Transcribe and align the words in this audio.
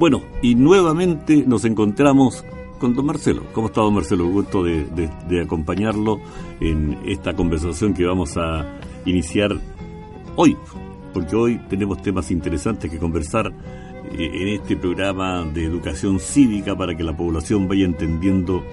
Bueno, 0.00 0.22
y 0.40 0.54
nuevamente 0.54 1.44
nos 1.46 1.66
encontramos 1.66 2.42
con 2.78 2.94
don 2.94 3.04
Marcelo. 3.04 3.42
¿Cómo 3.52 3.66
está 3.66 3.82
don 3.82 3.92
Marcelo? 3.92 4.26
Gusto 4.28 4.64
de, 4.64 4.86
de 5.28 5.42
acompañarlo 5.42 6.18
en 6.58 6.96
esta 7.04 7.36
conversación 7.36 7.92
que 7.92 8.06
vamos 8.06 8.38
a 8.38 8.80
iniciar 9.04 9.50
hoy, 10.36 10.56
porque 11.12 11.36
hoy 11.36 11.60
tenemos 11.68 12.00
temas 12.00 12.30
interesantes 12.30 12.90
que 12.90 12.96
conversar 12.96 13.52
eh, 14.12 14.30
en 14.32 14.48
este 14.48 14.74
programa 14.74 15.44
de 15.44 15.66
educación 15.66 16.18
cívica 16.18 16.74
para 16.74 16.96
que 16.96 17.04
la 17.04 17.14
población 17.14 17.68
vaya 17.68 17.84
entendiendo 17.84 18.64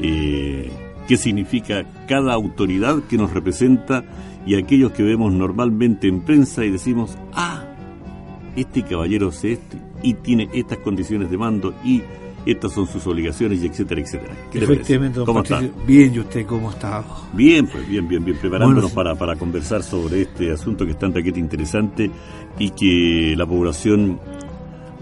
eh, 0.00 0.68
qué 1.06 1.16
significa 1.16 1.84
cada 2.08 2.34
autoridad 2.34 3.04
que 3.04 3.16
nos 3.16 3.32
representa 3.32 4.02
y 4.44 4.56
aquellos 4.56 4.90
que 4.90 5.04
vemos 5.04 5.32
normalmente 5.32 6.08
en 6.08 6.22
prensa 6.22 6.64
y 6.64 6.72
decimos, 6.72 7.16
ah, 7.34 7.61
este 8.56 8.82
caballero 8.82 9.28
es 9.28 9.44
este 9.44 9.78
y 10.02 10.14
tiene 10.14 10.48
estas 10.52 10.78
condiciones 10.78 11.30
de 11.30 11.38
mando 11.38 11.74
y 11.84 12.02
estas 12.44 12.72
son 12.72 12.86
sus 12.86 13.06
obligaciones 13.06 13.62
y 13.62 13.66
etcétera, 13.66 14.00
etcétera. 14.00 14.34
Efectivamente, 14.52 15.18
don 15.18 15.26
¿Cómo 15.26 15.42
está? 15.42 15.62
Bien, 15.86 16.12
¿y 16.12 16.18
usted 16.18 16.46
cómo 16.46 16.70
está? 16.70 17.04
Bien, 17.32 17.66
pues 17.66 17.88
bien, 17.88 18.08
bien, 18.08 18.24
bien, 18.24 18.36
preparándonos 18.36 18.90
para, 18.90 19.14
para 19.14 19.36
conversar 19.36 19.82
sobre 19.82 20.22
este 20.22 20.50
asunto 20.50 20.84
que 20.84 20.92
es 20.92 20.98
tan 20.98 21.12
taquete 21.12 21.38
interesante 21.38 22.10
y 22.58 22.70
que 22.70 23.36
la 23.36 23.46
población 23.46 24.18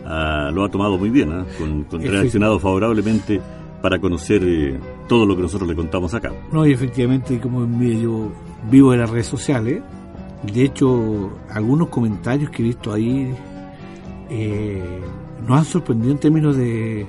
ah, 0.05 0.51
lo 0.53 0.65
ha 0.65 0.69
tomado 0.69 0.99
muy 0.99 1.11
bien, 1.11 1.33
¿ah? 1.33 1.47
con, 1.59 1.85
con 1.85 2.03
reaccionado 2.03 2.59
favorablemente 2.59 3.41
para 3.81 3.99
conocer 3.99 4.43
eh, 4.45 4.79
todo 5.09 5.25
lo 5.25 5.35
que 5.35 5.43
nosotros 5.43 5.69
le 5.69 5.75
contamos 5.75 6.13
acá. 6.13 6.33
No, 6.53 6.67
y 6.67 6.73
efectivamente, 6.73 7.41
como 7.41 7.67
yo 7.81 8.31
vivo 8.71 8.93
en 8.93 9.01
las 9.01 9.09
redes 9.09 9.27
sociales, 9.27 9.83
de 10.43 10.65
hecho, 10.65 11.31
algunos 11.51 11.89
comentarios 11.89 12.51
que 12.51 12.63
he 12.63 12.67
visto 12.67 12.93
ahí 12.93 13.35
eh, 14.31 15.01
nos 15.47 15.59
han 15.59 15.65
sorprendido 15.65 16.13
en 16.13 16.19
términos 16.19 16.57
de, 16.57 17.07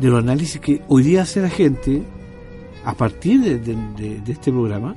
los 0.00 0.18
análisis 0.18 0.60
que 0.60 0.82
hoy 0.88 1.02
día 1.02 1.22
hace 1.22 1.40
la 1.40 1.50
gente 1.50 2.02
a 2.84 2.94
partir 2.94 3.60
de, 3.60 4.22
este 4.26 4.50
programa, 4.50 4.94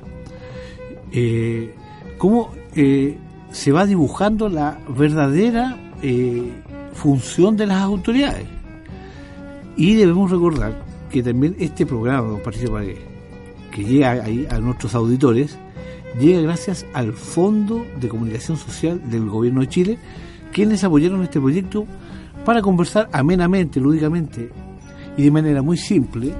eh, 1.12 1.74
cómo 2.18 2.50
eh, 2.74 3.16
se 3.50 3.72
va 3.72 3.86
dibujando 3.86 4.48
la 4.48 4.78
verdadera 4.88 5.76
eh, 6.02 6.52
función 6.92 7.56
de 7.56 7.66
las 7.66 7.82
autoridades. 7.82 8.46
Y 9.76 9.94
debemos 9.94 10.30
recordar 10.30 10.84
que 11.10 11.22
también 11.22 11.56
este 11.58 11.86
programa, 11.86 12.38
que 13.70 13.84
llega 13.84 14.10
ahí 14.10 14.46
a 14.50 14.58
nuestros 14.58 14.94
auditores, 14.94 15.58
llega 16.18 16.40
gracias 16.40 16.86
al 16.92 17.12
Fondo 17.12 17.86
de 18.00 18.08
Comunicación 18.08 18.56
Social 18.56 19.00
del 19.10 19.28
Gobierno 19.28 19.60
de 19.60 19.68
Chile, 19.68 19.98
quienes 20.52 20.84
apoyaron 20.84 21.22
este 21.22 21.40
proyecto 21.40 21.86
para 22.44 22.62
conversar 22.62 23.08
amenamente, 23.12 23.80
lúdicamente 23.80 24.50
y 25.16 25.22
de 25.22 25.30
manera 25.30 25.62
muy 25.62 25.76
simple 25.76 26.32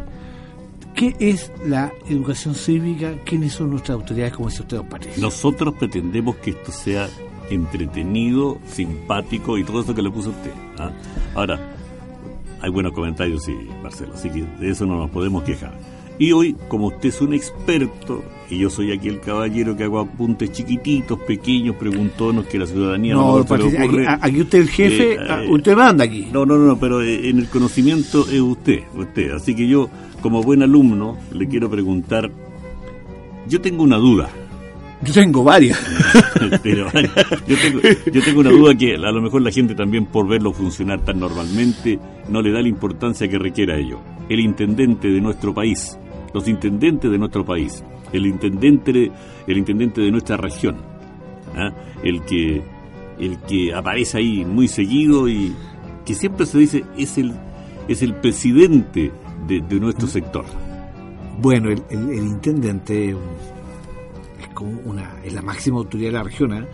qué 0.95 1.15
es 1.21 1.53
la 1.67 1.93
educación 2.09 2.55
cívica, 2.55 3.15
quiénes 3.25 3.53
son 3.53 3.71
nuestras 3.71 3.97
autoridades, 3.97 4.35
como 4.35 4.49
dice 4.49 4.63
usted, 4.63 4.81
parece. 4.83 5.21
Nosotros 5.21 5.75
pretendemos 5.75 6.37
que 6.37 6.51
esto 6.51 6.73
sea 6.73 7.09
entretenido, 7.51 8.59
simpático 8.67 9.59
y 9.59 9.65
todo 9.65 9.83
eso 9.83 9.95
que 9.95 10.03
le 10.03 10.11
puso 10.11 10.31
usted. 10.31 10.53
¿ah? 10.79 10.91
Ahora, 11.35 11.59
hay 12.61 12.71
buenos 12.71 12.93
comentarios, 12.93 13.45
sí, 13.45 13.57
Marcelo, 13.83 14.15
así 14.15 14.29
que 14.31 14.43
de 14.43 14.71
eso 14.71 14.87
no 14.87 14.97
nos 14.97 15.11
podemos 15.11 15.45
quejar. 15.45 15.73
Y 16.19 16.33
hoy, 16.33 16.57
como 16.67 16.89
usted 16.89 17.11
es 17.11 17.21
un 17.21 17.33
experto, 17.33 18.25
y 18.51 18.59
yo 18.59 18.71
soy 18.71 18.93
aquí 18.93 19.09
el 19.09 19.21
caballero 19.21 19.77
que 19.77 19.85
hago 19.85 20.01
apuntes 20.01 20.51
chiquititos, 20.51 21.19
pequeños, 21.21 21.77
preguntonos 21.77 22.47
que 22.47 22.59
la 22.59 22.67
ciudadanía 22.67 23.15
no, 23.15 23.39
no 23.39 23.55
aquí, 23.55 24.05
aquí, 24.21 24.41
usted 24.41 24.59
el 24.59 24.69
jefe, 24.69 25.13
eh, 25.15 25.19
ah, 25.29 25.43
usted 25.49 25.77
manda 25.77 26.05
aquí. 26.05 26.27
No, 26.33 26.45
no, 26.45 26.57
no, 26.57 26.79
pero 26.79 27.03
eh, 27.03 27.29
en 27.29 27.39
el 27.39 27.49
conocimiento 27.49 28.27
es 28.29 28.41
usted, 28.41 28.83
usted. 28.97 29.31
Así 29.31 29.55
que 29.55 29.69
yo, 29.69 29.89
como 30.21 30.43
buen 30.43 30.63
alumno, 30.63 31.17
le 31.33 31.47
quiero 31.47 31.71
preguntar, 31.71 32.31
yo 33.47 33.61
tengo 33.61 33.85
una 33.85 33.97
duda. 33.97 34.29
Yo 35.01 35.13
tengo 35.13 35.45
varias. 35.45 35.79
Pero, 36.65 36.91
yo, 37.47 37.57
tengo, 37.57 37.81
yo 38.13 38.21
tengo 38.21 38.41
una 38.41 38.51
duda 38.51 38.75
que 38.75 38.97
a 38.97 39.13
lo 39.13 39.23
mejor 39.23 39.43
la 39.43 39.53
gente 39.53 39.77
también 39.77 40.07
por 40.07 40.27
verlo 40.27 40.53
funcionar 40.53 41.05
tan 41.05 41.21
normalmente 41.21 42.01
no 42.29 42.43
le 42.43 42.51
da 42.51 42.61
la 42.61 42.67
importancia 42.67 43.29
que 43.29 43.39
requiera 43.39 43.79
ello. 43.79 44.01
El 44.29 44.41
intendente 44.41 45.07
de 45.07 45.21
nuestro 45.21 45.55
país 45.55 45.97
los 46.33 46.49
intendentes 46.49 47.11
de 47.11 47.19
nuestro 47.19 47.45
país, 47.45 47.83
el 48.13 48.27
intendente, 48.27 49.11
el 49.47 49.59
intendente 49.59 50.01
de 50.01 50.11
nuestra 50.11 50.37
región, 50.37 50.77
¿ah? 51.55 51.73
el 52.03 52.23
que 52.23 52.63
el 53.19 53.39
que 53.41 53.75
aparece 53.75 54.19
ahí 54.19 54.45
muy 54.45 54.69
seguido 54.69 55.29
y 55.29 55.55
que 56.05 56.15
siempre 56.15 56.47
se 56.47 56.59
dice 56.59 56.85
es 56.97 57.19
el 57.19 57.35
es 57.89 58.03
el 58.03 58.15
presidente 58.15 59.11
de, 59.47 59.81
nuestro 59.81 60.07
sector. 60.07 60.45
Bueno, 61.41 61.71
el, 61.71 61.79
intendente 62.19 63.11
es 63.11 64.49
como 64.55 64.79
una 64.85 65.17
es 65.25 65.33
la 65.33 65.43
máxima 65.43 65.79
autoridad 65.79 66.09
de 66.09 66.13
la 66.13 66.23
región. 66.23 66.53
¿eh? 66.55 66.67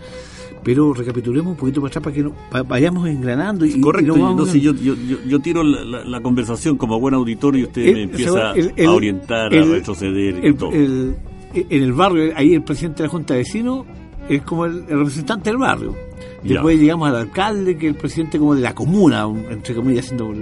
Pero 0.65 0.95
recapitulemos 0.95 1.51
un 1.51 1.57
poquito 1.57 1.79
para 1.79 1.89
atrás 1.91 2.03
para 2.03 2.15
que 2.15 2.67
vayamos 2.67 3.07
engranando. 3.07 3.67
Y, 3.67 3.79
Correcto, 3.79 4.15
entonces 4.15 4.59
yo, 4.59 4.73
yo, 4.73 4.95
yo, 4.95 5.39
tiro 5.39 5.63
la, 5.63 6.21
conversación 6.21 6.75
como 6.75 6.99
buen 6.99 7.13
auditor 7.13 7.55
y 7.55 7.65
usted 7.65 7.93
me 7.93 8.01
empieza 8.03 8.49
a 8.49 8.91
orientar, 8.91 9.53
a 9.53 9.63
retroceder 9.63 10.43
y 10.43 10.53
todo. 10.55 10.71
en 10.73 11.15
el 11.53 11.93
barrio, 11.93 12.33
ahí 12.35 12.55
el 12.55 12.63
presidente 12.63 13.03
de 13.03 13.07
la 13.07 13.11
Junta 13.11 13.35
de 13.35 13.41
Vecinos 13.41 13.85
es 14.27 14.41
como 14.41 14.65
el, 14.65 14.87
representante 14.87 15.51
del 15.51 15.59
barrio. 15.59 15.95
Después 16.41 16.79
llegamos 16.79 17.09
al 17.09 17.17
alcalde, 17.17 17.77
que 17.77 17.85
es 17.87 17.93
el 17.93 17.99
presidente 17.99 18.39
como 18.39 18.55
de 18.55 18.61
la 18.61 18.73
comuna, 18.73 19.27
entre 19.51 19.75
comillas, 19.75 20.05
haciendo 20.05 20.33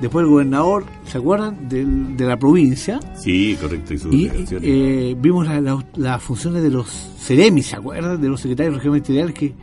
Después 0.00 0.24
el 0.24 0.30
gobernador, 0.30 0.84
¿se 1.06 1.18
acuerdan? 1.18 1.68
de 1.68 2.24
la 2.24 2.36
provincia. 2.36 2.98
Sí, 3.16 3.56
correcto. 3.60 3.94
Y, 4.10 4.30
eh, 4.62 5.16
vimos 5.18 5.46
las 5.96 6.22
funciones 6.22 6.62
de 6.62 6.70
los 6.70 6.88
CEREMI, 7.18 7.62
¿se 7.62 7.76
acuerdan? 7.76 8.20
De 8.20 8.28
los 8.28 8.40
secretarios 8.40 8.82
regionales 8.82 9.34
que 9.34 9.54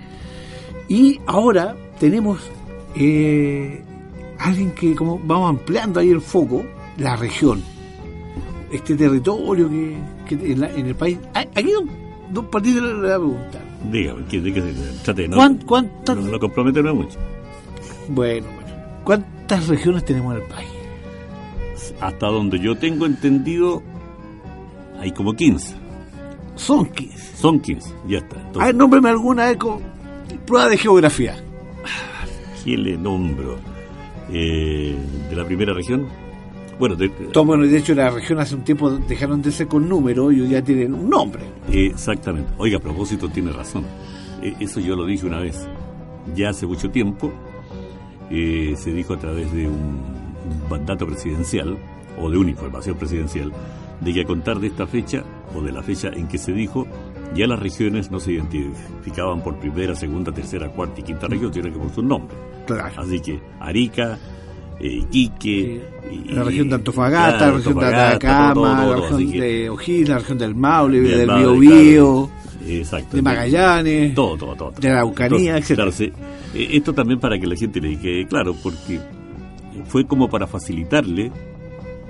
Y 0.88 1.20
ahora 1.28 1.76
tenemos 2.00 2.40
eh, 2.96 3.84
alguien 4.40 4.72
que, 4.72 4.96
como 4.96 5.20
vamos 5.24 5.50
ampliando 5.50 6.00
ahí 6.00 6.10
el 6.10 6.22
foco, 6.22 6.64
la 6.98 7.16
región. 7.16 7.62
Este 8.72 8.96
territorio 8.96 9.70
que, 9.70 9.98
en, 10.30 10.86
el 10.86 10.96
país. 10.96 11.20
Aquí 11.34 11.72
dos, 11.72 11.84
dos 12.32 12.46
partidos 12.46 12.84
le 12.84 12.94
voy 12.96 13.12
a 13.12 13.18
preguntar. 13.18 13.62
Dígame, 13.92 14.24
¿qué, 14.30 14.40
de 14.40 14.54
qué 14.54 14.62
se? 14.62 15.28
¿no? 15.28 15.38
¿Cuántas? 15.66 16.16
No, 16.16 16.38
no 16.38 16.94
mucho. 16.96 17.20
Bueno, 18.10 18.48
bueno. 18.56 18.72
¿Cuántas 19.04 19.41
¿Cuántas 19.52 19.68
regiones 19.68 20.06
tenemos 20.06 20.34
en 20.34 20.44
el 20.44 20.48
país? 20.48 20.70
Hasta 22.00 22.28
donde 22.28 22.58
yo 22.58 22.78
tengo 22.78 23.06
entendido, 23.06 23.84
hay 24.98 25.12
como 25.12 25.34
15. 25.34 25.76
Son 26.56 26.86
15. 26.86 27.36
Son 27.36 27.60
15, 27.60 27.94
ya 28.08 28.20
está. 28.20 28.38
A 28.62 28.68
ver, 28.68 28.76
nómbreme 28.76 29.10
alguna 29.10 29.54
con 29.58 29.82
prueba 30.46 30.70
de 30.70 30.78
geografía. 30.78 31.36
¿Quién 32.64 32.82
le 32.82 32.98
nombro? 32.98 33.58
Eh, 34.32 34.96
¿De 35.30 35.36
la 35.36 35.44
primera 35.44 35.74
región? 35.74 36.08
Bueno, 36.80 36.96
de, 36.96 37.10
de 37.10 37.78
hecho 37.78 37.94
la 37.94 38.10
región 38.10 38.40
hace 38.40 38.56
un 38.56 38.64
tiempo 38.64 38.90
dejaron 38.90 39.42
de 39.42 39.52
ser 39.52 39.68
con 39.68 39.90
número 39.90 40.32
y 40.32 40.40
hoy 40.40 40.48
ya 40.48 40.62
tienen 40.62 40.94
un 40.94 41.10
nombre. 41.10 41.44
Exactamente. 41.70 42.54
Oiga, 42.58 42.78
a 42.78 42.82
propósito, 42.82 43.28
tiene 43.28 43.52
razón. 43.52 43.84
E, 44.42 44.56
eso 44.62 44.80
yo 44.80 44.96
lo 44.96 45.06
dije 45.06 45.26
una 45.26 45.42
vez, 45.42 45.68
ya 46.38 46.52
hace 46.52 46.66
mucho 46.66 46.90
tiempo, 46.90 47.34
eh, 48.32 48.76
se 48.78 48.94
dijo 48.94 49.14
a 49.14 49.18
través 49.18 49.52
de 49.54 49.68
un 49.68 50.00
mandato 50.70 51.06
presidencial 51.06 51.78
o 52.20 52.30
de 52.30 52.38
una 52.38 52.52
información 52.52 52.98
presidencial 52.98 53.52
de 54.00 54.14
que 54.14 54.22
a 54.22 54.26
contar 54.26 54.60
de 54.60 54.68
esta 54.68 54.88
fecha 54.88 55.24
o 55.56 55.62
de 55.62 55.72
la 55.72 55.84
fecha 55.84 56.10
en 56.10 56.28
que 56.28 56.38
se 56.38 56.54
dijo, 56.54 56.88
ya 57.36 57.46
las 57.48 57.60
regiones 57.60 58.10
no 58.10 58.20
se 58.20 58.34
identificaban 58.34 59.42
por 59.42 59.58
primera, 59.58 59.96
segunda, 59.96 60.32
tercera, 60.32 60.70
cuarta 60.70 61.00
y 61.00 61.04
quinta 61.04 61.28
región, 61.28 61.54
sino 61.54 61.72
que 61.72 61.80
por 61.80 61.94
su 61.94 62.02
nombre. 62.02 62.36
Así 62.98 63.20
que 63.20 63.40
Arica, 63.60 64.18
eh, 64.80 65.06
Iquique, 65.12 65.84
la 66.30 66.44
región 66.44 66.70
de 66.70 66.76
Antofagasta, 66.76 67.48
la 67.48 67.58
región 67.58 67.80
de 67.80 67.86
Atacama, 67.86 68.86
la 68.86 68.96
región 68.96 69.32
de 69.32 69.70
O'Higgins, 69.70 70.10
la 70.10 70.20
región 70.20 70.38
del 70.38 70.56
Maule, 70.56 71.02
del 71.02 71.30
Biobío, 71.30 72.30
de 72.62 73.22
Magallanes, 73.22 74.14
todo, 74.14 74.38
todo, 74.38 74.56
todo, 74.56 74.72
de 74.80 74.90
Araucanía, 74.90 75.58
etc. 75.58 75.80
Eh, 76.54 76.68
esto 76.72 76.94
también 76.94 77.20
para 77.20 77.40
que 77.40 77.48
la 77.48 77.56
gente 77.56 77.82
le 77.82 77.98
quede 77.98 78.28
claro, 78.28 78.56
porque 78.62 79.00
fue 79.88 80.06
como 80.06 80.30
para 80.30 80.48
facilitarle 80.48 81.32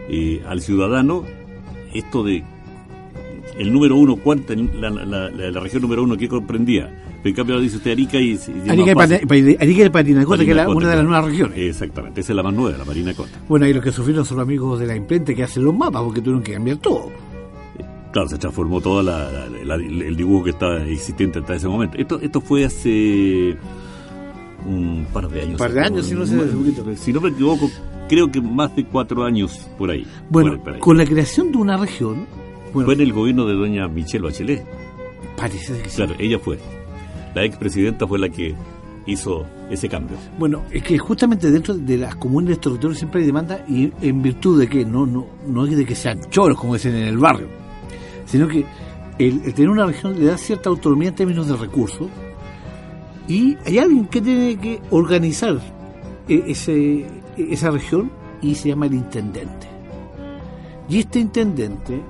eh, 0.09 0.41
al 0.47 0.61
ciudadano 0.61 1.23
esto 1.93 2.23
de 2.23 2.43
el 3.57 3.71
número 3.71 3.95
uno, 3.95 4.15
cuánta, 4.15 4.53
la, 4.55 4.89
la, 4.89 5.59
región 5.59 5.81
número 5.81 6.03
uno 6.03 6.17
que 6.17 6.27
comprendía. 6.27 6.89
En 7.23 7.33
cambio 7.35 7.59
dice 7.59 7.77
usted 7.77 7.91
Arica 7.91 8.17
y... 8.17 8.39
Arica, 8.67 8.91
y, 9.35 9.55
Arica 9.61 9.85
y 9.85 9.89
Parinacota, 9.89 10.43
que 10.43 10.51
es 10.51 10.67
una 10.67 10.89
de 10.89 10.95
las 10.95 11.05
nuevas 11.05 11.25
regiones. 11.25 11.57
Exactamente, 11.57 12.21
esa 12.21 12.31
es 12.31 12.35
la 12.35 12.43
más 12.43 12.53
nueva, 12.53 12.77
la 12.77 12.85
Parinacota. 12.85 13.39
Bueno, 13.47 13.67
y 13.67 13.73
los 13.73 13.83
que 13.83 13.91
sufrieron 13.91 14.25
son 14.25 14.37
los 14.37 14.45
amigos 14.45 14.79
de 14.79 14.87
la 14.87 14.95
imprenta 14.95 15.33
que 15.33 15.43
hacen 15.43 15.63
los 15.63 15.75
mapas, 15.75 16.01
porque 16.01 16.21
tuvieron 16.21 16.41
que 16.41 16.53
cambiar 16.53 16.77
todo. 16.77 17.11
Claro, 18.11 18.27
se 18.27 18.37
transformó 18.37 18.81
todo 18.81 19.01
el 19.01 20.15
dibujo 20.15 20.43
que 20.43 20.49
estaba 20.49 20.83
existente 20.83 21.39
hasta 21.39 21.55
ese 21.55 21.67
momento. 21.67 21.97
Esto, 21.97 22.19
esto 22.19 22.41
fue 22.41 22.65
hace 22.65 23.55
un 24.65 25.07
par 25.13 25.29
de 25.29 25.41
años. 25.41 25.51
Un 25.53 25.57
par 25.57 25.71
de 25.71 25.81
años, 25.81 26.05
si 26.05 26.15
no 26.15 26.25
sé, 26.25 26.37
Si 26.97 27.13
no 27.13 27.21
me 27.21 27.29
equivoco, 27.29 27.69
creo 28.09 28.29
que 28.29 28.41
más 28.41 28.75
de 28.75 28.85
cuatro 28.85 29.23
años 29.23 29.69
por 29.77 29.91
ahí. 29.91 30.05
Bueno, 30.29 30.61
con 30.79 30.97
la 30.97 31.05
creación 31.05 31.51
de 31.51 31.57
una 31.57 31.77
región... 31.77 32.25
fue 32.73 32.93
en 32.93 33.01
el 33.01 33.13
gobierno 33.13 33.45
de 33.45 33.53
doña 33.53 33.87
Michelle 33.87 34.23
Bachelet. 34.25 34.65
Parece 35.37 35.81
que 35.81 35.89
sí. 35.89 35.95
Claro, 35.95 36.15
ella 36.19 36.37
fue. 36.37 36.59
La 37.33 37.45
expresidenta 37.45 38.05
fue 38.05 38.19
la 38.19 38.27
que 38.27 38.53
hizo 39.05 39.45
ese 39.69 39.87
cambio. 39.87 40.17
Bueno, 40.37 40.63
es 40.69 40.83
que 40.83 40.97
justamente 40.97 41.49
dentro 41.49 41.73
de 41.73 41.97
las 41.97 42.15
comunes 42.15 42.49
de 42.49 42.55
territorios 42.57 42.97
siempre 42.99 43.21
hay 43.21 43.27
demanda 43.27 43.63
y 43.67 43.91
en 44.01 44.21
virtud 44.21 44.59
de 44.59 44.67
que 44.67 44.85
no 44.85 45.05
no 45.05 45.25
no 45.47 45.65
es 45.65 45.75
de 45.75 45.85
que 45.85 45.95
sean 45.95 46.19
choros 46.29 46.57
como 46.57 46.75
dicen 46.75 46.95
en 46.95 47.07
el 47.07 47.17
barrio, 47.17 47.47
sino 48.31 48.47
que 48.47 48.65
el, 49.19 49.53
tener 49.53 49.69
una 49.69 49.85
región 49.85 50.17
le 50.17 50.25
da 50.25 50.37
cierta 50.37 50.69
autonomía 50.69 51.09
en 51.09 51.15
términos 51.15 51.47
de 51.47 51.57
recursos 51.57 52.07
y 53.27 53.57
hay 53.65 53.77
alguien 53.77 54.05
que 54.05 54.21
tiene 54.21 54.57
que 54.57 54.81
organizar 54.89 55.59
e, 56.29 56.43
ese, 56.47 57.05
esa 57.37 57.71
región 57.71 58.09
y 58.41 58.55
se 58.55 58.69
llama 58.69 58.85
el 58.85 58.93
intendente. 58.93 59.67
Y 60.87 60.99
este 60.99 61.19
intendente 61.19 62.01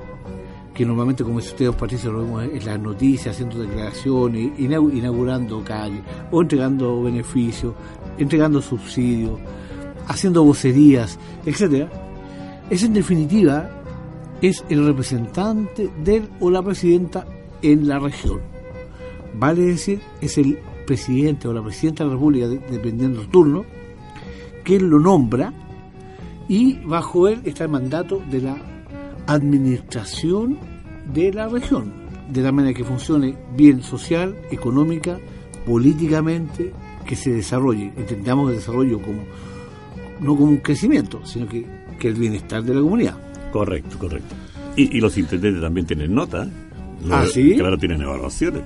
que 0.75 0.85
normalmente, 0.85 1.23
como 1.23 1.39
dice 1.39 1.51
usted, 1.51 1.71
Patricio, 1.73 2.11
lo 2.11 2.23
vemos 2.23 2.43
en 2.43 2.65
las 2.65 2.79
noticias, 2.79 3.35
haciendo 3.35 3.59
declaraciones, 3.59 4.51
inaugurando 4.57 5.63
calles, 5.63 6.01
o 6.31 6.41
entregando 6.41 7.03
beneficios, 7.03 7.73
entregando 8.17 8.61
subsidios, 8.61 9.37
haciendo 10.07 10.43
vocerías, 10.43 11.19
etcétera, 11.45 11.89
es 12.69 12.83
en 12.83 12.93
definitiva 12.93 13.80
es 14.41 14.63
el 14.69 14.85
representante 14.85 15.89
del 16.03 16.27
o 16.39 16.49
la 16.49 16.63
presidenta 16.63 17.25
en 17.61 17.87
la 17.87 17.99
región. 17.99 18.39
Vale 19.37 19.61
decir, 19.63 20.01
es 20.19 20.37
el 20.37 20.57
presidente 20.85 21.47
o 21.47 21.53
la 21.53 21.63
presidenta 21.63 22.03
de 22.03 22.09
la 22.09 22.15
República, 22.15 22.47
dependiendo 22.47 23.19
del 23.19 23.29
turno, 23.29 23.65
que 24.63 24.79
lo 24.79 24.99
nombra 24.99 25.53
y 26.47 26.73
bajo 26.85 27.27
él 27.27 27.41
está 27.45 27.65
el 27.65 27.69
mandato 27.69 28.21
de 28.29 28.41
la 28.41 28.57
administración 29.27 30.57
de 31.13 31.31
la 31.31 31.47
región, 31.47 31.93
de 32.29 32.41
la 32.41 32.51
manera 32.51 32.73
que 32.73 32.83
funcione 32.83 33.37
bien 33.55 33.81
social, 33.81 34.35
económica, 34.49 35.19
políticamente, 35.65 36.73
que 37.05 37.15
se 37.15 37.31
desarrolle. 37.31 37.93
Entendamos 37.95 38.49
el 38.49 38.57
desarrollo 38.57 39.01
como 39.01 39.21
no 40.19 40.35
como 40.35 40.51
un 40.51 40.57
crecimiento, 40.57 41.25
sino 41.25 41.47
que, 41.47 41.65
que 41.97 42.07
el 42.07 42.15
bienestar 42.15 42.63
de 42.63 42.73
la 42.73 42.81
comunidad. 42.81 43.30
Correcto, 43.51 43.97
correcto. 43.97 44.35
Y, 44.75 44.99
los 45.01 45.17
intendentes 45.17 45.61
también 45.61 45.85
tienen 45.85 46.15
nota. 46.15 46.47
¿Ah, 47.09 47.25
sí? 47.31 47.55
Claro, 47.57 47.77
tienen 47.77 48.01
evaluaciones. 48.01 48.61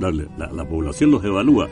La, 0.00 0.10
la, 0.10 0.64
población 0.64 1.12
los 1.12 1.24
evalúa. 1.24 1.68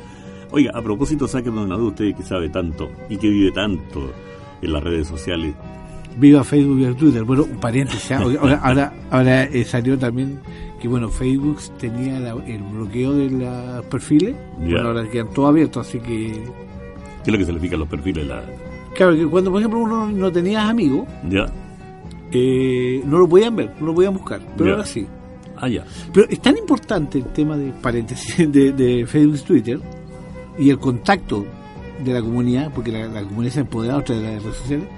Oiga, 0.53 0.71
a 0.75 0.83
propósito, 0.83 1.27
sáquenme 1.27 1.63
una 1.63 1.77
duda, 1.77 1.89
usted 1.89 2.15
que 2.15 2.23
sabe 2.23 2.49
tanto 2.49 2.91
y 3.09 3.17
que 3.17 3.29
vive 3.29 3.51
tanto 3.51 4.13
en 4.61 4.73
las 4.73 4.83
redes 4.83 5.09
sociales 5.09 5.55
Viva 6.17 6.45
Facebook, 6.45 6.77
viva 6.77 6.95
Twitter. 6.95 7.25
Bueno, 7.25 7.45
un 7.45 7.59
paréntesis. 7.59 8.13
¿ah? 8.13 8.23
Ahora, 8.63 8.93
ahora, 9.11 9.45
eh, 9.45 9.65
salió 9.65 9.99
también 9.99 10.41
que, 10.81 10.89
bueno, 10.89 11.09
Facebook 11.09 11.59
tenía 11.79 12.19
el 12.47 12.63
bloqueo 12.63 13.13
de 13.15 13.31
los 13.31 13.85
perfiles. 13.87 14.35
Bueno, 14.59 14.89
ahora 14.89 15.09
quedan 15.09 15.31
todos 15.33 15.51
abiertos, 15.51 15.87
así 15.87 15.99
que... 16.01 16.43
¿Qué 17.25 17.31
es 17.31 17.33
lo 17.33 17.39
que 17.39 17.45
significan 17.45 17.79
los 17.79 17.89
perfiles? 17.89 18.27
La... 18.27 18.43
Claro, 18.95 19.15
que 19.15 19.27
cuando, 19.27 19.51
por 19.51 19.61
ejemplo, 19.61 19.81
uno 19.81 20.09
no 20.09 20.33
tenía 20.33 20.69
amigos, 20.69 21.07
ya. 21.31 21.47
Eh, 22.33 23.03
no 23.05 23.19
lo 23.19 23.29
podían 23.29 23.55
ver, 23.57 23.75
no 23.79 23.87
lo 23.87 23.95
podían 23.95 24.15
buscar, 24.15 24.41
pero 24.57 24.73
ahora 24.73 24.87
sí. 24.87 25.07
Ah, 25.57 25.69
ya. 25.69 25.85
Pero 26.13 26.29
es 26.29 26.41
tan 26.41 26.57
importante 26.57 27.19
el 27.19 27.27
tema 27.27 27.57
de 27.57 27.73
paréntesis 27.73 28.51
de, 28.53 28.73
de 28.73 29.07
Facebook 29.07 29.37
y 29.37 29.43
Twitter 29.43 29.81
y 30.59 30.71
el 30.71 30.79
contacto 30.79 31.47
de 32.05 32.13
la 32.13 32.21
comunidad, 32.21 32.73
porque 32.75 32.91
la, 32.91 33.07
la 33.07 33.23
comunidad 33.23 33.53
se 33.53 33.59
ha 33.61 33.63
empoderado 33.63 34.01
a 34.01 34.05
través 34.05 34.25
de 34.25 34.35
las 34.35 34.43
redes 34.43 34.57
sociales, 34.57 34.89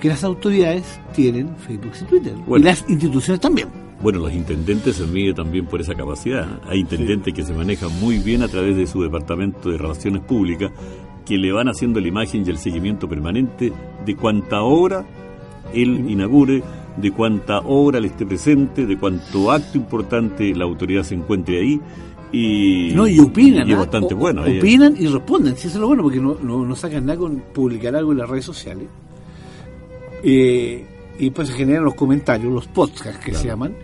que 0.00 0.08
las 0.08 0.24
autoridades 0.24 1.00
tienen 1.14 1.56
Facebook 1.56 1.92
y 2.00 2.04
Twitter. 2.04 2.34
y 2.46 2.58
las 2.58 2.84
instituciones 2.88 3.40
también. 3.40 3.68
Bueno, 4.02 4.18
los 4.18 4.32
intendentes 4.32 4.96
se 4.96 5.06
miden 5.06 5.36
también 5.36 5.64
por 5.66 5.80
esa 5.80 5.94
capacidad. 5.94 6.60
Hay 6.68 6.80
intendentes 6.80 7.32
que 7.32 7.44
se 7.44 7.54
manejan 7.54 7.88
muy 8.00 8.18
bien 8.18 8.42
a 8.42 8.48
través 8.48 8.76
de 8.76 8.86
su 8.88 9.00
departamento 9.00 9.70
de 9.70 9.78
relaciones 9.78 10.22
públicas, 10.22 10.72
que 11.24 11.38
le 11.38 11.52
van 11.52 11.68
haciendo 11.68 12.00
la 12.00 12.08
imagen 12.08 12.42
y 12.44 12.50
el 12.50 12.58
seguimiento 12.58 13.08
permanente 13.08 13.72
de 14.04 14.16
cuánta 14.16 14.62
obra 14.62 15.06
él 15.74 16.04
inaugure, 16.08 16.62
de 16.96 17.10
cuánta 17.10 17.60
obra 17.60 18.00
le 18.00 18.08
esté 18.08 18.26
presente, 18.26 18.86
de 18.86 18.98
cuánto 18.98 19.50
acto 19.50 19.78
importante 19.78 20.54
la 20.54 20.64
autoridad 20.64 21.02
se 21.02 21.14
encuentre 21.14 21.58
ahí. 21.58 21.80
Y, 22.32 22.92
no, 22.94 23.06
y 23.06 23.18
opinan. 23.18 23.68
Y 23.68 23.72
es 23.72 23.76
¿ah? 23.76 23.80
bastante 23.80 24.14
bueno. 24.14 24.42
Opinan 24.42 24.94
y 24.98 25.06
responden. 25.06 25.56
Si 25.56 25.68
eso 25.68 25.76
es 25.76 25.80
lo 25.80 25.88
bueno, 25.88 26.02
porque 26.02 26.20
no, 26.20 26.36
no, 26.42 26.64
no 26.64 26.76
sacan 26.76 27.04
nada 27.06 27.18
con 27.18 27.42
publicar 27.52 27.94
algo 27.94 28.12
en 28.12 28.18
las 28.18 28.28
redes 28.28 28.44
sociales 28.44 28.86
eh, 30.22 30.84
y 31.18 31.30
pues 31.30 31.48
se 31.48 31.54
generan 31.54 31.84
los 31.84 31.94
comentarios, 31.94 32.52
los 32.52 32.66
podcasts 32.68 33.22
que 33.24 33.34
se 33.34 33.46
llaman, 33.46 33.74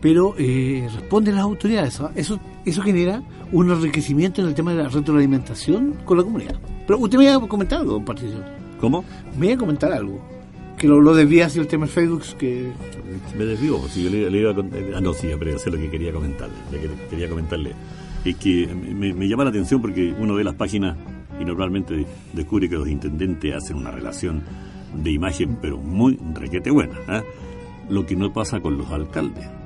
pero 0.00 0.34
eh, 0.38 0.88
responden 0.92 1.36
las 1.36 1.44
autoridades. 1.44 2.00
¿ah? 2.00 2.10
Eso, 2.14 2.40
eso 2.64 2.82
genera 2.82 3.22
un 3.52 3.70
enriquecimiento 3.70 4.40
en 4.40 4.48
el 4.48 4.54
tema 4.54 4.72
de 4.72 4.82
la 4.82 4.88
retroalimentación 4.88 5.98
con 6.04 6.18
la 6.18 6.24
comunidad. 6.24 6.56
Pero 6.86 6.98
usted 6.98 7.18
me 7.18 7.24
iba 7.24 7.36
a 7.36 7.40
comentar 7.40 7.80
algo, 7.80 7.92
don 7.92 8.04
Patricio. 8.04 8.38
¿Cómo? 8.80 9.04
Me 9.38 9.46
iba 9.46 9.54
a 9.54 9.58
comentar 9.58 9.92
algo. 9.92 10.20
Que 10.80 10.88
lo, 10.88 10.98
lo 11.02 11.14
desvía 11.14 11.44
hacia 11.44 11.60
el 11.60 11.68
tema 11.68 11.84
de 11.84 11.92
Facebook. 11.92 12.22
que 12.38 12.72
Me 13.36 13.44
desvío, 13.44 13.86
si 13.90 14.02
yo 14.02 14.08
le, 14.08 14.30
iba 14.30 14.50
a 14.50 14.54
eh, 14.54 14.92
Ah, 14.96 15.00
no, 15.02 15.12
sí, 15.12 15.28
pero 15.38 15.58
sé 15.58 15.70
lo 15.70 15.76
que 15.76 15.90
quería 15.90 16.10
comentarle. 16.10 16.54
quería 17.10 17.28
comentarle. 17.28 17.74
Es 18.24 18.36
que 18.36 18.66
me, 18.66 19.28
llama 19.28 19.44
la 19.44 19.50
atención 19.50 19.82
porque 19.82 20.14
uno 20.18 20.34
ve 20.34 20.42
las 20.42 20.54
páginas 20.54 20.96
y 21.38 21.44
normalmente 21.44 22.06
descubre 22.32 22.66
que 22.66 22.76
los 22.76 22.88
intendentes 22.88 23.54
hacen 23.54 23.76
una 23.76 23.90
relación 23.90 24.42
de 24.94 25.10
imagen, 25.10 25.58
pero 25.60 25.76
muy 25.76 26.18
requete 26.32 26.70
buena. 26.70 26.94
¿eh? 27.10 27.22
Lo 27.90 28.06
que 28.06 28.16
no 28.16 28.32
pasa 28.32 28.60
con 28.60 28.78
los 28.78 28.90
alcaldes. 28.90 29.59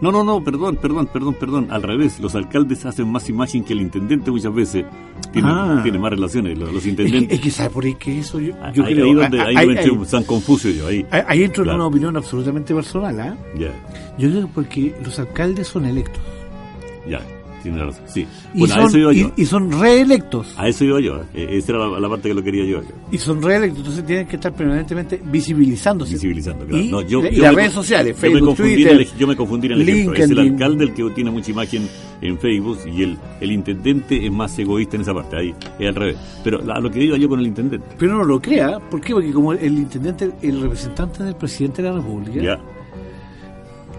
No, 0.00 0.10
no, 0.12 0.24
no, 0.24 0.42
perdón, 0.42 0.76
perdón, 0.76 1.06
perdón, 1.06 1.34
perdón. 1.34 1.68
Al 1.70 1.82
revés, 1.82 2.20
los 2.20 2.34
alcaldes 2.34 2.84
hacen 2.86 3.10
más 3.10 3.28
imagen 3.28 3.64
que 3.64 3.72
el 3.72 3.80
intendente 3.80 4.30
muchas 4.30 4.54
veces. 4.54 4.84
Tiene, 5.32 5.48
ah. 5.50 5.80
tiene 5.82 5.98
más 5.98 6.10
relaciones, 6.10 6.58
los, 6.58 6.86
intendentes. 6.86 7.38
Es 7.38 7.44
que, 7.44 7.50
¿sabe 7.50 7.70
por 7.70 7.98
qué 7.98 8.18
eso? 8.18 8.40
Yo, 8.40 8.54
yo 8.72 8.84
ahí, 8.84 8.94
creo, 8.94 9.06
ahí, 9.06 9.14
donde, 9.14 9.40
ahí, 9.40 10.06
San 10.06 10.24
Confucio 10.24 10.70
yo. 10.70 10.86
Ahí, 10.86 11.06
ahí 11.10 11.44
entro 11.44 11.64
en 11.64 11.70
una 11.70 11.86
opinión 11.86 12.16
absolutamente 12.16 12.74
personal. 12.74 13.20
¿ah? 13.20 13.36
Yo 14.18 14.28
creo 14.28 14.40
que 14.42 14.52
porque 14.54 14.94
los 15.04 15.18
alcaldes 15.18 15.68
son 15.68 15.86
electos. 15.86 16.22
Ya 17.08 17.20
tiene 17.62 17.84
razón. 17.84 18.04
Sí. 18.06 18.26
Y, 18.54 18.66
son, 18.66 19.32
Y, 19.36 19.44
son 19.46 19.80
reelectos. 19.80 20.54
A 20.56 20.68
eso 20.68 20.84
iba 20.84 21.00
yo. 21.00 21.20
Eh, 21.34 21.48
esa 21.52 21.72
era 21.72 21.88
la, 21.88 22.08
parte 22.08 22.28
que 22.28 22.34
lo 22.34 22.42
quería 22.42 22.64
yo. 22.64 22.80
Y 23.10 23.18
son 23.18 23.42
reelectos, 23.42 23.80
entonces 23.80 24.06
tienen 24.06 24.26
que 24.26 24.36
estar 24.36 24.52
permanentemente 24.52 25.20
visibilizándose. 25.24 26.14
Visibilizando, 26.14 26.66
claro. 26.66 27.02
Y, 27.02 27.06
yo, 27.06 27.22
las 27.22 27.54
redes 27.54 27.72
sociales, 27.72 28.16
Facebook, 28.16 28.56
yo 28.56 28.64
me 28.64 28.74
Twitter. 28.74 29.06
yo 29.18 29.26
me 29.26 29.36
confundí 29.36 29.66
en 29.66 29.72
el 29.72 29.88
ejemplo. 29.88 30.14
Es 30.14 30.30
el 30.30 30.38
alcalde 30.38 30.84
el 30.84 30.94
que 30.94 31.10
tiene 31.10 31.30
mucha 31.30 31.50
imagen 31.50 31.88
en 32.20 32.38
Facebook 32.38 32.78
y 32.86 33.02
el, 33.02 33.18
el 33.40 33.52
intendente 33.52 34.24
es 34.24 34.32
más 34.32 34.58
egoísta 34.58 34.96
en 34.96 35.02
esa 35.02 35.14
parte. 35.14 35.36
Ahí 35.36 35.54
es 35.78 35.88
al 35.88 35.94
revés. 35.94 36.16
Pero 36.44 36.60
a 36.72 36.80
lo 36.80 36.90
que 36.90 37.02
iba 37.04 37.16
yo 37.16 37.28
con 37.28 37.40
el 37.40 37.46
intendente. 37.46 37.86
Pero 37.98 38.16
no 38.16 38.24
lo 38.24 38.40
crea. 38.40 38.78
¿Por 38.78 39.00
qué? 39.00 39.12
Porque 39.12 39.32
como 39.32 39.52
el 39.52 39.78
intendente, 39.78 40.30
el 40.42 40.60
representante 40.60 41.22
del 41.22 41.36
presidente 41.36 41.82
de 41.82 41.88
la 41.88 41.96
República. 41.96 42.40
Ya. 42.40 42.60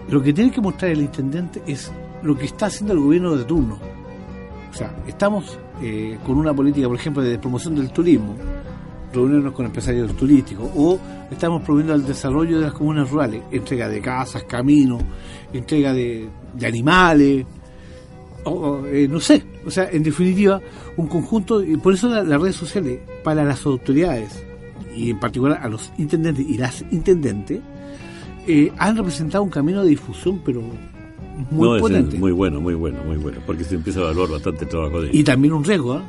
Lo 0.08 0.22
que 0.22 0.32
tiene 0.32 0.50
que 0.50 0.60
mostrar 0.60 0.90
el 0.90 1.00
intendente 1.00 1.62
es 1.66 1.90
lo 2.22 2.36
que 2.36 2.46
está 2.46 2.66
haciendo 2.66 2.92
el 2.94 3.00
gobierno 3.00 3.36
de 3.36 3.44
turno. 3.44 3.78
O 4.70 4.74
sea, 4.74 4.94
estamos 5.06 5.58
eh, 5.82 6.18
con 6.24 6.38
una 6.38 6.54
política, 6.54 6.88
por 6.88 6.96
ejemplo, 6.96 7.22
de 7.22 7.38
promoción 7.38 7.74
del 7.74 7.90
turismo, 7.90 8.34
reunirnos 9.12 9.52
con 9.52 9.66
empresarios 9.66 10.16
turísticos, 10.16 10.70
o 10.74 10.98
estamos 11.30 11.62
promoviendo 11.62 11.94
el 11.94 12.06
desarrollo 12.06 12.58
de 12.58 12.66
las 12.66 12.72
comunas 12.72 13.10
rurales, 13.10 13.42
entrega 13.50 13.88
de 13.88 14.00
casas, 14.00 14.44
caminos, 14.44 15.02
entrega 15.52 15.92
de, 15.92 16.28
animales, 16.64 17.44
eh, 18.86 19.08
no 19.10 19.20
sé, 19.20 19.42
o 19.66 19.70
sea, 19.70 19.90
en 19.90 20.02
definitiva, 20.02 20.60
un 20.96 21.06
conjunto, 21.06 21.62
y 21.62 21.76
por 21.76 21.94
eso 21.94 22.08
las 22.08 22.40
redes 22.40 22.56
sociales, 22.56 23.00
para 23.22 23.44
las 23.44 23.64
autoridades, 23.66 24.42
y 24.96 25.10
en 25.10 25.20
particular 25.20 25.60
a 25.62 25.68
los 25.68 25.92
intendentes 25.98 26.46
y 26.48 26.56
las 26.56 26.84
intendentes, 26.90 27.60
eh, 28.46 28.72
han 28.78 28.96
representado 28.96 29.44
un 29.44 29.50
camino 29.50 29.82
de 29.82 29.90
difusión, 29.90 30.40
pero 30.44 30.62
muy 31.50 31.80
potente. 31.80 32.18
muy 32.18 32.32
bueno, 32.32 32.60
muy 32.60 32.74
bueno, 32.74 33.02
muy 33.04 33.16
bueno, 33.16 33.40
porque 33.46 33.64
se 33.64 33.74
empieza 33.74 34.00
a 34.00 34.02
evaluar 34.04 34.30
bastante 34.30 34.64
el 34.64 34.70
trabajo 34.70 35.00
de 35.00 35.08
ellos. 35.08 35.20
Y 35.20 35.24
también 35.24 35.52
un 35.52 35.64
riesgo, 35.64 35.96
¿eh? 35.96 36.02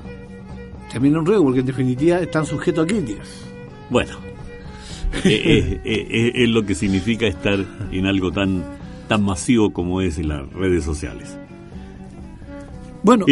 También 0.92 1.18
un 1.18 1.26
riesgo, 1.26 1.44
porque 1.46 1.62
en 1.62 1.66
definitiva 1.66 2.20
están 2.20 2.46
sujetos 2.46 2.84
a 2.84 2.88
críticas. 2.88 3.28
Bueno, 3.90 4.12
eh, 5.26 5.80
eh, 5.84 6.32
es, 6.36 6.50
lo 6.50 6.66
que 6.66 6.76
significa 6.76 7.26
estar 7.26 7.60
en 7.92 8.06
algo 8.06 8.32
tan, 8.32 8.64
tan 9.08 9.24
masivo 9.24 9.72
como 9.72 10.02
es 10.02 10.18
en 10.18 10.30
las 10.30 10.52
redes 10.54 10.84
sociales. 10.84 11.38
Bueno, 13.04 13.26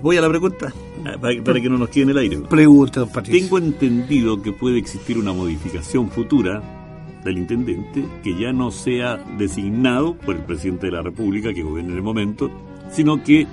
voy 0.00 0.16
a 0.16 0.20
la 0.22 0.28
pregunta, 0.28 0.72
para, 1.20 1.60
que 1.60 1.68
no 1.68 1.76
nos 1.76 1.90
quede 1.90 2.04
en 2.04 2.10
el 2.10 2.18
aire. 2.18 2.38
Pregunta, 2.48 3.06
Tengo 3.22 3.58
entendido 3.58 4.40
que 4.40 4.52
puede 4.52 4.78
existir 4.78 5.18
una 5.18 5.34
modificación 5.34 6.08
futura 6.10 6.81
del 7.24 7.38
intendente 7.38 8.04
que 8.22 8.38
ya 8.38 8.52
no 8.52 8.70
sea 8.70 9.16
designado 9.38 10.14
por 10.14 10.36
el 10.36 10.42
presidente 10.42 10.86
de 10.86 10.92
la 10.92 11.02
República 11.02 11.52
que 11.52 11.62
gobierna 11.62 11.92
en 11.92 11.98
el 11.98 12.02
momento, 12.02 12.50
sino 12.90 13.22
que 13.22 13.46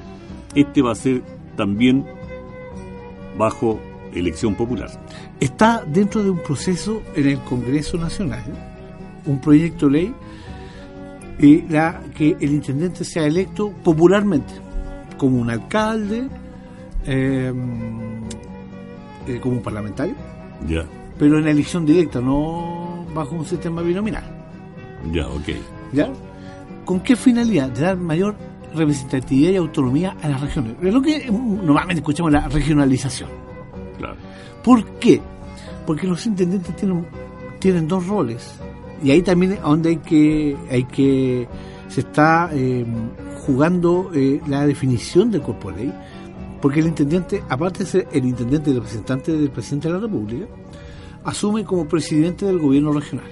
este 0.55 0.81
va 0.81 0.91
a 0.91 0.95
ser 0.95 1.21
también 1.55 2.05
bajo 3.37 3.79
elección 4.13 4.55
popular. 4.55 4.89
Está 5.39 5.83
dentro 5.85 6.23
de 6.23 6.31
un 6.31 6.39
proceso 6.39 7.01
en 7.15 7.27
el 7.27 7.39
Congreso 7.39 7.97
Nacional, 7.97 8.43
un 9.25 9.39
proyecto 9.39 9.87
de 9.87 9.91
ley 9.91 10.15
eh, 11.41 11.65
la, 11.69 12.01
que 12.15 12.35
el 12.39 12.51
intendente 12.51 13.05
sea 13.05 13.25
electo 13.25 13.71
popularmente, 13.71 14.53
como 15.17 15.39
un 15.39 15.49
alcalde, 15.49 16.27
eh, 17.05 17.53
eh, 19.27 19.39
como 19.39 19.55
un 19.55 19.61
parlamentario, 19.61 20.15
Ya, 20.67 20.85
pero 21.17 21.39
en 21.39 21.47
elección 21.47 21.85
directa, 21.85 22.19
no 22.19 22.88
bajo 23.13 23.35
un 23.35 23.45
sistema 23.45 23.81
binominal. 23.81 24.23
ya, 25.11 25.27
ok. 25.27 25.49
¿Ya? 25.93 26.09
¿Con 26.85 26.99
qué 27.01 27.15
finalidad? 27.15 27.69
De 27.69 27.81
dar 27.81 27.97
mayor 27.97 28.35
representatividad 28.73 29.51
y 29.51 29.55
autonomía 29.55 30.15
a 30.21 30.29
las 30.29 30.41
regiones. 30.41 30.75
Es 30.81 30.93
lo 30.93 31.01
que 31.01 31.31
mm, 31.31 31.65
normalmente 31.65 32.01
escuchamos 32.01 32.31
la 32.31 32.47
regionalización. 32.47 33.29
Claro. 33.97 34.15
¿Por 34.63 34.85
qué? 34.99 35.21
Porque 35.85 36.07
los 36.07 36.25
intendentes 36.25 36.75
tienen, 36.75 37.05
tienen 37.59 37.87
dos 37.87 38.05
roles. 38.07 38.51
Y 39.03 39.11
ahí 39.11 39.21
también 39.21 39.53
es 39.53 39.61
donde 39.61 39.89
hay 39.89 39.97
que, 39.97 40.57
hay 40.69 40.83
que 40.83 41.47
se 41.87 42.01
está 42.01 42.49
eh, 42.53 42.85
jugando 43.45 44.11
eh, 44.13 44.41
la 44.47 44.65
definición 44.65 45.31
del 45.31 45.41
cuerpo 45.41 45.71
de 45.71 45.85
ley. 45.85 45.93
Porque 46.61 46.81
el 46.81 46.87
intendente, 46.87 47.41
aparte 47.47 47.79
de 47.79 47.85
ser 47.85 48.07
el 48.11 48.25
intendente 48.25 48.69
y 48.69 48.73
representante 48.73 49.31
del 49.31 49.49
presidente 49.49 49.87
de 49.87 49.93
la 49.93 49.99
República, 50.01 50.45
asume 51.23 51.63
como 51.63 51.87
presidente 51.87 52.45
del 52.45 52.59
gobierno 52.59 52.91
regional. 52.91 53.25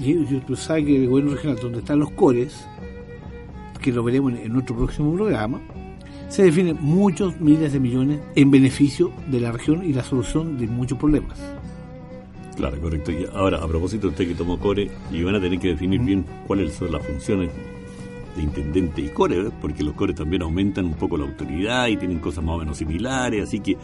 Y 0.00 0.12
y 0.12 0.42
tú 0.46 0.56
sabes 0.56 0.84
que 0.84 0.96
el 0.96 1.08
gobierno 1.08 1.34
regional, 1.34 1.58
donde 1.60 1.78
están 1.78 1.98
los 1.98 2.10
cores, 2.10 2.66
que 3.80 3.92
lo 3.92 4.02
veremos 4.02 4.32
en, 4.32 4.38
en 4.38 4.52
nuestro 4.52 4.76
próximo 4.76 5.14
programa, 5.14 5.60
se 6.28 6.42
definen 6.42 6.76
muchos 6.80 7.40
miles 7.40 7.72
de 7.72 7.80
millones 7.80 8.20
en 8.34 8.50
beneficio 8.50 9.12
de 9.28 9.40
la 9.40 9.52
región 9.52 9.84
y 9.84 9.92
la 9.92 10.02
solución 10.02 10.58
de 10.58 10.66
muchos 10.66 10.98
problemas. 10.98 11.38
Claro, 12.56 12.80
correcto. 12.80 13.12
Y 13.12 13.26
ahora, 13.34 13.58
a 13.62 13.68
propósito, 13.68 14.08
usted 14.08 14.26
que 14.26 14.34
tomó 14.34 14.58
core, 14.58 14.90
y 15.12 15.22
van 15.22 15.34
a 15.34 15.40
tener 15.40 15.58
que 15.58 15.68
definir 15.68 16.00
bien 16.00 16.24
cuáles 16.46 16.74
son 16.74 16.90
las 16.90 17.06
funciones 17.06 17.50
de 18.34 18.42
intendente 18.42 19.02
y 19.02 19.08
core, 19.08 19.40
¿eh? 19.40 19.50
porque 19.60 19.82
los 19.82 19.94
cores 19.94 20.16
también 20.16 20.42
aumentan 20.42 20.86
un 20.86 20.94
poco 20.94 21.16
la 21.16 21.24
autoridad 21.24 21.86
y 21.88 21.96
tienen 21.96 22.18
cosas 22.18 22.42
más 22.44 22.56
o 22.56 22.58
menos 22.58 22.78
similares, 22.78 23.44
así 23.44 23.60
que, 23.60 23.76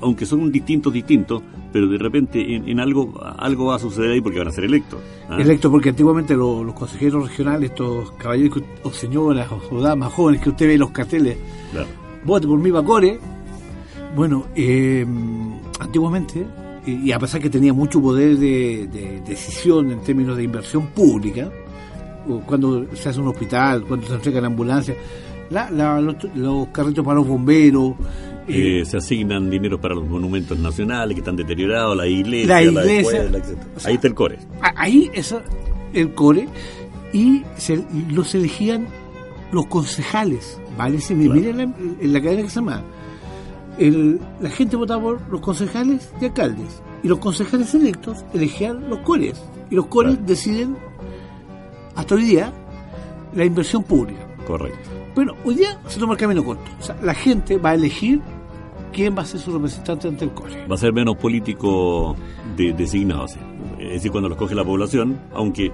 aunque 0.00 0.24
son 0.26 0.50
distintos, 0.52 0.92
distintos, 0.92 1.42
pero 1.72 1.88
de 1.88 1.98
repente 1.98 2.54
en, 2.54 2.68
en 2.68 2.78
algo 2.80 3.12
algo 3.38 3.66
va 3.66 3.76
a 3.76 3.78
suceder 3.78 4.12
ahí 4.12 4.20
porque 4.20 4.38
van 4.38 4.48
a 4.48 4.52
ser 4.52 4.64
electos. 4.64 5.00
¿ah? 5.28 5.36
Electo 5.40 5.70
porque 5.70 5.88
antiguamente 5.90 6.34
lo- 6.36 6.62
los 6.64 6.74
consejeros 6.74 7.28
regionales, 7.28 7.70
estos 7.70 8.12
caballeros 8.12 8.62
o 8.84 8.90
señoras 8.92 9.48
o 9.70 9.80
damas 9.80 10.12
jóvenes 10.12 10.40
que 10.40 10.50
usted 10.50 10.66
ve 10.68 10.74
en 10.74 10.80
los 10.80 10.90
carteles, 10.90 11.36
Claro. 11.72 11.88
vote 12.24 12.46
por 12.46 12.58
mí 12.58 12.70
Bacore. 12.70 13.18
Bueno, 14.14 14.46
eh, 14.54 15.06
antiguamente, 15.80 16.46
y 16.86 17.08
y 17.08 17.12
a 17.12 17.18
pesar 17.18 17.40
que 17.40 17.48
tenía 17.50 17.72
mucho 17.72 18.00
poder 18.00 18.36
de, 18.36 18.86
de 18.92 19.20
decisión 19.26 19.90
en 19.90 20.00
términos 20.02 20.36
de 20.36 20.44
inversión 20.44 20.88
pública, 20.88 21.50
cuando 22.46 22.86
se 22.94 23.08
hace 23.08 23.20
un 23.20 23.28
hospital, 23.28 23.84
cuando 23.88 24.06
se 24.06 24.14
entrega 24.14 24.40
la 24.40 24.46
ambulancia, 24.48 24.94
la- 25.50 25.70
la- 25.70 26.00
los, 26.00 26.16
los 26.36 26.68
carritos 26.68 27.04
para 27.04 27.16
los 27.20 27.26
bomberos, 27.26 27.94
eh, 28.48 28.82
se 28.84 28.96
asignan 28.96 29.48
dinero 29.50 29.80
para 29.80 29.94
los 29.94 30.06
monumentos 30.08 30.58
nacionales 30.58 31.14
que 31.14 31.20
están 31.20 31.36
deteriorados, 31.36 31.96
la 31.96 32.06
iglesia, 32.06 32.46
La 32.48 32.60
la, 32.60 32.62
iglesia. 32.82 33.18
escuela, 33.22 33.38
etcétera. 33.38 33.66
O 33.76 33.80
sea, 33.80 33.88
Ahí 33.90 33.94
está 33.96 34.06
el 34.08 34.14
core. 34.14 34.38
ahí 34.76 35.10
es 35.14 35.34
el 35.92 36.14
core 36.14 36.48
y 37.12 37.42
se, 37.56 37.84
los 38.10 38.34
elegían 38.34 38.86
los 39.52 39.66
concejales, 39.66 40.58
¿vale? 40.78 41.00
Si 41.00 41.14
me 41.14 41.24
Claro. 41.26 41.40
miren 41.40 41.56
la, 41.58 41.62
en 42.00 42.12
la 42.12 42.20
cadena 42.22 42.42
que 42.42 42.48
se 42.48 42.54
llama, 42.56 42.82
el- 43.78 44.18
la 44.40 44.50
gente 44.50 44.76
votaba 44.76 45.02
por 45.02 45.20
los 45.30 45.40
concejales 45.40 46.10
y 46.20 46.24
alcaldes 46.26 46.82
y 47.02 47.08
los 47.08 47.18
concejales 47.18 47.74
electos 47.74 48.24
elegían 48.34 48.88
los 48.88 48.98
cores 49.00 49.42
y 49.70 49.74
los 49.74 49.86
cores 49.86 50.12
Claro. 50.14 50.26
deciden 50.26 50.76
hasta 51.94 52.14
hoy 52.14 52.22
día 52.24 52.52
la 53.34 53.44
inversión 53.44 53.82
pública. 53.82 54.26
Correcto. 54.46 54.90
Bueno, 55.14 55.34
hoy 55.44 55.54
día 55.56 55.78
se 55.88 55.98
toma 56.00 56.14
el 56.14 56.18
camino 56.18 56.44
corto. 56.44 56.62
O 56.80 56.82
sea, 56.82 56.96
la 57.02 57.14
gente 57.14 57.58
va 57.58 57.70
a 57.70 57.74
elegir 57.74 58.20
quién 58.92 59.16
va 59.16 59.22
a 59.22 59.24
ser 59.26 59.40
su 59.40 59.52
representante 59.52 60.08
ante 60.08 60.24
el 60.24 60.30
core. 60.32 60.66
Va 60.66 60.74
a 60.74 60.78
ser 60.78 60.92
menos 60.92 61.16
político 61.16 62.16
de, 62.56 62.72
designado, 62.72 63.28
sí. 63.28 63.38
es 63.78 63.90
decir, 63.94 64.10
cuando 64.10 64.28
lo 64.28 64.34
escoge 64.34 64.54
la 64.54 64.64
población, 64.64 65.18
aunque 65.34 65.70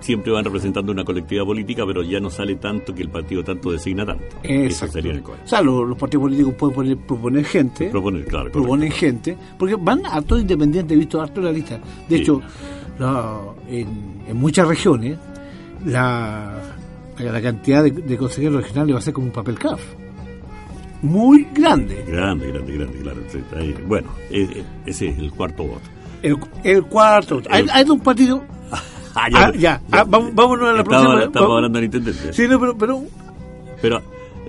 siempre 0.00 0.32
van 0.32 0.44
representando 0.44 0.90
una 0.92 1.04
colectividad 1.04 1.44
política, 1.44 1.84
pero 1.86 2.02
ya 2.02 2.20
no 2.20 2.30
sale 2.30 2.56
tanto 2.56 2.94
que 2.94 3.02
el 3.02 3.10
partido 3.10 3.44
tanto 3.44 3.70
designa 3.70 4.06
tanto. 4.06 4.24
Eso 4.42 4.64
Exacto. 4.64 4.92
sería 4.94 5.12
el 5.12 5.22
core. 5.22 5.40
O 5.44 5.46
sea, 5.48 5.60
los, 5.62 5.86
los 5.88 5.98
partidos 5.98 6.22
políticos 6.22 6.54
pueden 6.54 6.74
poner- 6.74 6.96
proponer 7.06 7.44
gente. 7.44 7.90
Proponer, 7.90 8.24
claro. 8.24 8.50
proponen 8.50 8.90
gente, 8.90 9.36
porque 9.58 9.76
van 9.76 10.06
harto 10.06 10.38
independientes, 10.38 10.96
he 10.96 10.98
visto 10.98 11.20
harto 11.20 11.40
en 11.40 11.46
la 11.46 11.52
lista. 11.52 11.78
De 12.08 12.16
Sí. 12.16 12.22
hecho, 12.22 12.40
la- 12.98 13.40
en, 13.68 13.88
en 14.26 14.36
muchas 14.38 14.66
regiones, 14.66 15.18
la, 15.84 16.54
la 17.20 17.42
cantidad 17.42 17.82
de, 17.82 17.90
de 17.90 18.16
consejeros 18.16 18.62
regionales 18.62 18.94
va 18.94 18.98
a 18.98 19.02
ser 19.02 19.12
como 19.14 19.26
un 19.26 19.32
papel 19.32 19.58
CAF. 19.58 19.80
Muy 21.02 21.48
grande. 21.54 22.04
Grande, 22.06 22.48
grande, 22.52 22.72
grande, 22.76 22.98
claro. 22.98 23.20
Bueno, 23.86 24.08
eh, 24.30 24.46
eh, 24.56 24.64
ese 24.86 25.08
es 25.08 25.18
el 25.18 25.30
cuarto 25.32 25.64
voto. 25.64 25.80
El, 26.22 26.36
el 26.62 26.82
cuarto. 26.84 27.40
Hay, 27.48 27.66
hay 27.72 27.88
un 27.88 28.00
partido. 28.00 28.42
Ah, 29.12 29.26
Ah, 29.34 29.52
ya. 29.58 29.80
Ah, 29.90 30.04
vamos- 30.06 30.32
vámonos 30.36 30.68
a 30.68 30.72
la 30.72 30.78
Estamos- 30.82 31.02
próxima. 31.02 31.24
Estamos 31.24 31.50
hablando 31.56 31.78
del 31.78 31.84
intendente. 31.86 32.32
Sí, 32.32 32.46
no, 32.46 32.60
pero, 32.60 32.78
pero 32.78 33.02
Pero 33.82 34.02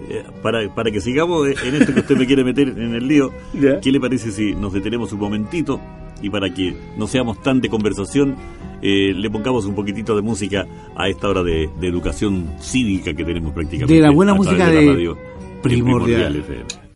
eh, 0.07 0.23
para, 0.43 0.69
para 0.75 0.91
que 0.91 1.01
sigamos 1.01 1.47
en 1.47 1.75
esto 1.81 1.91
que 1.95 2.01
usted 2.01 2.15
me 2.15 2.27
quiere 2.27 2.43
meter 2.43 2.67
en 2.67 2.93
el 2.93 3.07
lío, 3.07 3.31
Ya. 3.53 3.79
¿qué 3.81 3.91
le 3.91 3.99
parece 3.99 4.31
si 4.31 4.53
nos 4.53 4.71
detenemos 4.71 5.11
un 5.13 5.19
momentito 5.19 5.81
y 6.21 6.29
para 6.29 6.53
que 6.53 6.75
no 6.95 7.07
seamos 7.07 7.41
tan 7.41 7.59
de 7.59 7.69
conversación, 7.69 8.35
eh, 8.81 9.13
le 9.15 9.29
pongamos 9.29 9.65
un 9.65 9.75
poquitito 9.75 10.15
de 10.15 10.21
música 10.21 10.67
a 10.95 11.09
esta 11.09 11.29
hora 11.29 11.43
de, 11.43 11.69
de 11.79 11.87
educación 11.87 12.55
cívica 12.59 13.13
que 13.13 13.23
tenemos 13.23 13.53
prácticamente? 13.53 13.93
De 13.93 14.01
la 14.01 14.11
buena 14.11 14.33
música 14.33 14.69
de 14.69 14.85
radio, 14.85 15.17
en 15.17 15.61
Primordial. 15.61 16.35
FM. 16.37 16.90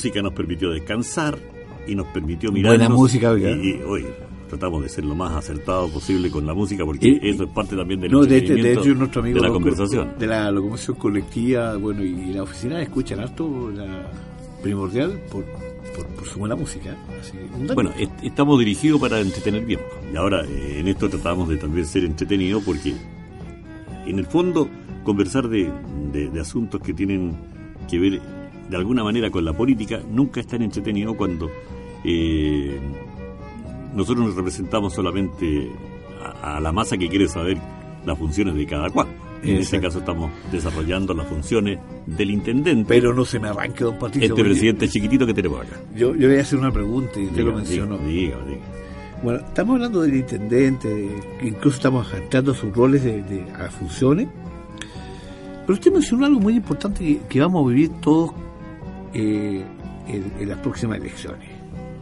Música 0.00 0.22
nos 0.22 0.32
permitió 0.32 0.70
descansar 0.70 1.36
y 1.86 1.94
nos 1.94 2.06
permitió 2.06 2.50
mirar. 2.50 2.70
Buena 2.76 2.88
música, 2.88 3.30
oiga. 3.32 3.50
Y, 3.50 3.68
y, 3.68 3.82
oye, 3.86 4.06
tratamos 4.48 4.82
de 4.82 4.88
ser 4.88 5.04
lo 5.04 5.14
más 5.14 5.32
acertado 5.32 5.88
posible 5.90 6.30
con 6.30 6.46
la 6.46 6.54
música 6.54 6.86
porque 6.86 7.06
Y- 7.22 7.28
eso 7.28 7.44
es 7.44 7.50
parte 7.50 7.76
también 7.76 8.00
del 8.00 8.10
No, 8.10 8.22
de, 8.24 8.40
de- 8.40 8.54
de 8.62 8.72
hecho, 8.72 8.94
nuestro 8.94 9.20
amigo 9.20 9.34
de 9.36 9.40
la 9.42 9.48
loco- 9.48 9.54
conversación. 9.60 10.08
de 10.18 10.26
la 10.26 10.50
locomoción 10.50 10.96
colectiva, 10.96 11.76
bueno, 11.76 12.02
y 12.02 12.32
la 12.32 12.42
oficina 12.44 12.80
escuchan 12.80 13.20
harto 13.20 13.70
la 13.76 14.10
primordial 14.62 15.20
por, 15.30 15.44
por, 15.94 16.06
por 16.06 16.26
su 16.26 16.38
buena 16.38 16.56
música. 16.56 16.96
Así. 17.20 17.32
Bueno, 17.74 17.92
est- 17.98 18.10
estamos 18.22 18.58
dirigidos 18.58 19.00
para 19.02 19.20
entretener 19.20 19.66
bien. 19.66 19.80
Y 20.12 20.16
ahora 20.16 20.44
eh, 20.46 20.78
en 20.80 20.88
esto 20.88 21.10
tratamos 21.10 21.46
de 21.50 21.58
también 21.58 21.84
ser 21.84 22.04
entretenidos 22.04 22.62
porque 22.64 22.94
en 24.06 24.18
el 24.18 24.24
fondo 24.24 24.66
conversar 25.04 25.46
de, 25.48 25.70
de- 26.10 26.30
de 26.30 26.40
asuntos 26.40 26.80
que 26.80 26.94
tienen 26.94 27.36
que 27.88 27.98
ver 27.98 28.39
de 28.70 28.76
alguna 28.76 29.02
manera 29.04 29.30
con 29.30 29.44
la 29.44 29.52
política 29.52 30.00
nunca 30.10 30.40
es 30.40 30.46
tan 30.46 30.62
entretenido 30.62 31.14
cuando 31.14 31.50
eh, 32.04 32.78
nosotros 33.94 34.26
nos 34.26 34.36
representamos 34.36 34.94
solamente 34.94 35.70
a, 36.42 36.56
a 36.56 36.60
la 36.60 36.72
masa 36.72 36.96
que 36.96 37.08
quiere 37.08 37.28
saber 37.28 37.58
las 38.06 38.16
funciones 38.18 38.54
de 38.54 38.66
cada 38.66 38.88
cual. 38.90 39.08
En 39.42 39.56
este 39.56 39.80
caso 39.80 40.00
estamos 40.00 40.30
desarrollando 40.52 41.14
las 41.14 41.26
funciones 41.26 41.78
del 42.06 42.30
intendente, 42.30 42.84
Pero 42.86 43.14
no 43.14 43.24
se 43.24 43.38
me 43.40 43.48
arranque, 43.48 43.84
don 43.84 43.98
Patricio. 43.98 44.28
este 44.34 44.44
presidente 44.44 44.86
chiquitito 44.86 45.26
que 45.26 45.32
tenemos 45.32 45.62
acá. 45.62 45.76
Yo, 45.96 46.14
yo 46.14 46.28
voy 46.28 46.36
a 46.36 46.42
hacer 46.42 46.58
una 46.58 46.70
pregunta 46.70 47.18
y 47.18 47.24
usted 47.24 47.42
lo 47.44 47.54
mencionó. 47.54 47.96
diga, 47.98 48.36
diga. 48.46 48.60
Bueno, 49.22 49.40
estamos 49.40 49.74
hablando 49.76 50.02
del 50.02 50.16
intendente, 50.16 50.88
de- 50.88 51.22
incluso 51.42 51.76
estamos 51.78 52.06
adaptando 52.12 52.52
sus 52.54 52.70
roles 52.76 53.02
de, 53.02 53.22
de- 53.22 53.50
a 53.52 53.70
funciones. 53.70 54.28
Pero 55.62 55.72
usted 55.72 55.90
mencionó 55.90 56.26
algo 56.26 56.40
muy 56.40 56.54
importante 56.56 57.02
que, 57.02 57.20
que 57.26 57.40
vamos 57.40 57.64
a 57.64 57.68
vivir 57.70 57.90
todos 58.02 58.32
eh, 59.14 59.64
en, 60.08 60.32
en 60.38 60.48
las 60.48 60.58
próximas 60.58 60.98
elecciones. 60.98 61.48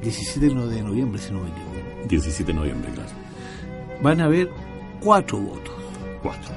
17 0.03 0.47
de 0.49 0.83
noviembre, 0.83 1.21
si 1.21 1.33
no 1.33 1.41
me 1.41 1.49
equivoco. 1.49 2.09
17 2.09 2.53
de 2.53 2.59
noviembre, 2.59 2.91
claro. 2.93 3.11
Van 4.03 4.21
a 4.21 4.25
haber 4.27 4.49
cuatro 5.01 5.39
votos, 5.39 5.75
Cuatro. 6.23 6.53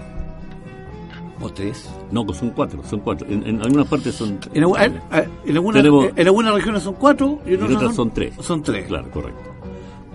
o 1.41 1.49
tres. 1.49 1.89
No, 2.11 2.25
son 2.33 2.51
cuatro, 2.51 2.83
son 2.83 2.99
cuatro. 2.99 3.27
En, 3.27 3.45
en 3.47 3.61
algunas 3.61 3.87
partes 3.87 4.13
son... 4.15 4.39
En, 4.53 4.63
algu- 4.63 4.79
en- 4.79 5.01
en 5.49 5.55
algunas, 5.57 5.81
Tenemos- 5.81 6.09
en 6.15 6.27
algunas 6.27 6.53
regiones 6.53 6.83
son 6.83 6.93
cuatro 6.95 7.39
y 7.45 7.53
en, 7.55 7.63
en 7.65 7.75
otras 7.75 7.95
son 7.95 8.11
tres. 8.11 8.33
Son 8.41 8.61
tres. 8.61 8.85
Claro, 8.87 9.09
correcto. 9.09 9.41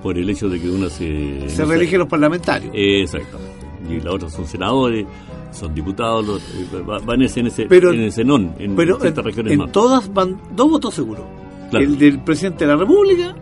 Por 0.03 0.17
el 0.19 0.31
hecho 0.31 0.49
de 0.49 0.61
que 0.61 0.71
una 0.71 0.89
se... 0.89 1.49
Se 1.49 1.65
reeligen 1.65 1.99
los 1.99 2.09
parlamentarios. 2.09 2.71
Exactamente. 2.75 3.57
Y 3.91 4.01
la 4.01 4.13
otra 4.13 4.31
son 4.31 4.47
senadores, 4.47 5.05
son 5.53 5.75
diputados, 5.75 6.27
los- 6.27 6.43
eh, 6.55 6.83
va- 6.89 6.99
van 6.99 7.23
ese- 7.23 7.41
en 7.41 7.47
ese, 7.47 7.67
Pero- 7.67 7.93
en 7.93 8.01
ese 8.03 8.25
non, 8.25 8.55
en 8.59 8.77
Pero 8.77 8.99
en, 9.05 9.15
regiones 9.17 9.53
en 9.53 9.59
más. 9.59 9.73
todas 9.73 10.13
van 10.13 10.39
dos 10.55 10.71
votos 10.71 10.95
seguros. 10.95 11.25
Claro. 11.71 11.85
El 11.85 11.99
del 11.99 12.21
presidente 12.23 12.65
de 12.67 12.73
la 12.73 12.77
República 12.77 13.35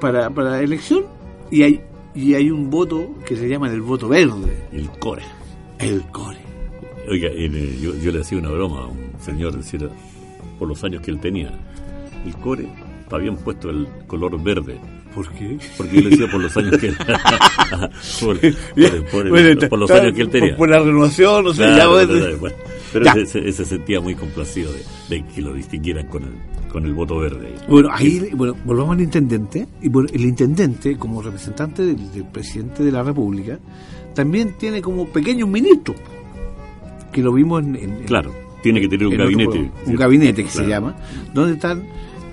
para, 0.00 0.30
para 0.30 0.50
la 0.50 0.60
elección 0.62 1.04
y 1.50 1.62
hay 1.62 1.80
y 2.14 2.32
hay 2.34 2.50
un 2.50 2.70
voto 2.70 3.10
que 3.26 3.36
se 3.36 3.46
llama 3.48 3.68
el 3.68 3.82
voto 3.82 4.08
verde, 4.08 4.66
El 4.72 4.88
core. 4.98 5.22
el 5.78 6.02
core. 6.10 6.38
Oiga, 7.10 7.28
eh, 7.30 7.78
yo, 7.80 7.94
yo 7.96 8.10
le 8.10 8.20
hacía 8.22 8.38
una 8.38 8.48
broma 8.50 8.80
a 8.84 8.86
un 8.86 9.12
señor, 9.20 9.54
decir, 9.54 9.86
por 10.58 10.66
los 10.66 10.82
años 10.82 11.02
que 11.02 11.10
él 11.10 11.20
tenía. 11.20 11.50
El 12.24 12.34
core, 12.36 12.68
habían 13.10 13.36
puesto 13.36 13.68
el 13.68 13.86
color 14.06 14.42
verde. 14.42 14.80
¿Por 15.16 15.28
qué? 15.32 15.58
Porque 15.78 15.96
yo 15.96 16.02
le 16.02 16.10
decía 16.10 16.30
por 16.30 16.40
los 16.42 16.56
años 16.56 16.76
que 16.78 16.88
él... 16.88 16.96
por, 18.20 18.38
por- 18.38 19.10
por 19.10 19.26
el- 19.26 19.30
Bueno, 19.30 19.68
por 19.68 19.78
los 19.78 19.90
años 19.90 20.12
que 20.14 20.20
él 20.22 20.28
tenía. 20.28 20.56
Por, 20.56 20.68
la 20.68 20.78
renovación, 20.78 21.44
no 21.44 21.52
sé, 21.52 21.62
Claro, 21.64 21.76
ya, 21.76 21.88
bueno, 21.88 22.12
bueno, 22.20 22.38
bueno. 22.38 22.56
pero 22.92 23.12
ese 23.22 23.52
se 23.52 23.64
sentía 23.64 24.00
muy 24.00 24.14
complacido 24.14 24.70
de, 24.72 24.82
de 25.08 25.24
que 25.26 25.40
lo 25.42 25.52
distinguieran 25.54 26.06
con 26.08 26.22
el, 26.24 26.30
con 26.70 26.84
el 26.84 26.92
voto 26.92 27.18
verde. 27.18 27.54
Bueno, 27.68 27.88
ahí 27.92 28.30
bueno, 28.34 28.54
volvamos 28.64 28.94
al 28.94 29.00
intendente. 29.00 29.66
Y 29.82 29.88
bueno, 29.88 30.08
el 30.12 30.20
intendente, 30.22 30.96
como 30.98 31.22
representante 31.22 31.82
del, 31.82 32.12
del 32.12 32.24
presidente 32.26 32.84
de 32.84 32.92
la 32.92 33.02
República, 33.02 33.58
también 34.14 34.54
tiene 34.58 34.80
como 34.82 35.06
pequeños 35.08 35.48
ministros, 35.48 35.96
que 37.12 37.22
lo 37.22 37.32
vimos 37.32 37.62
en, 37.64 37.74
en- 37.76 37.90
en- 38.00 38.04
Claro, 38.04 38.32
tiene 38.62 38.80
que 38.82 38.88
tener 38.88 39.06
un 39.06 39.14
otro 39.14 39.24
gabinete. 39.24 39.70
un 39.86 39.96
gabinete 39.96 40.44
que 40.44 40.50
se 40.50 40.66
llama, 40.66 40.94
donde 41.32 41.54
están 41.54 41.84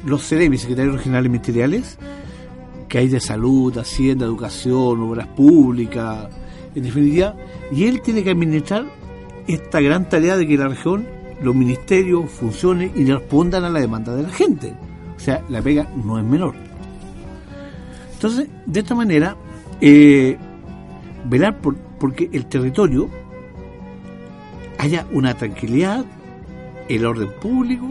los 0.05 0.21
CEREMI, 0.27 0.57
secretarios 0.57 0.95
regionales 0.97 1.31
ministeriales, 1.31 1.97
que 2.93 2.99
hay 2.99 3.07
de 3.07 3.19
salud, 3.19 3.75
hacienda, 3.75 4.23
educación, 4.23 5.01
obras 5.01 5.25
públicas, 5.29 6.27
en 6.75 6.83
definitiva, 6.83 7.35
y 7.71 7.85
él 7.85 8.03
tiene 8.03 8.23
que 8.23 8.29
administrar 8.29 8.85
esta 9.47 9.81
gran 9.81 10.07
tarea 10.07 10.37
de 10.37 10.45
que 10.45 10.55
la 10.55 10.67
región, 10.67 11.07
los 11.41 11.55
ministerios 11.55 12.29
funcionen 12.29 12.91
y 12.95 13.03
respondan 13.05 13.63
a 13.63 13.71
la 13.71 13.79
demanda 13.79 14.13
de 14.13 14.21
la 14.21 14.29
gente. 14.29 14.75
O 15.17 15.19
sea, 15.19 15.43
la 15.49 15.59
pega 15.63 15.89
no 16.05 16.19
es 16.19 16.23
menor. 16.23 16.53
Entonces, 18.13 18.47
de 18.67 18.79
esta 18.81 18.93
manera, 18.93 19.37
eh, 19.81 20.37
velar 21.25 21.61
por 21.61 21.75
porque 21.97 22.29
el 22.31 22.45
territorio 22.45 23.09
haya 24.77 25.07
una 25.11 25.33
tranquilidad, 25.33 26.05
el 26.89 27.07
orden 27.07 27.31
público 27.41 27.87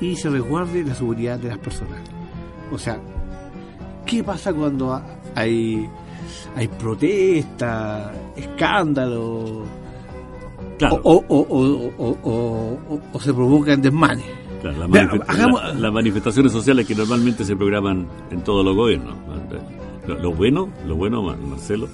y 0.00 0.14
se 0.14 0.30
resguarde 0.30 0.84
la 0.84 0.94
seguridad 0.94 1.36
de 1.36 1.48
las 1.48 1.58
personas. 1.58 1.98
O 2.70 2.78
sea, 2.78 3.00
¿qué 4.06 4.22
pasa 4.24 4.52
cuando 4.52 4.92
ha- 4.94 5.02
hay, 5.34 5.86
hay 6.56 6.68
protestas, 6.68 8.12
escándalos, 8.36 9.62
Claro, 10.78 11.00
o, 11.04 11.24
o, 11.28 11.92
o, 11.98 12.78
o, 13.12 13.20
se 13.20 13.32
provocan 13.32 13.80
desmanes? 13.82 14.24
claro, 14.60 14.78
las 14.78 14.90
Vea, 14.90 15.08
manifest- 15.08 15.24
hagamos- 15.28 15.62
la- 15.62 15.74
las 15.74 15.92
manifestaciones 15.92 16.52
sociales 16.52 16.86
que 16.86 16.94
normalmente 16.94 17.44
se 17.44 17.56
programan 17.56 18.06
en 18.30 18.42
todos 18.42 18.64
los 18.64 18.74
gobiernos. 18.76 19.14
Lo, 20.06 20.14
lo 20.18 20.32
bueno, 20.32 20.68
lo 20.86 20.94
bueno, 20.96 21.22
Mar- 21.22 21.38
Marcelo, 21.38 21.88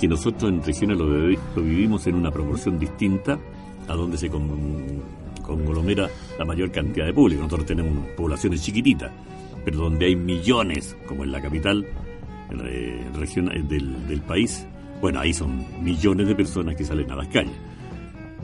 que 0.00 0.08
nosotros 0.08 0.50
en 0.50 0.62
regiones 0.62 0.96
lo 0.98 1.06
vivimos 1.62 2.06
en 2.06 2.14
una 2.14 2.30
proporción 2.30 2.78
distinta 2.78 3.38
a 3.88 3.92
donde 3.94 4.16
se 4.16 4.30
con- 4.30 5.02
conglomera 5.42 6.08
la 6.38 6.44
mayor 6.44 6.70
cantidad 6.70 7.04
de 7.06 7.12
público. 7.12 7.42
Nosotros 7.42 7.66
tenemos 7.66 7.92
poblaciones 8.16 8.62
chiquititas, 8.62 9.10
pero 9.64 9.78
donde 9.78 10.06
hay 10.06 10.16
millones, 10.16 10.96
como 11.06 11.24
en 11.24 11.32
la 11.32 11.40
capital 11.40 11.86
eh, 12.64 13.04
región 13.14 13.50
eh, 13.52 13.62
del, 13.62 14.06
del 14.06 14.20
país, 14.22 14.66
bueno, 15.00 15.20
ahí 15.20 15.32
son 15.32 15.64
millones 15.82 16.28
de 16.28 16.34
personas 16.34 16.76
que 16.76 16.84
salen 16.84 17.10
a 17.10 17.16
las 17.16 17.28
calles. 17.28 17.54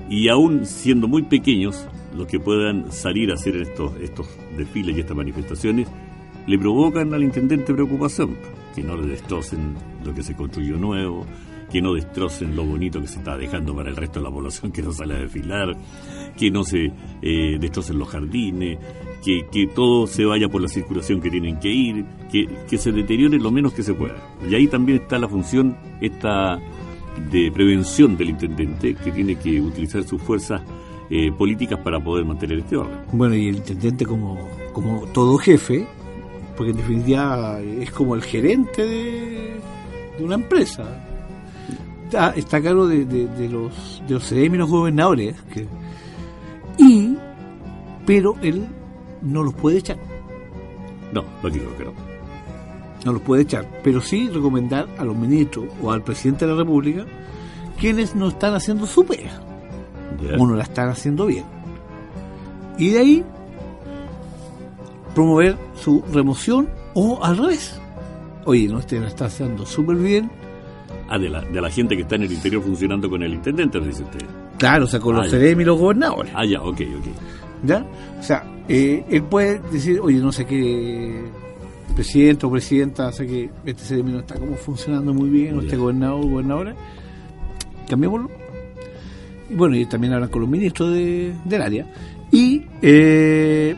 Y 0.08 0.28
aún 0.28 0.64
siendo 0.64 1.08
muy 1.08 1.22
pequeños, 1.22 1.86
los 2.16 2.26
que 2.26 2.40
puedan 2.40 2.90
salir 2.90 3.30
a 3.30 3.34
hacer 3.34 3.56
estos, 3.56 3.94
estos 4.00 4.26
desfiles 4.56 4.96
y 4.96 5.00
estas 5.00 5.16
manifestaciones, 5.16 5.88
le 6.46 6.58
provocan 6.58 7.12
al 7.12 7.22
intendente 7.22 7.74
preocupación, 7.74 8.36
que 8.74 8.82
no 8.82 8.96
le 8.96 9.08
destrocen 9.08 9.74
lo 10.04 10.14
que 10.14 10.22
se 10.22 10.34
construyó 10.34 10.76
nuevo, 10.76 11.26
que 11.70 11.82
no 11.82 11.94
destrocen 11.94 12.54
lo 12.54 12.64
bonito 12.64 13.00
que 13.00 13.08
se 13.08 13.18
está 13.18 13.36
dejando 13.36 13.74
para 13.74 13.90
el 13.90 13.96
resto 13.96 14.20
de 14.20 14.24
la 14.24 14.30
población 14.30 14.70
que 14.70 14.82
no 14.82 14.92
sale 14.92 15.14
a 15.14 15.18
desfilar, 15.18 15.76
que 16.36 16.50
no 16.50 16.62
se 16.62 16.92
eh, 17.22 17.58
destrocen 17.58 17.98
los 17.98 18.08
jardines, 18.08 18.78
que, 19.22 19.68
todo 19.74 20.06
se 20.06 20.24
vaya 20.24 20.48
por 20.48 20.62
la 20.62 20.68
circulación 20.68 21.20
que 21.20 21.30
tienen 21.30 21.58
que 21.58 21.68
ir, 21.68 22.04
que, 22.30 22.78
se 22.78 22.92
deteriore 22.92 23.38
lo 23.38 23.50
menos 23.50 23.72
que 23.72 23.82
se 23.82 23.94
pueda. 23.94 24.16
Y 24.48 24.54
ahí 24.54 24.68
también 24.68 25.02
está 25.02 25.18
la 25.18 25.28
función 25.28 25.76
esta 26.00 26.60
de 27.30 27.50
prevención 27.50 28.16
del 28.16 28.30
intendente, 28.30 28.94
que 28.94 29.10
tiene 29.10 29.36
que 29.36 29.60
utilizar 29.60 30.04
sus 30.04 30.20
fuerzas 30.22 30.62
eh, 31.10 31.32
políticas 31.32 31.80
para 31.80 31.98
poder 31.98 32.24
mantener 32.24 32.58
este 32.58 32.76
orden. 32.76 32.98
Bueno, 33.12 33.34
y 33.34 33.48
el 33.48 33.56
intendente 33.56 34.04
como, 34.04 34.38
como 34.72 35.06
todo 35.08 35.38
jefe, 35.38 35.86
porque 36.56 36.70
en 36.70 36.76
definitiva 36.76 37.60
es 37.60 37.90
como 37.90 38.14
el 38.14 38.22
gerente 38.22 38.84
de, 38.84 39.60
una 40.20 40.36
empresa. 40.36 40.84
Está, 42.04 42.28
a 42.28 42.62
cargo 42.62 42.86
de, 42.86 43.04
los 43.50 44.02
de 44.06 44.14
los 44.14 44.32
los 44.32 44.70
gobernadores. 44.70 45.36
y, 46.78 47.16
pero 48.06 48.36
él 48.42 48.66
no 49.22 49.42
los 49.42 49.54
puede 49.54 49.78
echar, 49.78 49.96
No, 51.12 51.24
lógico 51.42 51.66
que 51.76 51.84
no. 51.84 51.92
no 53.04 53.12
los 53.12 53.22
puede 53.22 53.42
echar, 53.42 53.66
pero 53.84 54.00
sí 54.00 54.28
recomendar 54.28 54.86
a 54.98 55.04
los 55.04 55.16
ministros 55.16 55.66
o 55.82 55.90
al 55.92 56.02
presidente 56.02 56.46
de 56.46 56.52
la 56.52 56.58
República 56.58 57.04
quienes 57.78 58.14
no 58.16 58.28
están 58.28 58.54
haciendo 58.54 58.86
su 58.86 59.04
pega. 59.04 59.40
O 60.38 60.46
no 60.46 60.54
la 60.54 60.62
están 60.62 60.88
haciendo 60.88 61.26
bien. 61.26 61.44
Y 62.78 62.90
de 62.90 62.98
ahí 62.98 63.24
promover 65.14 65.56
su 65.74 66.02
remoción 66.12 66.68
o 66.94 67.22
al 67.22 67.36
revés. 67.36 67.78
Oye, 68.44 68.68
no, 68.68 68.78
este 68.78 69.00
lo 69.00 69.06
está 69.06 69.26
haciendo 69.26 69.66
súper 69.66 69.96
bien. 69.96 70.30
Ah, 71.08 71.18
de 71.18 71.28
la, 71.28 71.40
de 71.42 71.60
la 71.60 71.70
gente 71.70 71.96
que 71.96 72.02
está 72.02 72.16
en 72.16 72.22
el 72.22 72.32
interior 72.32 72.62
funcionando 72.62 73.08
con 73.08 73.22
el 73.22 73.34
intendente, 73.34 73.78
dice 73.80 74.02
usted. 74.02 74.24
Claro, 74.58 74.84
o 74.84 74.88
sea, 74.88 75.00
con 75.00 75.16
Ah, 75.16 75.18
los 75.22 75.30
ya. 75.32 75.38
CDM 75.38 75.60
y 75.60 75.64
los 75.64 75.78
gobernadores. 75.78 76.32
Ah, 76.34 76.44
ya, 76.44 76.60
ok, 76.62 76.80
ok. 76.98 77.06
¿Ya? 77.64 77.84
O 78.18 78.22
sea, 78.22 78.44
eh, 78.68 79.04
él 79.10 79.22
puede 79.22 79.60
decir, 79.72 80.00
oye, 80.00 80.18
no 80.18 80.32
sé 80.32 80.44
qué 80.44 81.22
presidente 81.94 82.46
o 82.46 82.50
presidenta, 82.50 83.10
sé 83.12 83.26
que 83.26 83.50
este 83.64 83.82
CDM 83.84 84.12
no 84.12 84.18
está 84.20 84.34
como 84.38 84.54
funcionando 84.56 85.14
muy 85.14 85.30
bien, 85.30 85.56
o 85.58 85.60
este 85.62 85.76
gobernador 85.76 86.24
o 86.24 86.28
gobernadora, 86.28 86.74
cambiémoslo. 87.88 88.30
Y 89.48 89.54
bueno, 89.54 89.76
y 89.76 89.86
también 89.86 90.12
hablan 90.12 90.28
con 90.28 90.40
los 90.42 90.50
ministros 90.50 90.92
de- 90.92 91.32
del 91.44 91.62
área. 91.62 91.86
Y 92.32 92.62
eh, 92.82 93.74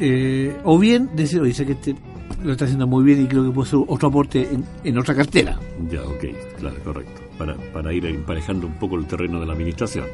Eh, 0.00 0.56
o 0.64 0.78
bien 0.80 1.10
decir, 1.14 1.40
oye, 1.40 1.52
sé 1.52 1.64
que 1.64 1.72
este 1.72 1.94
lo 2.42 2.52
está 2.52 2.64
haciendo 2.64 2.88
muy 2.88 3.04
bien 3.04 3.22
y 3.22 3.26
creo 3.28 3.44
que 3.44 3.50
puede 3.52 3.70
ser 3.70 3.78
otro 3.86 4.08
aporte 4.08 4.48
en, 4.50 4.64
en 4.82 4.98
otra 4.98 5.14
cartera. 5.14 5.60
Ya, 5.88 6.02
ok, 6.02 6.24
claro, 6.58 6.76
correcto. 6.82 7.20
Para, 7.38 7.54
para 7.72 7.92
ir 7.92 8.04
emparejando 8.06 8.66
un 8.66 8.72
poco 8.80 8.96
el 8.96 9.06
terreno 9.06 9.38
de 9.38 9.46
la 9.46 9.52
administración. 9.52 10.06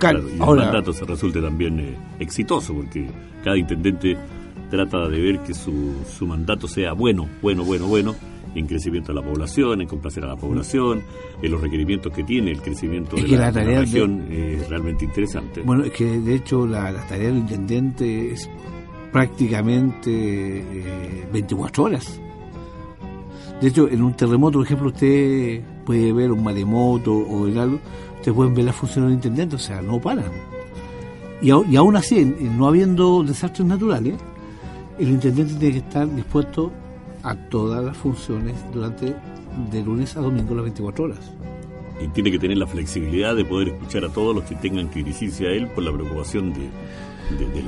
Claro, 0.00 0.22
y 0.28 0.40
ahora, 0.40 0.62
el 0.62 0.66
mandato 0.68 0.92
se 0.92 1.04
resulte 1.04 1.40
también 1.40 1.78
eh, 1.78 1.96
exitoso, 2.18 2.74
porque 2.74 3.06
cada 3.44 3.56
intendente 3.56 4.16
trata 4.70 5.08
de 5.08 5.20
ver 5.20 5.38
que 5.40 5.54
su, 5.54 5.92
su 6.18 6.26
mandato 6.26 6.66
sea 6.66 6.92
bueno, 6.94 7.28
bueno, 7.42 7.64
bueno, 7.64 7.86
bueno, 7.86 8.14
en 8.54 8.66
crecimiento 8.66 9.12
de 9.12 9.20
la 9.20 9.26
población, 9.26 9.80
en 9.80 9.86
complacer 9.86 10.24
a 10.24 10.28
la 10.28 10.36
población, 10.36 11.02
en 11.40 11.50
los 11.52 11.60
requerimientos 11.60 12.12
que 12.12 12.24
tiene, 12.24 12.50
el 12.50 12.60
crecimiento 12.60 13.14
de 13.16 13.22
la, 13.22 13.28
la 13.28 13.36
de 13.36 13.44
la 13.46 13.52
tarea 13.52 13.78
de- 13.78 13.84
región 13.84 14.26
es 14.32 14.68
realmente 14.68 15.04
interesante. 15.04 15.60
bueno, 15.62 15.84
es 15.84 15.92
que 15.92 16.04
de 16.20 16.34
hecho 16.34 16.66
la, 16.66 16.90
la 16.90 17.06
tarea 17.06 17.28
del 17.28 17.38
intendente 17.38 18.32
es 18.32 18.48
prácticamente 19.12 20.10
eh, 20.60 21.26
24 21.32 21.84
horas. 21.84 22.20
De 23.60 23.68
hecho, 23.68 23.88
en 23.88 24.02
un 24.02 24.14
terremoto, 24.14 24.58
por 24.58 24.66
ejemplo, 24.66 24.88
usted 24.88 25.60
puede 25.84 26.12
ver 26.12 26.30
un 26.32 26.42
maremoto 26.42 27.12
o 27.14 27.46
en 27.46 27.58
algo, 27.58 27.78
ustedes 28.20 28.34
pueden 28.36 28.54
ver 28.54 28.64
la 28.66 28.72
función 28.72 29.06
del 29.06 29.14
intendente, 29.14 29.56
o 29.56 29.58
sea, 29.58 29.82
no 29.82 30.00
paran. 30.00 30.30
Y, 31.42 31.50
aún 31.50 31.96
así, 31.96 32.24
no 32.24 32.66
habiendo 32.68 33.22
desastres 33.22 33.66
naturales, 33.66 34.14
el 34.98 35.08
intendente 35.08 35.54
tiene 35.54 35.72
que 35.72 35.78
estar 35.86 36.14
dispuesto 36.14 36.70
a 37.22 37.34
todas 37.34 37.82
las 37.84 37.96
funciones 37.96 38.54
durante 38.72 39.14
de 39.72 39.82
lunes 39.82 40.16
a 40.16 40.20
domingo 40.20 40.54
las 40.54 40.64
24 40.64 41.04
horas. 41.04 41.32
y 42.02 42.08
tiene 42.08 42.30
que 42.30 42.38
tener 42.38 42.56
la 42.56 42.66
flexibilidad 42.66 43.34
de 43.36 43.44
poder 43.44 43.68
escuchar 43.68 44.04
a 44.04 44.08
todos 44.08 44.34
los 44.34 44.44
que 44.44 44.54
tengan 44.54 44.88
que 44.88 45.00
dirigirse 45.00 45.46
a 45.46 45.50
él 45.50 45.66
por 45.68 45.84
la 45.84 45.92
preocupación 45.92 46.52
de, 46.54 46.60
de- 47.38 47.46
del, 47.52 47.64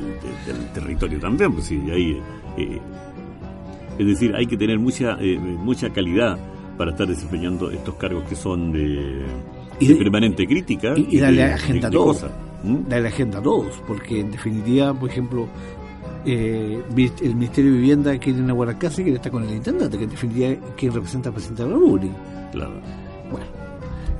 de- 0.46 0.52
del 0.52 0.72
territorio 0.72 1.18
también. 1.20 1.52
Pues 1.52 1.66
sí, 1.66 1.82
ahí, 1.90 2.18
eh, 2.56 2.78
es 3.98 4.06
decir, 4.06 4.34
hay 4.34 4.46
que 4.46 4.56
tener 4.56 4.78
mucha 4.78 5.18
eh, 5.20 5.38
mucha 5.38 5.90
calidad 5.90 6.38
para 6.78 6.92
estar 6.92 7.06
desempeñando 7.06 7.70
estos 7.70 7.94
cargos 7.96 8.24
que 8.24 8.34
son 8.36 8.72
de, 8.72 9.22
Y 9.80 9.87
de 9.87 9.94
de- 9.94 9.98
permanente 10.00 10.46
crítica 10.46 10.94
y- 10.96 11.18
darle 11.18 11.44
de- 11.46 11.52
agenda 11.54 11.88
a 11.88 11.90
todos. 11.90 12.26
¿Mm? 12.64 12.88
darle 12.88 13.08
agenda 13.08 13.38
a 13.38 13.42
todos, 13.42 13.82
porque 13.88 14.20
en 14.20 14.30
definitiva, 14.30 14.94
por 14.94 15.11
ejemplo, 15.11 15.48
eh, 16.24 16.80
el 17.20 17.35
Ministerio 17.35 17.72
de 17.72 17.78
Vivienda 17.78 18.16
quiere 18.18 18.38
inaugurar 18.38 18.78
casa 18.78 19.00
y 19.00 19.04
quiere 19.04 19.16
estar 19.16 19.32
con 19.32 19.42
el 19.42 19.50
intendente, 19.56 19.98
que 19.98 20.04
en 20.04 20.11
definitiva 20.11 20.48
es 20.50 20.58
quien 20.76 20.92
representa 20.92 21.30
al 21.30 21.35
presidente 21.35 21.64
de 21.64 21.68
la 21.70 21.74
República. 21.74 22.14
Claro. 22.52 22.72
Bueno, 23.30 23.46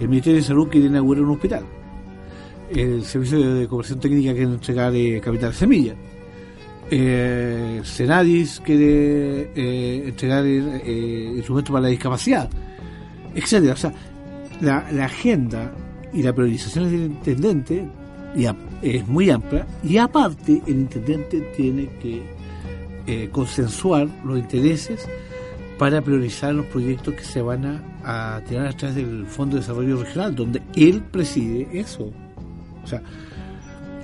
el 0.01 0.09
Ministerio 0.09 0.39
de 0.41 0.45
Salud 0.45 0.69
quiere 0.69 0.89
inaugurar 0.89 1.23
un 1.23 1.31
hospital. 1.31 1.63
El 2.71 3.05
Servicio 3.05 3.55
de 3.55 3.69
Cooperación 3.69 4.01
Técnica 4.01 4.33
quiere 4.33 4.51
entregar 4.53 4.93
eh, 4.97 5.21
capital 5.23 5.55
semilla. 5.55 5.95
Eh, 6.91 7.81
Senadis 7.85 8.61
quiere 8.65 9.51
eh, 9.55 10.03
entregar 10.09 10.45
eh, 10.45 11.33
instrumentos 11.37 11.71
para 11.73 11.83
la 11.85 11.89
discapacidad, 11.89 12.51
etcétera. 13.35 13.75
O 13.75 13.77
sea, 13.77 13.93
la, 14.63 14.87
la 14.93 15.05
agenda 15.07 15.73
y 16.13 16.23
la 16.23 16.33
priorización 16.33 16.85
del 16.91 17.03
intendente 17.03 17.87
es 18.81 19.07
muy 19.09 19.29
amplia 19.29 19.67
y 19.83 19.99
aparte 19.99 20.63
el 20.67 20.75
intendente 20.75 21.41
tiene 21.57 21.89
que 22.01 22.23
eh, 23.07 23.29
consensuar 23.31 24.09
los 24.25 24.39
intereses 24.39 25.07
para 25.79 26.01
priorizar 26.01 26.55
los 26.55 26.67
proyectos 26.67 27.15
que 27.15 27.25
se 27.25 27.43
van 27.43 27.65
a, 27.67 28.37
a 28.37 28.41
tirar 28.45 28.69
a 28.69 28.73
través 28.73 28.97
del 28.97 29.27
Fondo 29.27 29.57
de 29.57 29.61
Desarrollo 29.61 29.97
Regional, 30.03 30.35
donde 30.35 30.63
él 30.77 31.03
preside 31.11 31.69
eso. 31.73 32.13
O 32.83 32.87
sea, 32.87 33.03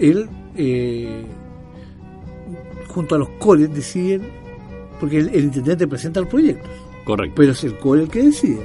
él, 0.01 0.29
eh, 0.57 1.25
junto 2.89 3.15
a 3.15 3.19
los 3.19 3.29
CORES, 3.39 3.73
deciden, 3.73 4.23
porque 4.99 5.19
el, 5.19 5.29
el 5.29 5.45
intendente 5.45 5.87
presenta 5.87 6.21
los 6.21 6.29
proyectos, 6.29 6.71
Correcto. 7.05 7.35
pero 7.37 7.53
es 7.53 7.63
el 7.65 7.79
CORE 7.79 8.03
el 8.03 8.09
que 8.09 8.25
decide. 8.25 8.61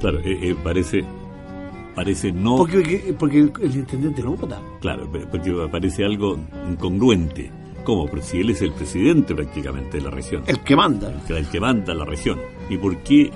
Claro, 0.00 0.18
eh, 0.20 0.38
eh, 0.50 0.56
parece 0.62 1.04
parece 1.94 2.30
no 2.32 2.56
Porque, 2.58 3.14
porque 3.18 3.38
el, 3.40 3.74
intendente 3.74 4.22
no 4.22 4.32
vota. 4.36 4.60
Claro, 4.80 5.08
porque 5.30 5.52
parece 5.70 6.04
algo 6.04 6.38
incongruente. 6.70 7.50
¿Cómo? 7.84 8.06
Pero 8.06 8.22
si 8.22 8.38
él 8.40 8.50
es 8.50 8.62
el 8.62 8.72
presidente 8.72 9.34
prácticamente 9.34 9.96
de 9.98 10.04
la 10.04 10.10
región, 10.10 10.42
El 10.46 10.60
que 10.60 10.76
manda. 10.76 11.10
el 11.10 11.20
que- 11.26 11.38
el 11.38 11.48
que 11.48 11.58
manda 11.60 11.94
la 11.94 12.04
región. 12.04 12.38
¿Y 12.70 12.76
por 12.76 12.96
qué 12.98 13.30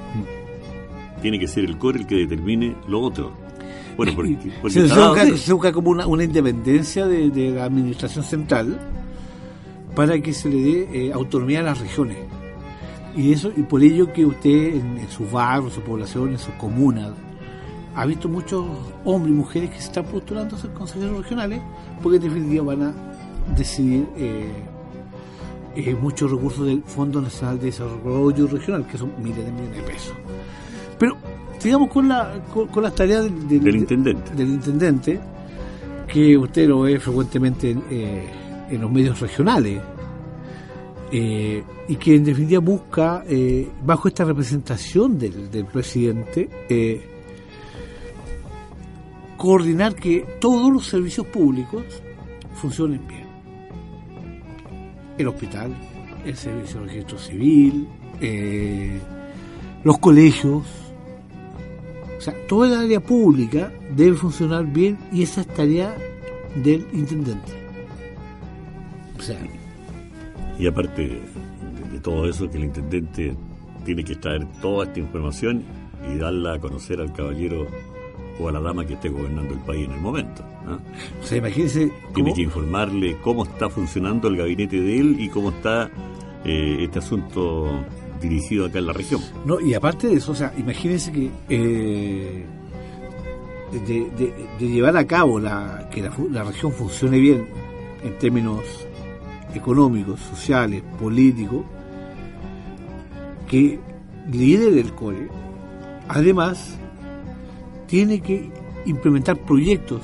tiene 1.23 1.39
que 1.39 1.49
ser 1.49 1.65
el 1.65 1.79
core 1.79 2.01
el 2.01 2.07
que 2.07 2.15
determine 2.17 2.77
lo 2.87 3.01
otro? 3.01 3.33
Bueno, 3.97 4.13
porque, 4.15 4.37
porque 4.63 4.75
se, 4.75 4.81
se 4.81 4.87
está 4.87 4.97
dado 5.01 5.09
busca, 5.15 5.23
así. 5.23 5.39
se 5.39 5.53
busca 5.55 5.73
como 5.73 5.91
una, 5.91 6.07
una 6.07 6.23
independencia 6.25 7.07
de, 7.07 7.31
de 7.31 7.51
la 7.51 7.65
administración 7.65 8.25
central 8.25 8.79
para 9.97 10.21
que 10.21 10.33
se 10.33 10.49
le 10.51 10.61
dé 10.63 10.89
eh, 11.09 11.13
autonomía 11.13 11.61
a 11.61 11.63
las 11.65 11.81
regiones. 11.81 12.19
Y 13.17 13.33
eso 13.33 13.51
y 13.57 13.63
por 13.63 13.83
ello 13.83 14.13
que 14.13 14.25
usted 14.25 14.75
en, 14.77 14.99
en 14.99 15.09
sus 15.11 15.31
barrios, 15.31 15.67
en 15.75 15.81
su 15.81 15.81
población, 15.83 16.31
en 16.31 16.39
sus 16.39 16.55
comunas, 16.55 17.11
ha 17.95 18.07
visto 18.07 18.29
muchos 18.29 18.65
hombres 19.05 19.35
y 19.35 19.37
mujeres 19.37 19.71
que 19.71 19.77
se 19.77 19.85
están 19.85 20.05
postulando 20.07 20.57
a 20.57 20.59
ser 20.59 20.71
consejeros 20.73 21.19
regionales 21.23 21.61
porque 22.03 22.17
en 22.17 22.23
definitiva 22.23 22.65
van 22.65 22.83
a 22.83 22.95
decidir 23.55 24.07
eh, 24.17 24.51
eh, 25.77 25.95
muchos 26.01 26.31
recursos 26.31 26.67
del 26.67 26.83
Fondo 26.85 27.21
Nacional 27.21 27.59
de 27.59 27.67
Desarrollo 27.67 28.47
Regional, 28.47 28.87
que 28.87 28.97
son 28.97 29.13
miles 29.23 29.45
de 29.45 29.53
millones 29.53 29.77
de 29.77 29.83
pesos. 29.83 30.15
Pero 30.99 31.17
sigamos 31.59 31.91
con, 31.91 32.09
la, 32.09 32.33
con, 32.53 32.69
con 32.69 32.83
las 32.83 32.95
tareas 32.95 33.25
del, 33.25 33.47
del- 33.49 33.61
Del 33.63 33.77
intendente. 33.77 34.35
del 34.35 34.49
intendente, 34.49 35.21
que 36.09 36.37
usted 36.39 36.69
lo 36.69 36.81
ve 36.83 36.99
frecuentemente 36.99 37.71
en, 37.71 37.83
eh, 37.91 38.31
en 38.71 38.81
los 38.81 38.91
medios 38.91 39.21
regionales, 39.21 39.81
eh, 41.15 41.63
y 41.89 41.97
que 41.97 42.17
en 42.17 42.25
definitiva 42.25 42.61
busca, 42.61 43.23
eh, 43.29 43.69
bajo 43.85 44.09
esta 44.09 44.25
representación 44.25 45.19
del, 45.19 45.51
del 45.51 45.67
presidente, 45.67 46.49
eh, 46.71 47.03
coordinar 49.37 49.95
que 49.95 50.25
todos 50.41 50.73
los 50.73 50.87
servicios 50.87 51.27
públicos 51.27 51.85
funcionen 52.55 53.07
bien. 53.07 53.27
El 55.19 55.29
hospital, 55.29 55.75
el 56.25 56.37
servicio 56.37 56.81
de 56.81 56.87
registro 56.87 57.19
civil, 57.19 57.89
eh, 58.21 58.99
los 59.85 59.99
colegios, 59.99 60.65
o 62.17 62.21
sea, 62.21 62.35
toda 62.47 62.69
el 62.69 62.87
área 62.87 63.01
pública 63.01 63.71
debe 63.95 64.17
funcionar 64.17 64.65
bien 64.65 64.97
y 65.13 65.25
esa 65.25 65.43
es 65.43 65.49
tarea 65.49 65.95
del 66.55 66.87
intendente. 66.93 67.53
Y 70.59 70.67
aparte 70.67 71.03
de, 71.03 71.21
de 71.93 71.99
todo 72.01 72.29
eso, 72.29 72.49
que 72.51 72.59
el 72.59 72.65
intendente 72.65 73.35
tiene 73.85 74.05
que 74.05 74.13
extraer 74.13 74.47
toda 74.61 74.85
esta 74.87 75.01
información 75.01 75.63
y 76.13 76.19
darla 76.19 76.55
a 76.55 76.59
conocer 76.61 77.01
al 77.01 77.13
caballero 77.13 77.67
o 78.41 78.49
a 78.49 78.53
la 78.53 78.61
dama 78.61 78.85
que 78.87 78.95
esté 78.95 79.09
gobernando 79.09 79.55
el 79.55 79.61
país 79.61 79.87
en 79.87 79.93
el 79.93 80.01
momento. 80.01 80.43
¿ah? 80.67 80.79
o 81.21 81.25
sea 81.25 81.39
imagínense 81.39 81.93
Tiene 82.15 82.33
que 82.33 82.43
informarle 82.43 83.17
cómo 83.23 83.45
está 83.45 83.69
funcionando 83.69 84.29
el 84.29 84.37
gabinete 84.37 84.81
de 84.81 84.99
él 85.01 85.17
y 85.19 85.29
cómo 85.29 85.51
está 85.51 85.91
eh, 86.45 86.79
este 86.81 86.99
asunto 87.01 87.69
dirigido 88.21 88.67
acá 88.67 88.79
en 88.79 88.87
la 88.87 88.93
región. 88.93 89.21
No, 89.45 89.61
y 89.61 89.75
aparte 89.75 90.07
de 90.09 90.15
eso, 90.15 90.33
o 90.33 90.35
sea, 90.35 90.53
imagínense 90.57 91.11
que 91.13 91.31
eh, 91.49 92.45
de, 93.73 93.81
de- 94.17 94.35
de 94.59 94.69
llevar 94.69 94.97
a 94.97 95.07
cabo 95.07 95.41
la, 95.41 95.89
que 95.93 96.03
la, 96.03 96.13
la 96.31 96.45
región 96.45 96.73
funcione 96.73 97.19
bien 97.19 97.47
en 98.05 98.19
términos 98.19 98.61
económicos, 99.55 100.21
sociales, 100.21 100.83
políticos, 101.01 101.65
que 103.49 103.79
lidere 104.31 104.81
el 104.81 104.93
CORE, 104.95 105.29
además 106.09 106.79
tiene 107.87 108.21
que 108.21 108.51
implementar 108.87 109.39
proyectos 109.39 110.01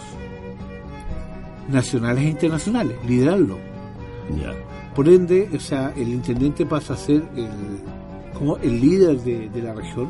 nacionales 1.68 2.24
e 2.24 2.28
internacionales, 2.28 2.96
liderarlo. 3.06 3.56
Ya. 4.40 4.52
Por 4.94 5.08
ende, 5.08 5.48
o 5.54 5.60
sea, 5.60 5.92
el 5.96 6.08
intendente 6.08 6.66
pasa 6.66 6.94
a 6.94 6.96
ser 6.96 7.22
el, 7.36 7.48
como 8.36 8.56
el 8.58 8.80
líder 8.80 9.18
de, 9.20 9.48
de 9.48 9.62
la 9.62 9.74
región 9.74 10.08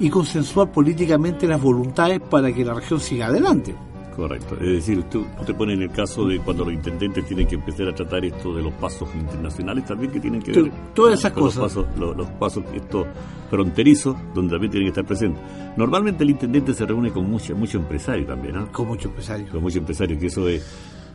y 0.00 0.10
consensuar 0.10 0.70
políticamente 0.70 1.46
las 1.46 1.60
voluntades 1.60 2.20
para 2.20 2.52
que 2.52 2.64
la 2.64 2.74
región 2.74 3.00
siga 3.00 3.26
adelante. 3.26 3.74
Correcto. 4.18 4.56
Es 4.60 4.66
decir, 4.68 5.04
tú 5.04 5.24
te 5.46 5.54
pones 5.54 5.76
en 5.76 5.82
el 5.84 5.90
caso 5.92 6.26
de 6.26 6.40
cuando 6.40 6.64
los 6.64 6.74
intendentes 6.74 7.24
tienen 7.24 7.46
que 7.46 7.54
empezar 7.54 7.86
a 7.86 7.94
tratar 7.94 8.24
esto 8.24 8.52
de 8.52 8.62
los 8.62 8.72
pasos 8.74 9.08
internacionales 9.14 9.86
también 9.86 10.10
que 10.10 10.18
tienen 10.18 10.42
que 10.42 10.50
ver 10.50 10.72
todas 10.92 11.20
esas 11.20 11.30
con 11.30 11.44
cosas. 11.44 11.62
Los 11.76 11.84
pasos, 11.86 11.98
los, 12.00 12.16
los 12.16 12.26
pasos 12.30 12.64
estos 12.74 13.06
fronterizos 13.48 14.16
donde 14.34 14.50
también 14.54 14.72
tienen 14.72 14.86
que 14.86 15.00
estar 15.00 15.04
presentes. 15.04 15.40
Normalmente 15.76 16.24
el 16.24 16.30
intendente 16.30 16.74
se 16.74 16.84
reúne 16.84 17.12
con 17.12 17.30
mucho, 17.30 17.54
mucho 17.54 17.78
empresario 17.78 18.26
también, 18.26 18.56
¿no? 18.56 18.72
Con 18.72 18.88
muchos 18.88 19.06
empresarios. 19.06 19.50
Con 19.50 19.62
muchos 19.62 19.76
empresarios, 19.78 20.18
que 20.18 20.26
eso 20.26 20.48
es, 20.48 20.66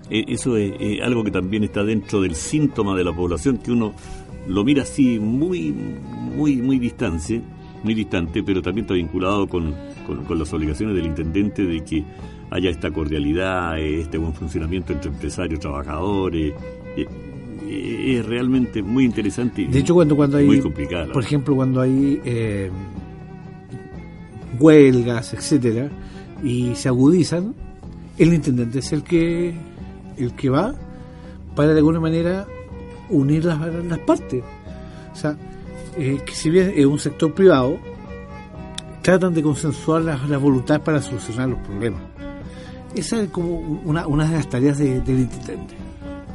eh, 0.10 0.24
eso 0.30 0.56
es 0.56 0.72
eh, 0.80 1.00
algo 1.04 1.26
que 1.26 1.32
también 1.32 1.66
está 1.66 1.84
dentro 1.84 2.22
del 2.22 2.36
síntoma 2.36 2.96
de 2.96 3.04
la 3.04 3.12
población, 3.14 3.58
que 3.58 3.74
uno 3.74 3.94
lo 4.48 4.64
mira 4.64 4.84
así 4.84 5.20
muy, 5.20 5.72
muy, 5.74 6.56
muy 6.62 6.80
distante, 6.80 7.42
muy 7.84 7.94
distante, 7.96 8.42
pero 8.44 8.62
también 8.62 8.86
está 8.86 8.94
vinculado 8.94 9.46
con, 9.48 9.76
con- 10.08 10.24
con 10.24 10.40
las 10.40 10.54
obligaciones 10.54 10.96
del 10.96 11.06
intendente 11.06 11.66
de 11.66 11.84
que 11.84 12.04
haya 12.54 12.70
esta 12.70 12.92
cordialidad, 12.92 13.78
eh, 13.80 14.02
este 14.02 14.18
buen 14.18 14.34
funcionamiento 14.34 14.94
entre 14.94 15.10
empresarios, 15.10 15.60
trabajadores. 15.60 16.54
eh, 16.96 17.08
eh, 17.68 18.18
es 18.20 18.26
realmente 18.26 18.84
muy 18.84 19.06
interesante 19.06 19.64
y 19.64 19.68
De 19.68 19.80
hecho, 19.80 19.94
cuando, 19.94 20.16
cuando 20.16 20.38
hay, 20.38 20.46
muy 20.46 20.60
complicada. 20.60 21.08
la 21.08 21.14
por 21.14 21.24
ejemplo, 21.24 21.56
cuando 21.56 21.82
hay 21.82 22.22
eh, 22.24 22.70
huelgas, 24.60 25.34
etcétera, 25.34 25.90
y 26.44 26.76
se 26.76 26.90
agudizan, 26.90 27.56
el 28.18 28.34
intendente 28.34 28.80
es 28.80 28.92
el 28.92 29.04
que 29.04 29.56
el 30.18 30.34
que 30.34 30.50
va 30.50 30.76
para 31.56 31.70
de 31.70 31.80
alguna 31.80 32.00
manera 32.00 32.46
unir 33.10 33.46
las, 33.46 33.60
las 33.86 34.00
partes. 34.00 34.44
O 35.12 35.16
sea, 35.16 35.38
eh, 35.98 36.20
que 36.26 36.34
si 36.34 36.50
bien 36.50 36.74
es 36.76 36.86
un 36.86 37.00
sector 37.00 37.34
privado, 37.34 37.78
tratan 39.02 39.34
de 39.34 39.42
consensuar 39.42 40.02
las, 40.04 40.30
las 40.30 40.42
voluntades 40.42 40.84
para 40.84 41.02
solucionar 41.02 41.50
los 41.50 41.60
problemas. 41.60 42.13
Esa 42.96 43.22
es 43.22 43.30
como 43.30 43.58
una, 43.86 44.08
una 44.08 44.26
de 44.30 44.36
las 44.38 44.50
tareas 44.50 44.78
de- 44.78 45.02
del 45.02 45.22
intendente. 45.22 45.76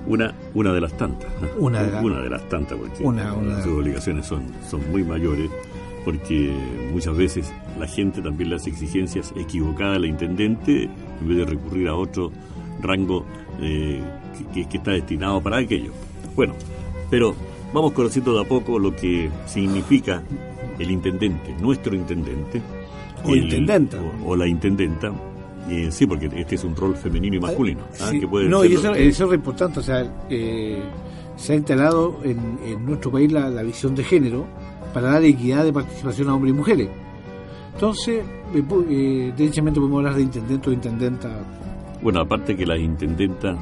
Una, 0.06 0.34
una 0.54 0.72
de 0.72 0.80
las 0.80 0.96
tantas. 0.96 1.28
¿no? 1.40 1.48
Una 1.58 1.82
de 1.82 1.90
la- 1.92 2.20
de 2.22 2.30
las 2.30 2.48
tantas, 2.48 2.78
porque 2.78 3.02
Una- 3.04 3.34
una- 3.34 3.62
sus 3.62 3.72
obligaciones 3.72 4.26
son, 4.26 4.42
son 4.68 4.80
muy 4.90 5.04
mayores, 5.04 5.50
porque 6.04 6.50
muchas 6.92 7.16
veces 7.16 7.52
la 7.78 7.86
gente 7.86 8.22
también 8.22 8.50
le 8.50 8.56
hace 8.56 8.70
exigencias 8.70 9.32
equivocadas 9.36 9.96
al 9.96 10.06
intendente 10.06 10.84
en 11.20 11.28
vez 11.28 11.36
de 11.38 11.44
recurrir 11.44 11.88
a 11.88 11.94
otro 11.94 12.32
rango 12.80 13.24
eh, 13.60 14.00
que, 14.36 14.44
que- 14.62 14.68
que 14.68 14.76
está 14.78 14.92
destinado 14.92 15.40
para 15.42 15.58
aquello. 15.58 15.90
Bueno, 16.36 16.54
pero 17.10 17.34
vamos 17.74 17.92
conociendo 17.92 18.32
de 18.34 18.40
a 18.42 18.44
poco 18.48 18.78
lo 18.78 18.94
que 18.96 19.30
significa 19.46 20.22
el 20.78 20.90
intendente, 20.90 21.54
nuestro 21.60 21.94
intendente. 21.94 22.62
O 23.24 23.34
el- 23.34 23.44
intendenta. 23.44 23.98
O, 24.24 24.30
o 24.30 24.36
la 24.36 24.46
intendenta. 24.46 25.12
Eh, 25.68 25.88
sí, 25.90 26.06
porque 26.06 26.30
este 26.34 26.54
es 26.54 26.64
un 26.64 26.74
rol 26.74 26.96
femenino 26.96 27.36
y 27.36 27.40
masculino. 27.40 27.80
¿ah? 28.00 28.08
Sí, 28.10 28.20
que 28.20 28.28
puede 28.28 28.48
no, 28.48 28.64
y 28.64 28.74
eso, 28.74 28.94
eso 28.94 29.24
es 29.24 29.28
lo 29.28 29.34
importante, 29.34 29.80
o 29.80 29.82
sea, 29.82 30.04
eh, 30.30 30.82
se 31.36 31.52
ha 31.52 31.56
instalado 31.56 32.20
en, 32.24 32.58
en 32.64 32.86
nuestro 32.86 33.10
país 33.12 33.30
la, 33.30 33.48
la 33.48 33.62
visión 33.62 33.94
de 33.94 34.04
género 34.04 34.46
para 34.92 35.10
dar 35.12 35.24
equidad 35.24 35.64
de 35.64 35.72
participación 35.72 36.28
a 36.28 36.34
hombres 36.34 36.54
y 36.54 36.56
mujeres. 36.56 36.88
Entonces, 37.74 38.24
eh, 38.54 38.64
eh, 38.90 39.32
derechamente 39.36 39.78
podemos 39.78 39.98
hablar 39.98 40.16
de 40.16 40.22
intendente 40.22 40.70
o 40.70 40.72
intendenta. 40.72 41.30
Bueno, 42.02 42.20
aparte 42.20 42.56
que 42.56 42.66
las 42.66 42.78
intendentas, 42.80 43.56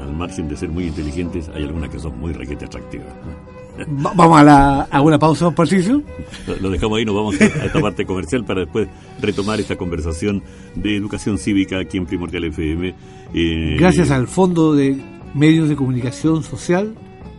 al 0.00 0.12
margen 0.12 0.48
de 0.48 0.56
ser 0.56 0.70
muy 0.70 0.86
inteligentes, 0.86 1.48
hay 1.54 1.64
algunas 1.64 1.90
que 1.90 1.98
son 1.98 2.18
muy 2.18 2.32
requete 2.32 2.64
atractivas. 2.64 3.06
¿no? 3.06 3.55
Va- 3.84 4.12
vamos 4.14 4.38
a, 4.40 4.42
la, 4.42 4.80
a 4.90 5.00
una 5.02 5.18
pausa, 5.18 5.50
Patricio. 5.50 6.02
Lo, 6.46 6.56
lo 6.56 6.70
dejamos 6.70 6.98
ahí, 6.98 7.04
nos 7.04 7.14
vamos 7.14 7.40
a 7.40 7.44
a 7.44 7.66
esta 7.66 7.80
parte 7.80 8.06
comercial 8.06 8.44
para 8.44 8.60
después 8.60 8.88
retomar 9.20 9.60
esta 9.60 9.76
conversación 9.76 10.42
de 10.74 10.96
educación 10.96 11.38
cívica 11.38 11.78
aquí 11.78 11.98
en 11.98 12.06
Primordial 12.06 12.44
FM. 12.44 12.94
Eh, 13.34 13.76
Gracias 13.78 14.10
al 14.10 14.26
Fondo 14.28 14.74
de 14.74 14.96
Medios 15.34 15.68
de 15.68 15.76
Comunicación 15.76 16.42
Social, 16.42 16.94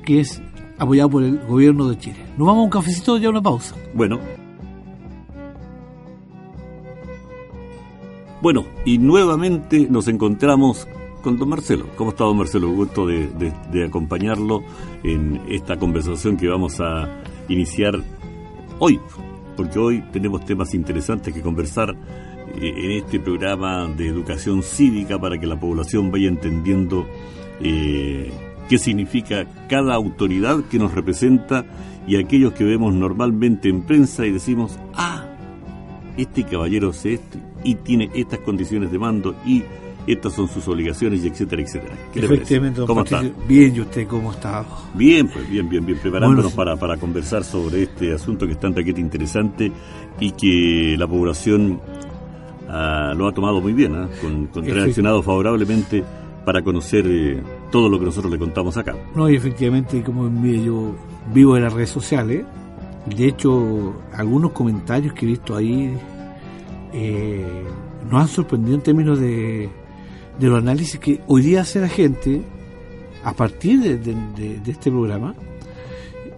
que 0.05 0.19
es 0.19 0.41
apoyado 0.77 1.09
por 1.09 1.23
el 1.23 1.39
Gobierno 1.47 1.87
de 1.89 1.97
Chile. 1.97 2.17
Nos 2.37 2.47
vamos 2.47 2.61
a 2.61 2.63
un 2.65 2.69
cafecito 2.69 3.17
y 3.17 3.25
a 3.25 3.29
una 3.29 3.41
pausa. 3.41 3.75
Bueno. 3.93 4.19
Bueno, 8.41 8.65
y 8.85 8.99
nuevamente 8.99 9.87
nos 9.89 10.07
encontramos 10.07 10.87
con 11.27 11.37
don 11.37 11.49
Marcelo. 11.49 11.87
¿Cómo 11.97 12.11
está 12.11 12.23
don 12.23 12.37
Marcelo? 12.37 12.69
Gusto 12.69 13.05
de, 13.05 13.83
acompañarlo 13.85 14.63
en 15.03 15.41
esta 15.49 15.75
conversación 15.75 16.37
que 16.37 16.47
vamos 16.47 16.79
a 16.79 17.21
iniciar 17.49 18.01
hoy, 18.79 18.97
porque 19.57 19.77
hoy 19.77 20.03
tenemos 20.13 20.45
temas 20.45 20.73
interesantes 20.73 21.33
que 21.33 21.41
conversar 21.41 21.93
eh, 22.55 22.73
en 22.77 22.91
este 22.91 23.19
programa 23.19 23.87
de 23.87 24.07
educación 24.07 24.63
cívica 24.63 25.19
para 25.19 25.37
que 25.37 25.47
la 25.47 25.59
población 25.59 26.11
vaya 26.11 26.29
entendiendo 26.29 27.05
eh, 27.59 28.31
qué 28.69 28.77
significa 28.77 29.45
cada 29.67 29.95
autoridad 29.95 30.63
que 30.71 30.79
nos 30.79 30.93
representa 30.93 31.65
y 32.07 32.15
aquellos 32.15 32.53
que 32.53 32.63
vemos 32.63 32.93
normalmente 32.93 33.67
en 33.67 33.81
prensa 33.81 34.25
y 34.25 34.31
decimos, 34.31 34.79
ah, 34.93 35.25
este 36.15 36.45
caballero 36.45 36.91
es 36.91 37.05
este 37.05 37.37
y 37.65 37.75
tiene 37.75 38.11
estas 38.13 38.39
condiciones 38.39 38.93
de 38.93 38.97
mando 38.99 39.35
y 39.45 39.63
estas 40.13 40.33
son 40.33 40.47
sus 40.47 40.67
obligaciones 40.67 41.23
y 41.23 41.27
etcétera, 41.27 41.61
etcétera. 41.61 41.95
Efectivamente, 42.15 42.79
don 42.79 42.87
¿Cómo 42.87 43.03
está? 43.03 43.17
Patricio. 43.17 43.43
Bien, 43.47 43.75
¿y 43.75 43.79
usted 43.81 44.07
cómo 44.07 44.31
está? 44.31 44.65
Bien, 44.93 45.27
pues 45.27 45.49
bien, 45.49 45.67
bien, 45.67 45.85
bien, 45.85 45.99
preparándonos 45.99 46.55
Bueno, 46.55 46.55
para, 46.55 46.75
para 46.77 46.97
conversar 46.97 47.43
sobre 47.43 47.83
este 47.83 48.13
asunto 48.13 48.45
que 48.45 48.53
es 48.53 48.59
tan 48.59 48.73
taquete 48.73 49.01
interesante 49.01 49.71
y 50.19 50.31
que 50.31 50.95
la 50.97 51.07
población 51.07 51.79
ah, 52.69 53.13
lo 53.15 53.27
ha 53.27 53.33
tomado 53.33 53.61
muy 53.61 53.73
bien, 53.73 53.95
¿ah? 53.95 54.07
con, 54.21 54.49
reaccionado 54.65 55.21
favorablemente 55.21 56.03
para 56.45 56.61
conocer 56.61 57.05
eh, 57.07 57.43
todo 57.71 57.89
lo 57.89 57.99
que 57.99 58.05
nosotros 58.05 58.31
le 58.31 58.39
contamos 58.39 58.77
acá. 58.77 58.95
No, 59.13 59.29
y 59.29 59.35
efectivamente, 59.35 60.01
como 60.01 60.29
yo 60.45 60.95
vivo 61.33 61.55
de 61.55 61.61
las 61.61 61.73
redes 61.73 61.89
sociales. 61.89 62.45
De 63.05 63.25
hecho, 63.25 64.01
algunos 64.13 64.51
comentarios 64.51 65.13
que 65.13 65.25
he 65.25 65.29
visto 65.29 65.55
ahí 65.55 65.97
eh, 66.93 67.63
nos 68.09 68.21
han 68.21 68.27
sorprendido 68.27 68.75
en 68.75 68.81
términos 68.81 69.19
de, 69.19 69.69
de 70.39 70.47
los 70.47 70.59
análisis 70.59 70.99
que 70.99 71.21
hoy 71.27 71.41
día 71.41 71.61
hace 71.61 71.79
la 71.79 71.89
gente 71.89 72.41
a 73.23 73.33
partir 73.33 73.99
de, 73.99 74.61
este 74.65 74.91
programa. 74.91 75.35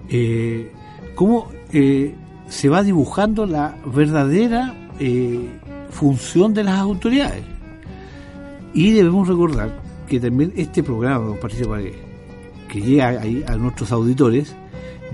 Eh, 0.10 0.72
cómo 1.16 1.50
eh, 1.72 2.16
se 2.48 2.70
va 2.70 2.82
dibujando 2.82 3.46
la 3.46 3.76
verdadera 3.86 4.76
eh, 5.00 5.48
función 5.92 6.54
de 6.54 6.64
las 6.64 6.80
autoridades. 6.80 7.44
Y 8.74 8.92
debemos 8.92 9.28
recordar 9.28 9.82
que 10.08 10.20
también 10.20 10.54
este 10.56 10.82
programa, 10.82 11.26
don 11.26 11.38
Patricio 11.38 11.70
Paredes, 11.70 11.96
que 12.68 12.82
llega 12.82 13.10
ahí 13.10 13.44
a 13.48 13.56
nuestros 13.56 13.92
auditores, 13.92 14.56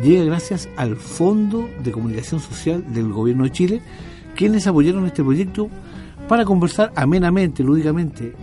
llega 0.03 0.23
gracias 0.25 0.69
al 0.77 0.95
Fondo 0.95 1.67
de 1.83 1.91
Comunicación 1.91 2.39
Social 2.39 2.83
del 2.93 3.11
Gobierno 3.11 3.45
de 3.45 3.51
Chile, 3.51 3.81
quienes 4.35 4.67
apoyaron 4.67 5.05
este 5.05 5.23
proyecto 5.23 5.69
para 6.27 6.45
conversar 6.45 6.91
amenamente, 6.95 7.63
lúdicamente 7.63 8.33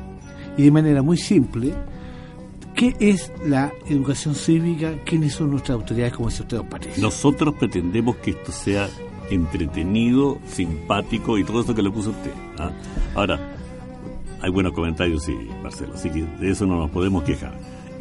y 0.56 0.62
de 0.64 0.70
manera 0.70 1.02
muy 1.02 1.16
simple 1.16 1.74
qué 2.74 2.96
es 2.98 3.32
la 3.44 3.72
educación 3.88 4.34
cívica, 4.34 4.94
quiénes 5.04 5.34
son 5.34 5.50
nuestras 5.50 5.76
autoridades, 5.76 6.14
como 6.14 6.28
dice 6.28 6.42
usted, 6.42 6.56
don 6.56 6.68
Patricio. 6.68 7.02
Nosotros 7.02 7.54
pretendemos 7.54 8.16
que 8.16 8.32
esto 8.32 8.52
sea 8.52 8.88
entretenido, 9.30 10.38
simpático 10.46 11.38
y 11.38 11.44
todo 11.44 11.62
eso 11.62 11.74
que 11.74 11.82
le 11.82 11.90
puso 11.90 12.10
usted. 12.10 12.32
¿ah? 12.58 12.70
Ahora, 13.14 13.38
hay 14.40 14.50
buenos 14.50 14.72
comentarios, 14.72 15.24
sí, 15.24 15.36
Marcelo, 15.62 15.94
así 15.94 16.10
que 16.10 16.22
de 16.22 16.50
eso 16.50 16.66
no 16.66 16.76
nos 16.76 16.90
podemos 16.90 17.22
quejar. 17.22 17.52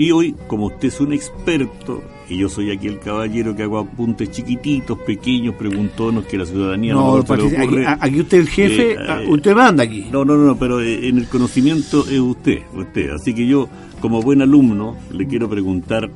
Y 0.02 0.12
hoy, 0.12 0.36
como 0.48 0.66
usted 0.66 0.88
es 0.88 1.00
un 1.00 1.14
experto, 1.14 2.02
y 2.28 2.36
yo 2.36 2.50
soy 2.50 2.72
aquí 2.72 2.88
el 2.88 2.98
caballero 2.98 3.56
que 3.56 3.62
hago 3.62 3.78
apuntes 3.78 4.32
chiquititos, 4.32 4.98
pequeños, 4.98 5.54
preguntones 5.54 6.26
que 6.26 6.40
la 6.40 6.46
ciudadanía 6.48 6.96
No, 6.96 7.18
no, 7.18 7.24
se 7.24 7.34
aquí, 7.36 7.44
ocurre. 7.44 7.86
aquí 7.88 8.20
usted 8.22 8.40
el 8.40 8.50
jefe, 8.50 8.94
Eh, 8.94 8.98
ah, 9.08 9.22
eh, 9.22 9.28
usted 9.30 9.54
manda 9.56 9.84
aquí. 9.84 10.08
No, 10.12 10.26
no, 10.26 10.36
no, 10.38 10.58
pero 10.58 10.82
eh, 10.82 11.08
en 11.08 11.20
el 11.20 11.28
conocimiento 11.28 12.04
es 12.10 12.20
usted, 12.20 12.64
usted. 12.74 13.12
Así 13.12 13.36
que 13.36 13.46
yo, 13.46 13.70
como 14.02 14.24
buen 14.24 14.42
alumno, 14.42 14.98
le 15.12 15.28
quiero 15.28 15.48
preguntar, 15.48 16.10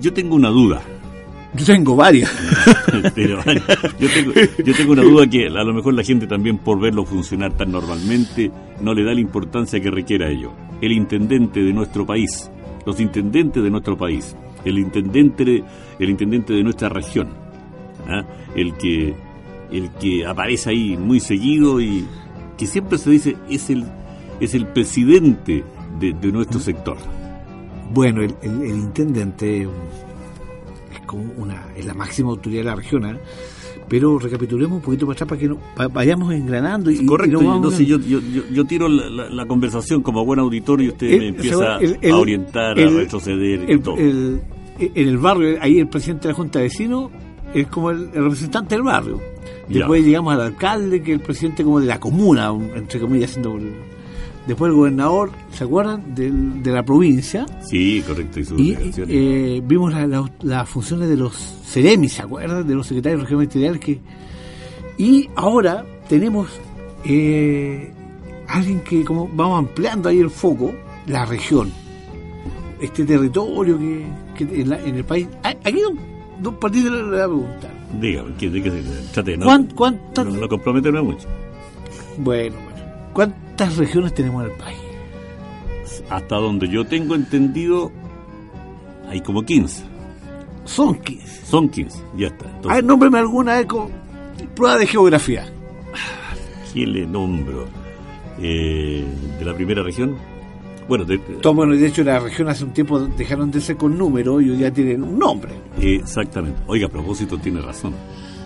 yo 0.00 0.12
tengo 0.12 0.34
una 0.34 0.48
duda. 0.48 0.82
Yo 1.54 1.64
tengo 1.64 1.94
varias. 1.94 2.32
Pero, 3.14 3.38
yo, 4.00 4.08
tengo, 4.12 4.32
yo 4.64 4.74
tengo 4.74 4.92
una 4.94 5.02
duda 5.02 5.28
que 5.28 5.46
a 5.46 5.62
lo 5.62 5.72
mejor 5.72 5.94
la 5.94 6.02
gente 6.02 6.26
también 6.26 6.58
por 6.58 6.80
verlo 6.80 7.04
funcionar 7.04 7.52
tan 7.56 7.70
normalmente 7.70 8.50
no 8.80 8.92
le 8.92 9.04
da 9.04 9.14
la 9.14 9.20
importancia 9.20 9.78
que 9.78 9.88
requiera 9.92 10.28
ello. 10.28 10.50
El 10.80 10.90
intendente 10.90 11.60
de 11.62 11.72
nuestro 11.72 12.04
país, 12.04 12.50
los 12.86 13.00
intendentes 13.00 13.62
de 13.62 13.70
nuestro 13.70 13.96
país, 13.96 14.36
el 14.64 14.78
intendente, 14.78 15.62
el 15.98 16.10
intendente 16.10 16.52
de 16.52 16.62
nuestra 16.62 16.88
región, 16.88 17.28
¿ah? 18.08 18.24
el 18.54 18.74
que 18.74 19.14
el 19.72 19.90
que 19.92 20.26
aparece 20.26 20.70
ahí 20.70 20.96
muy 20.96 21.20
seguido 21.20 21.80
y 21.80 22.06
que 22.58 22.66
siempre 22.66 22.98
se 22.98 23.10
dice 23.10 23.36
es 23.48 23.70
el 23.70 23.84
es 24.40 24.54
el 24.54 24.66
presidente 24.66 25.64
de, 25.98 26.12
de 26.12 26.32
nuestro 26.32 26.60
sector. 26.60 26.96
Bueno, 27.92 28.22
el, 28.22 28.34
el- 28.42 28.62
el 28.62 28.76
intendente 28.76 29.62
es 29.62 31.00
como 31.06 31.24
una 31.38 31.66
es 31.76 31.84
la 31.86 31.94
máxima 31.94 32.30
autoridad 32.30 32.60
de 32.62 32.68
la 32.70 32.76
región, 32.76 33.04
¿ah? 33.06 33.18
Pero 33.94 34.18
recapitulemos 34.18 34.76
un 34.78 34.82
poquito 34.82 35.06
para 35.06 35.14
atrás 35.14 35.28
para 35.28 35.40
que 35.40 35.46
no- 35.48 35.58
va- 35.80 35.86
vayamos 35.86 36.32
engranando 36.34 36.90
y, 36.90 36.94
y 36.96 37.06
Correcto, 37.06 37.38
vamos 37.38 37.72
no 37.72 37.78
yo, 37.80 37.98
yo, 38.00 38.18
yo, 38.20 38.42
yo 38.52 38.64
tiro 38.64 38.88
la, 38.88 39.08
la- 39.08 39.30
la 39.30 39.46
conversación 39.46 40.02
como 40.02 40.24
buen 40.24 40.40
auditor 40.40 40.82
y 40.82 40.88
usted 40.88 41.06
El- 41.12 41.18
me 41.20 41.28
empieza 41.28 41.76
el- 41.76 41.98
el- 42.02 42.12
a 42.12 42.16
orientar, 42.16 42.78
a 42.78 42.86
retroceder 42.86 43.70
y 43.70 43.78
todo. 43.78 43.96
en 43.96 44.40
el 44.78 45.18
barrio, 45.18 45.58
ahí 45.60 45.78
el 45.78 45.86
presidente 45.86 46.26
de 46.26 46.32
la 46.32 46.36
Junta 46.36 46.58
de 46.58 46.64
Vecinos 46.64 47.10
es 47.54 47.68
como 47.68 47.90
el, 47.90 48.10
representante 48.12 48.74
del 48.74 48.82
barrio. 48.82 49.20
Ya. 49.68 49.78
Después 49.78 50.04
llegamos 50.04 50.34
al 50.34 50.40
alcalde, 50.40 51.00
que 51.02 51.12
es 51.12 51.18
el 51.20 51.24
presidente 51.24 51.62
como 51.62 51.78
de 51.80 51.86
la 51.86 52.00
comuna, 52.00 52.50
un- 52.50 52.70
entre 52.74 52.98
comillas, 52.98 53.30
haciendo 53.30 53.56
después 54.46 54.70
el 54.70 54.76
gobernador, 54.76 55.30
¿se 55.52 55.64
acuerdan? 55.64 56.14
Del- 56.14 56.62
de 56.62 56.70
la 56.72 56.82
provincia. 56.84 57.46
Sí, 57.62 58.02
correcto, 58.06 58.40
y 58.40 58.44
sus 58.44 58.60
Y 58.60 58.76
eh, 59.08 59.62
vimos 59.64 59.92
la- 59.92 60.06
la- 60.06 60.30
las 60.42 60.68
funciones 60.68 61.08
de 61.08 61.16
los 61.16 61.34
CEREMI, 61.64 62.08
¿se 62.08 62.22
acuerdan? 62.22 62.66
De 62.66 62.74
los 62.74 62.86
secretarios 62.86 63.22
regionales 63.22 63.48
territoriales 63.50 63.80
que 63.84 64.00
y 65.02 65.28
ahora 65.34 65.84
tenemos 66.08 66.48
eh, 67.04 67.92
alguien 68.48 68.80
que 68.80 69.04
como 69.04 69.28
vamos 69.34 69.58
ampliando 69.58 70.08
ahí 70.08 70.18
el 70.20 70.30
foco, 70.30 70.72
la 71.06 71.24
región. 71.24 71.70
este 72.80 73.04
territorio 73.04 73.78
que, 73.78 74.04
que 74.36 74.60
en, 74.62 74.68
la- 74.68 74.80
en 74.82 74.94
el 74.96 75.04
país. 75.04 75.26
Ah, 75.42 75.54
Aquí 75.64 75.80
don, 75.80 75.98
don 76.42 76.54
Patito 76.56 76.90
le 76.90 77.02
voy 77.02 77.18
a 77.20 77.24
preguntar. 77.26 77.70
Dígame, 78.00 78.34
¿qué- 78.38 78.50
¿de 78.50 78.62
qué 78.62 78.70
se 78.70 78.82
trate? 79.14 79.36
No, 79.38 79.46
¿Cuán- 79.46 79.68
cuántas- 79.74 80.26
no, 80.26 80.32
no 80.32 80.48
comprometerme 80.48 81.00
mucho. 81.00 81.26
Bueno, 82.18 82.56
bueno. 83.14 83.32
¿Cuántas 83.56 83.76
regiones 83.76 84.12
tenemos 84.14 84.44
en 84.44 84.50
el 84.50 84.56
país? 84.56 84.78
Hasta 86.10 86.34
donde 86.36 86.68
yo 86.68 86.84
tengo 86.84 87.14
entendido, 87.14 87.92
hay 89.08 89.20
como 89.20 89.44
15. 89.44 89.84
Son 90.64 90.96
15. 90.96 91.46
Son 91.46 91.68
15, 91.68 92.02
ya 92.16 92.26
está. 92.28 92.46
A 92.46 92.48
ver, 92.48 92.54
Entonces, 92.56 92.84
nómbreme 92.84 93.18
alguna 93.18 93.54
vez 93.56 93.66
con 93.66 93.90
prueba 94.56 94.76
de 94.76 94.86
geografía. 94.88 95.46
¿quién 96.72 96.92
le 96.94 97.06
nombro? 97.06 97.66
Eh, 98.40 99.04
¿De 99.38 99.44
la 99.44 99.54
primera 99.54 99.84
región? 99.84 100.16
Bueno, 100.88 101.04
de- 101.04 101.18
bueno, 101.54 101.76
de 101.76 101.86
hecho, 101.86 102.02
la 102.02 102.18
región 102.18 102.48
hace 102.48 102.64
un 102.64 102.72
tiempo 102.72 102.98
dejaron 102.98 103.52
de 103.52 103.60
ser 103.60 103.76
con 103.76 103.96
número 103.96 104.40
y 104.40 104.50
hoy 104.50 104.58
ya 104.58 104.72
tienen 104.72 105.04
un 105.04 105.16
nombre. 105.16 105.52
Exactamente. 105.80 106.60
Oiga, 106.66 106.88
a 106.88 106.90
propósito, 106.90 107.38
tiene 107.38 107.60
razón. 107.60 107.94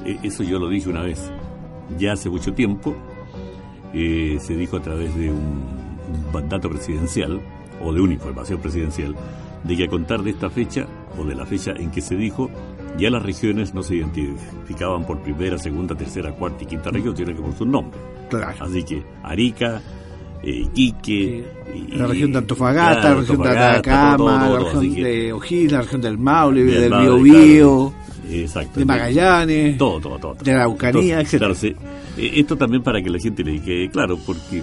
Eh, 0.05 0.18
Eso 0.23 0.42
yo 0.42 0.59
lo 0.59 0.68
dije 0.68 0.90
una 0.90 1.01
vez. 1.01 1.31
Ya 1.99 2.12
hace 2.12 2.29
mucho 2.29 2.53
tiempo 2.53 2.94
eh, 3.94 4.38
se 4.40 4.55
dijo 4.57 4.77
a 4.77 4.83
través 4.83 5.14
de 5.16 5.31
un 5.31 5.62
mandato 6.33 6.68
presidencial 6.70 7.40
o 7.83 7.92
de 7.92 8.01
una 8.01 8.14
información 8.14 8.61
presidencial 8.61 9.14
de 9.64 9.77
que 9.77 9.85
a 9.85 9.88
contar 9.88 10.22
de 10.22 10.31
esta 10.31 10.51
fecha 10.51 10.87
o 11.18 11.24
de 11.24 11.35
la 11.35 11.44
fecha 11.46 11.72
en 11.72 11.90
que 11.90 12.01
se 12.01 12.16
dijo, 12.16 12.51
ya 12.98 13.11
las 13.11 13.22
regiones 13.22 13.74
no 13.74 13.83
se 13.83 13.96
identificaban 13.96 15.05
por 15.05 15.20
primera, 15.20 15.59
segunda, 15.59 15.94
tercera, 15.94 16.33
cuarta 16.33 16.64
y 16.64 16.66
quinta 16.66 16.90
región, 16.90 17.16
sino 17.16 17.35
que 17.35 17.40
por 17.42 17.55
su 17.57 17.66
nombre. 17.66 17.98
Claro. 18.31 18.55
Así 18.64 18.83
que 18.85 19.03
Arica, 19.22 19.81
eh, 20.42 20.51
Iquique, 20.74 21.44
y- 21.74 21.96
La 21.96 22.07
región 22.07 22.33
de 22.33 22.38
Antofagasta, 22.38 23.01
Claro, 23.01 23.14
la 23.16 23.20
región 23.20 23.42
de 23.42 23.48
Atacama, 23.59 24.16
todo, 24.16 24.27
todo, 24.38 24.59
la 24.59 24.64
región 24.64 24.94
de 24.94 25.33
O'Higgins, 25.33 25.72
la 25.72 25.83
región 25.83 26.01
del 26.01 26.18
Maule, 26.18 26.64
del 26.64 26.92
Biobío, 26.92 27.92
claro. 27.92 28.68
De 28.74 28.85
Magallanes, 28.85 29.79
Todo, 29.79 30.01
todo, 30.01 30.18
todo. 30.18 30.35
de 30.35 30.53
la 30.53 30.59
Araucanía, 30.61 31.20
etc. 31.20 31.38
claro, 31.38 31.55
se- 31.55 31.68
eh, 31.68 31.77
esto 32.18 32.57
también 32.57 32.83
para 32.83 33.00
que 33.02 33.11
la 33.11 33.18
gente 33.18 33.44
le 33.44 33.61
quede 33.61 33.88
claro, 33.90 34.18
porque 34.26 34.62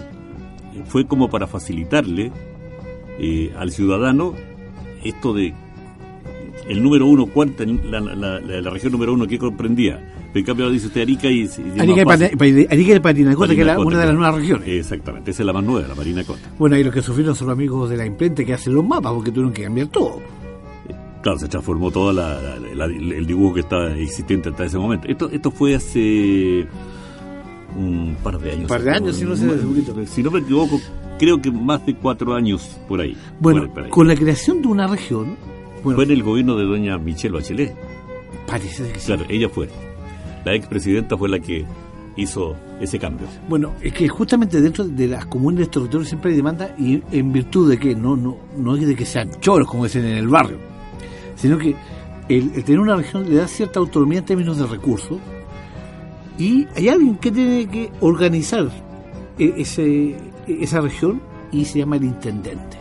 fue 0.88 1.06
como 1.06 1.30
para 1.30 1.48
facilitarle 1.48 2.32
eh, 3.20 3.52
al 3.58 3.72
ciudadano 3.72 4.34
esto 5.04 5.34
de 5.34 5.54
el 6.70 6.82
número 6.82 7.06
uno, 7.06 7.28
cuánta, 7.28 7.64
la, 7.66 8.00
la, 8.00 8.16
la- 8.16 8.62
la 8.62 8.70
región 8.70 8.92
número 8.92 9.14
uno 9.14 9.28
que 9.28 9.38
comprendía. 9.38 10.12
En 10.34 10.44
cambio 10.44 10.70
dice 10.70 10.88
usted 10.88 11.02
Arica 11.02 11.30
y... 11.30 11.42
y 11.42 11.44
es 11.44 11.60
Arica 11.80 12.02
y. 12.02 12.06
Pati- 12.06 12.68
Arica 12.70 12.96
y 12.96 13.00
Patinacota, 13.00 13.50
que 13.56 13.62
Parinacota, 13.62 13.88
una 13.88 14.00
de 14.00 14.06
las 14.08 14.16
nuevas 14.16 14.36
regiones. 14.36 14.68
Exactamente, 14.68 15.32
esa 15.32 15.44
es 15.44 15.46
la 15.46 15.54
más 15.54 15.64
nueva, 15.64 15.88
la 15.88 15.96
Marina 15.96 16.24
Cota. 16.24 16.40
Bueno, 16.60 16.76
ahí 16.76 16.84
los 16.84 16.94
que 16.94 17.02
sufrieron 17.02 17.36
son 17.36 17.48
los 17.48 17.54
amigos 17.56 17.90
de 17.90 17.98
la 17.98 18.06
imprenta 18.06 18.44
que 18.44 18.54
hacen 18.54 18.74
los 18.74 18.84
mapas, 18.86 19.14
porque 19.14 19.32
tuvieron 19.32 19.54
que 19.54 19.64
cambiar 19.64 19.88
todo. 19.88 20.22
Claro, 21.22 21.40
se 21.40 21.48
transformó 21.48 21.90
todo 21.90 22.12
el 22.12 23.26
dibujo 23.26 23.54
que 23.56 23.62
estaba 23.62 23.96
existente 23.96 24.50
hasta 24.50 24.66
ese 24.66 24.78
momento. 24.78 25.08
Esto, 25.08 25.30
esto 25.32 25.52
fue 25.52 25.74
hace 25.76 26.68
un 27.76 28.16
par 28.24 28.40
de 28.40 28.52
años. 28.52 28.62
Un 28.64 28.68
par 28.68 28.82
de 28.84 28.92
años, 28.92 29.16
si 29.16 29.26
no 29.26 29.36
segurito. 29.36 29.96
Si 30.06 30.24
no 30.24 30.32
me 30.32 30.40
equivoco, 30.40 30.80
creo 31.20 31.42
que 31.42 31.52
más 31.52 31.86
de 31.86 31.96
cuatro 31.96 32.34
años 32.34 32.78
por 32.88 33.02
ahí. 33.02 33.16
Bueno, 33.40 33.72
Por 33.74 33.84
ahí, 33.84 33.90
con 33.90 34.08
la 34.08 34.16
creación 34.16 34.62
de 34.62 34.68
una 34.68 34.88
región, 34.88 35.36
bueno, 35.84 35.98
Fue 35.98 36.06
en 36.06 36.12
el 36.12 36.24
gobierno 36.24 36.56
de 36.58 36.64
doña 36.66 36.98
Michelle 36.98 37.34
Bachelet. 37.36 37.76
parece 38.48 38.92
que 38.92 39.00
sí. 39.00 39.06
Claro, 39.08 39.26
ella 39.30 39.50
fue. 39.50 39.70
La 40.46 40.54
expresidenta 40.56 41.18
fue 41.18 41.30
la 41.30 41.40
que 41.40 41.66
hizo 42.18 42.56
ese 42.80 42.98
cambio. 42.98 43.28
Bueno, 43.50 43.74
es 43.82 43.92
que 43.94 44.08
justamente 44.08 44.62
dentro 44.62 44.86
de 44.86 45.08
las 45.08 45.26
comunes 45.26 45.60
de 45.60 45.66
territorios 45.68 46.08
siempre 46.08 46.32
hay 46.32 46.38
demanda 46.38 46.74
y 46.80 47.02
en 47.12 47.34
virtud 47.34 47.70
de 47.70 47.78
que 47.78 47.94
no 47.94 48.16
no 48.16 48.38
no 48.58 48.76
es 48.76 48.88
de 48.88 48.96
que 48.96 49.06
sean 49.06 49.30
choros 49.42 49.68
como 49.68 49.84
dicen 49.84 50.06
en 50.06 50.18
el 50.18 50.28
barrio, 50.28 50.58
sino 51.36 51.58
que 51.58 51.76
el, 52.30 52.52
el 52.56 52.64
tener 52.64 52.80
una 52.80 52.96
región 52.96 53.30
le 53.30 53.36
da 53.36 53.48
cierta 53.48 53.80
autonomía 53.80 54.20
en 54.20 54.26
términos 54.26 54.58
de 54.58 54.66
recursos 54.66 55.18
y 56.38 56.68
hay 56.76 56.90
alguien 56.90 57.16
que 57.18 57.32
tiene 57.32 57.68
que 57.68 57.92
organizar 58.02 58.70
e- 59.40 59.54
ese, 59.58 60.16
esa 60.48 60.82
región 60.82 61.22
y 61.52 61.66
se 61.66 61.80
llama 61.80 61.96
el 61.98 62.04
intendente. 62.06 62.78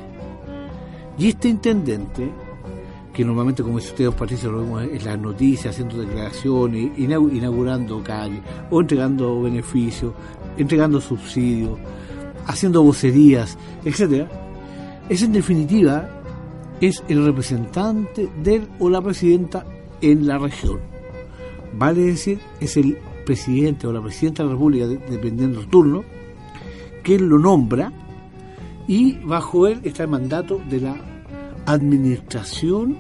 Y 1.19 1.29
este 1.29 1.49
intendente, 1.49 2.29
que 3.13 3.25
normalmente, 3.25 3.63
como 3.63 3.79
dice 3.79 3.91
usted, 3.91 4.05
don 4.07 4.15
Patricio, 4.15 4.51
lo 4.51 4.63
vemos 4.63 4.83
en 4.83 5.05
las 5.05 5.19
noticias, 5.19 5.73
haciendo 5.75 5.99
declaraciones, 5.99 6.91
inau- 6.99 7.33
inaugurando 7.33 8.03
calles, 8.03 8.41
o 8.71 8.81
entregando 8.81 9.41
beneficios, 9.43 10.13
entregando 10.59 11.01
subsidios, 11.01 11.79
haciendo 12.47 12.83
vocerías, 12.83 13.57
etcétera, 13.85 14.29
es 15.09 15.23
en 15.23 15.33
definitiva 15.33 16.09
es 16.81 17.05
el 17.09 17.25
representante 17.25 18.29
del 18.43 18.67
o 18.81 18.91
la 18.91 19.01
presidenta 19.01 19.65
en 20.01 20.27
la 20.27 20.39
región. 20.39 20.81
Vale 21.79 22.03
decir, 22.03 22.41
es 22.61 22.77
el 22.77 22.99
presidente 23.25 23.87
o 23.87 23.93
la 23.93 24.01
presidenta 24.03 24.43
de 24.43 24.49
la 24.49 24.55
República, 24.55 24.87
de- 24.87 24.99
dependiendo 24.99 25.61
del 25.61 25.69
turno, 25.69 26.05
que 27.03 27.19
lo 27.19 27.39
nombra 27.39 27.93
y 28.87 29.15
bajo 29.25 29.67
él 29.67 29.81
está 29.85 30.03
el 30.05 30.11
mandato 30.11 30.61
de 30.71 30.81
la 30.81 30.97
administración 31.67 32.97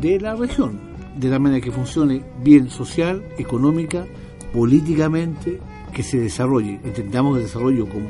de 0.00 0.20
la 0.20 0.34
región, 0.36 0.78
de 1.18 1.28
la 1.28 1.38
manera 1.38 1.60
que 1.64 1.70
funcione 1.70 2.22
bien 2.42 2.70
social, 2.70 3.22
económica, 3.38 4.06
políticamente, 4.52 5.58
que 5.92 6.02
se 6.02 6.18
desarrolle. 6.18 6.80
Entendamos 6.84 7.36
el 7.36 7.44
desarrollo 7.44 7.86
como 7.88 8.06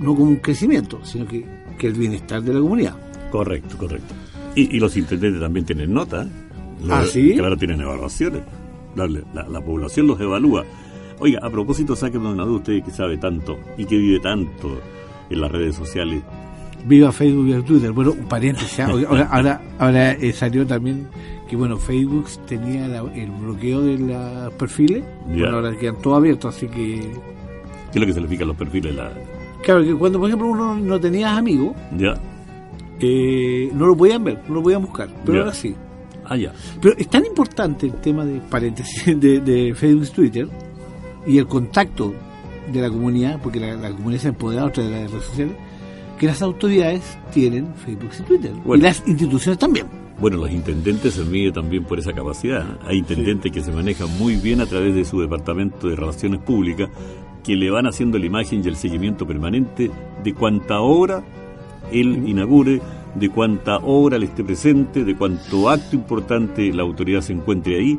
no 0.00 0.14
como 0.14 0.28
un 0.30 0.36
crecimiento, 0.36 1.00
sino 1.04 1.26
que, 1.26 1.44
que 1.78 1.86
el 1.86 1.94
bienestar 1.94 2.42
de 2.42 2.52
la 2.52 2.60
comunidad. 2.60 2.96
Correcto, 3.30 3.76
correcto. 3.78 4.14
Y, 4.54 4.76
y 4.76 4.80
los 4.80 4.96
intendentes 4.96 5.40
también 5.40 5.64
tienen 5.66 5.92
nota. 5.92 6.28
¿Ah, 6.90 7.04
sí? 7.06 7.34
Claro, 7.36 7.56
tienen 7.56 7.80
evaluaciones. 7.80 8.42
La, 8.96 9.06
la- 9.06 9.48
la 9.48 9.60
población 9.60 10.06
los 10.06 10.20
evalúa. 10.20 10.64
Oiga, 11.20 11.40
a 11.42 11.50
propósito, 11.50 11.94
sáquenme 11.96 12.28
una 12.32 12.44
duda, 12.44 12.56
usted 12.58 12.82
que 12.82 12.90
sabe 12.90 13.16
tanto 13.18 13.58
y 13.78 13.84
que 13.86 13.96
vive 13.96 14.20
tanto 14.20 14.80
en 15.30 15.40
las 15.40 15.50
redes 15.50 15.76
sociales. 15.76 16.22
Viva 16.86 17.12
Facebook, 17.12 17.44
viva 17.46 17.62
Twitter. 17.62 17.92
Bueno, 17.92 18.12
un 18.12 18.26
paréntesis. 18.28 18.78
¿ah? 18.80 18.86
Ahora, 19.08 19.28
ahora, 19.30 19.60
ahora, 19.78 20.12
eh, 20.12 20.32
salió 20.32 20.66
también 20.66 21.06
que 21.48 21.56
bueno, 21.56 21.76
Facebook 21.78 22.26
tenía 22.46 22.86
la- 22.88 23.00
el 23.14 23.30
bloqueo 23.30 23.80
de 23.82 23.98
los 23.98 24.52
perfiles. 24.54 25.02
Ya. 25.28 25.34
Bueno, 25.44 25.56
ahora 25.56 25.76
quedan 25.76 25.96
todos 26.02 26.18
abiertos, 26.18 26.54
así 26.56 26.66
que 26.68 27.10
¿Qué 27.92 27.98
es 27.98 28.00
lo 28.00 28.06
que 28.06 28.12
se 28.12 28.20
le 28.20 28.28
fijan 28.28 28.48
los 28.48 28.56
perfiles? 28.56 28.94
La, 28.94 29.12
claro 29.62 29.82
que 29.84 29.94
cuando 29.94 30.18
por 30.18 30.28
ejemplo 30.28 30.48
uno 30.48 30.74
no 30.74 30.98
tenía 31.00 31.36
amigos, 31.36 31.74
¿Ya? 31.96 32.14
eh, 33.00 33.70
no 33.72 33.86
lo 33.86 33.96
podían 33.96 34.24
ver, 34.24 34.40
no 34.48 34.54
lo 34.56 34.62
podían 34.62 34.82
buscar, 34.82 35.08
pero 35.24 35.34
Ya. 35.38 35.40
ahora 35.44 35.54
sí. 35.54 35.74
Ah, 36.26 36.36
ya. 36.36 36.52
Pero 36.80 36.96
es 36.96 37.08
tan 37.08 37.24
importante 37.24 37.86
el 37.86 37.94
tema 37.94 38.24
de 38.24 38.40
paréntesis 38.40 39.04
de, 39.20 39.40
de 39.40 39.74
Facebook 39.74 40.06
y 40.08 40.14
Twitter 40.14 40.48
y 41.26 41.38
el 41.38 41.46
contacto 41.46 42.14
de 42.72 42.80
la 42.80 42.88
comunidad, 42.88 43.40
porque 43.42 43.60
la, 43.60 43.74
la 43.74 43.90
comunidad 43.90 44.22
se 44.22 44.28
ha 44.28 44.30
empoderado 44.30 44.68
a 44.68 44.72
través 44.72 44.92
de 44.92 45.02
las 45.02 45.10
redes 45.10 45.24
sociales, 45.24 45.56
que 46.18 46.26
las 46.26 46.42
autoridades 46.42 47.02
tienen 47.32 47.74
Facebook 47.74 48.10
y 48.18 48.22
Twitter. 48.22 48.52
Bueno. 48.64 48.82
Y 48.82 48.86
las 48.86 49.02
instituciones 49.06 49.58
también. 49.58 49.86
Bueno, 50.18 50.36
los 50.36 50.50
intendentes 50.50 51.14
se 51.14 51.24
miden 51.24 51.52
también 51.52 51.84
por 51.84 51.98
esa 51.98 52.12
capacidad. 52.12 52.64
Hay 52.86 52.98
intendentes 52.98 53.50
que 53.50 53.60
se 53.60 53.72
manejan 53.72 54.08
muy 54.16 54.36
bien 54.36 54.60
a 54.60 54.66
través 54.66 54.94
de 54.94 55.04
su 55.04 55.20
departamento 55.20 55.88
de 55.88 55.96
relaciones 55.96 56.40
públicas, 56.40 56.88
que 57.42 57.56
le 57.56 57.70
van 57.70 57.86
haciendo 57.86 58.18
la 58.18 58.26
imagen 58.26 58.62
y 58.64 58.68
el 58.68 58.76
seguimiento 58.76 59.26
permanente 59.26 59.90
de 60.22 60.34
cuánta 60.34 60.80
hora 60.80 61.24
él 61.92 62.26
inaugure, 62.26 62.80
de 63.14 63.28
cuánta 63.28 63.78
hora 63.78 64.16
él 64.16 64.24
esté 64.24 64.42
presente, 64.44 65.04
de 65.04 65.16
cuánto 65.16 65.68
acto 65.68 65.94
importante 65.96 66.72
la 66.72 66.82
autoridad 66.82 67.20
se 67.20 67.32
encuentre 67.32 67.76
ahí. 67.76 67.98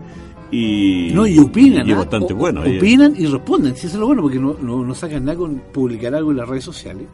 Y, 0.51 1.11
No, 1.13 1.25
y 1.25 1.39
opinan. 1.39 1.87
y 1.87 1.91
es 1.91 1.95
¿ah? 1.95 1.99
bastante 2.01 2.33
O- 2.33 2.37
bueno. 2.37 2.61
Opinan 2.61 3.13
y 3.17 3.25
responden. 3.25 3.75
Si 3.75 3.87
eso 3.87 3.95
es 3.95 3.99
lo 3.99 4.07
bueno, 4.07 4.21
porque 4.21 4.39
no, 4.39 4.55
no, 4.61 4.83
no 4.85 4.93
sacan 4.95 5.25
nada 5.25 5.37
con 5.37 5.61
publicar 5.73 6.13
algo 6.15 6.31
en 6.31 6.37
las 6.37 6.47
redes 6.47 6.63
sociales. 6.63 7.07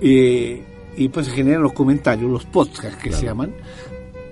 Eh, 0.00 0.62
y 0.96 1.08
pues 1.08 1.26
se 1.26 1.32
generan 1.32 1.62
los 1.62 1.72
comentarios, 1.72 2.30
los 2.30 2.44
podcasts 2.44 2.96
que 2.96 3.08
Claro. 3.08 3.16
se 3.20 3.26
llaman. 3.26 3.52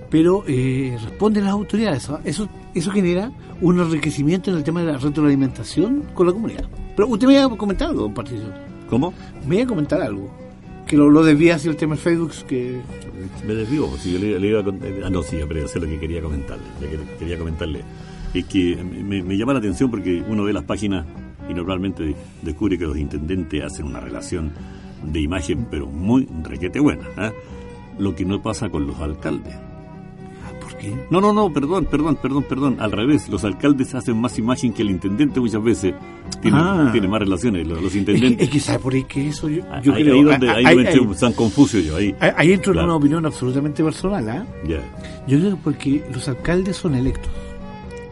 Pero 0.09 0.43
eh, 0.47 0.95
responden 1.03 1.43
las 1.45 1.53
autoridades. 1.53 2.09
¿ah? 2.09 2.21
Eso, 2.23 2.47
eso 2.75 2.91
genera 2.91 3.31
un 3.61 3.79
enriquecimiento 3.79 4.51
en 4.51 4.57
el 4.57 4.63
tema 4.63 4.81
de 4.83 4.91
la 4.91 4.97
retroalimentación 4.99 6.03
con 6.13 6.27
la 6.27 6.33
comunidad. 6.33 6.65
Pero 6.95 7.07
usted 7.07 7.27
me 7.27 7.33
iba 7.33 7.45
a 7.45 7.49
comentar 7.57 7.89
algo, 7.89 8.03
don 8.03 8.13
Patricio. 8.13 8.47
¿Cómo? 8.89 9.13
Me 9.47 9.55
iba 9.55 9.63
a 9.63 9.67
comentar 9.67 10.01
algo. 10.01 10.29
Que 10.87 10.97
lo, 10.97 11.09
lo 11.09 11.23
desvía 11.23 11.55
hacia 11.55 11.71
el 11.71 11.77
tema 11.77 11.95
de 11.95 12.01
Facebook. 12.01 12.31
Que, 12.47 12.79
Me 13.47 13.53
desvío, 13.55 13.87
si 13.97 14.13
yo 14.13 14.19
le, 14.19 14.47
iba 14.47 14.59
a 14.59 14.63
contar. 14.63 14.89
Ah, 15.05 15.09
no, 15.09 15.23
sí, 15.23 15.37
pero 15.47 15.67
sé 15.67 15.79
lo 15.79 15.87
que 15.87 15.99
quería 15.99 16.21
comentarle. 16.21 16.63
quería 17.19 17.37
comentarle. 17.37 17.81
Es 18.33 18.45
que 18.45 18.75
me, 18.83 19.37
llama 19.37 19.53
la 19.53 19.59
atención 19.59 19.89
porque 19.91 20.23
uno 20.27 20.43
ve 20.43 20.53
las 20.53 20.63
páginas 20.63 21.05
y 21.49 21.53
normalmente 21.53 22.03
de- 22.03 22.15
descubre 22.41 22.77
que 22.77 22.85
los 22.85 22.97
intendentes 22.97 23.63
hacen 23.63 23.85
una 23.85 23.99
relación 23.99 24.51
de 25.03 25.19
imagen, 25.21 25.67
pero 25.69 25.85
muy 25.87 26.27
requete 26.43 26.79
buena. 26.79 27.03
¿ah? 27.17 27.31
Lo 27.99 28.15
que 28.15 28.25
no 28.25 28.41
pasa 28.41 28.69
con 28.69 28.87
los 28.87 28.99
alcaldes. 28.99 29.53
No, 31.09 31.21
no, 31.21 31.31
no, 31.33 31.51
perdón, 31.51 31.85
perdón, 31.85 32.15
perdón, 32.21 32.43
perdón. 32.43 32.77
Al 32.79 32.91
revés, 32.91 33.29
los 33.29 33.43
alcaldes 33.43 33.93
hacen 33.95 34.19
más 34.19 34.37
imagen 34.39 34.73
que 34.73 34.81
el 34.81 34.89
intendente 34.91 35.39
muchas 35.39 35.63
veces. 35.63 35.93
Tiene, 36.41 36.57
Ah. 36.59 36.89
tiene 36.91 37.07
más 37.07 37.19
relaciones, 37.19 37.65
los, 37.67 37.77
los 37.77 37.85
Es 37.87 37.91
que, 37.93 37.99
intendentes. 37.99 38.47
es 38.47 38.49
que 38.53 38.59
¿sabe 38.59 38.79
por 38.79 38.93
ahí 38.93 39.03
que 39.03 39.27
eso? 39.29 39.47
Yo, 39.49 39.63
ahí, 39.71 39.81
yo 39.83 39.93
creo. 39.93 40.15
ahí 40.15 40.23
donde, 40.23 40.49
ahí 40.49 40.65
ahí- 40.65 40.85
ahí- 40.87 41.13
San 41.15 41.33
Confucio 41.33 41.79
yo, 41.79 41.95
ahí. 41.95 42.13
ahí- 42.19 42.31
ahí 42.35 42.51
entro 42.53 42.73
Claro. 42.73 42.85
en 42.85 42.89
una 42.91 42.97
opinión 42.97 43.25
absolutamente 43.25 43.83
personal. 43.83 44.29
¿ah? 44.29 44.45
Ya, 44.67 44.81
Yo 45.27 45.39
creo 45.39 45.51
que 45.51 45.61
porque 45.63 46.03
los 46.13 46.27
alcaldes 46.27 46.75
son 46.77 46.95
electos. 46.95 47.31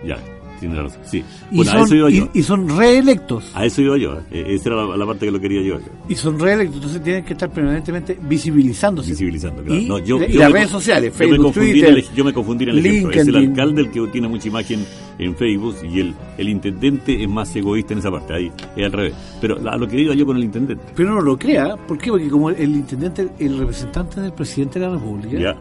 ya, 0.05 0.17
tiene 0.62 0.82
razón. 0.82 1.01
Sí. 1.03 1.24
Y, 1.51 1.57
Bueno, 1.57 1.72
a 1.72 1.74
son, 1.76 1.84
eso 1.84 1.95
iba 1.95 2.09
y- 2.09 2.18
yo. 2.20 2.30
y 2.34 2.43
son 2.43 2.70
reelectos. 2.78 3.51
A 3.53 3.66
eso 3.66 3.82
iba 3.82 3.97
yo. 3.97 4.18
eh, 4.32 4.45
Esa 4.47 4.70
era 4.70 4.86
la, 4.86 4.95
la 4.97 5.05
parte 5.05 5.26
que 5.26 5.32
lo 5.32 5.39
quería 5.41 5.62
yo. 5.62 5.78
Y 6.07 6.16
son 6.16 6.39
reelectos. 6.39 6.78
Entonces 6.78 7.03
tienen 7.03 7.26
que 7.26 7.34
estar 7.34 7.49
permanentemente 7.51 8.18
visibilizándose. 8.22 9.09
Visibilizando, 9.12 9.62
claro. 9.64 9.80
Y, 9.82 9.86
No, 9.86 9.99
yo- 9.99 10.24
y 10.24 10.32
yo 10.34 10.39
las 10.39 10.51
redes 10.51 10.70
sociales, 10.70 11.12
yo 11.14 11.20
me 11.20 11.26
Facebook, 11.28 11.43
confundí 11.45 11.68
en 11.70 11.74
Twitter. 11.74 11.97
el, 11.97 12.16
yo 12.16 12.24
me 12.26 12.34
confundí 12.34 12.64
en 12.64 12.70
el 12.70 12.78
ejemplo. 12.86 13.12
Es 13.12 13.18
el 13.18 13.26
LinkedIn. 13.34 13.49
alcalde 13.51 13.82
el 13.82 13.91
que 13.91 14.07
tiene 14.07 14.28
mucha 14.30 14.47
imagen 14.47 14.86
en 15.20 15.36
Facebook 15.36 15.76
y 15.84 15.99
el, 15.99 16.14
el 16.38 16.49
intendente 16.49 17.22
es 17.24 17.30
más 17.30 17.55
egoísta 17.55 17.93
en 17.93 17.99
esa 17.99 18.09
parte. 18.12 18.34
Ahí 18.34 18.51
es 18.76 18.86
al 18.86 18.91
revés. 18.93 19.14
Pero 19.41 19.57
a 19.70 19.78
lo 19.78 19.88
que 19.88 19.99
iba 20.01 20.14
yo 20.16 20.26
con 20.26 20.38
el 20.38 20.43
intendente. 20.43 20.84
Pero 20.95 21.16
no 21.16 21.22
lo 21.22 21.38
crea. 21.38 21.76
¿Por 21.76 21.97
qué? 21.97 22.09
Porque 22.09 22.30
como 22.30 22.49
el 22.49 22.72
intendente, 22.76 23.28
el 23.39 23.57
representante 23.57 24.22
del 24.22 24.34
presidente 24.34 24.80
de 24.80 24.86
la 24.88 24.93
República, 24.93 25.38
Ya, 25.39 25.55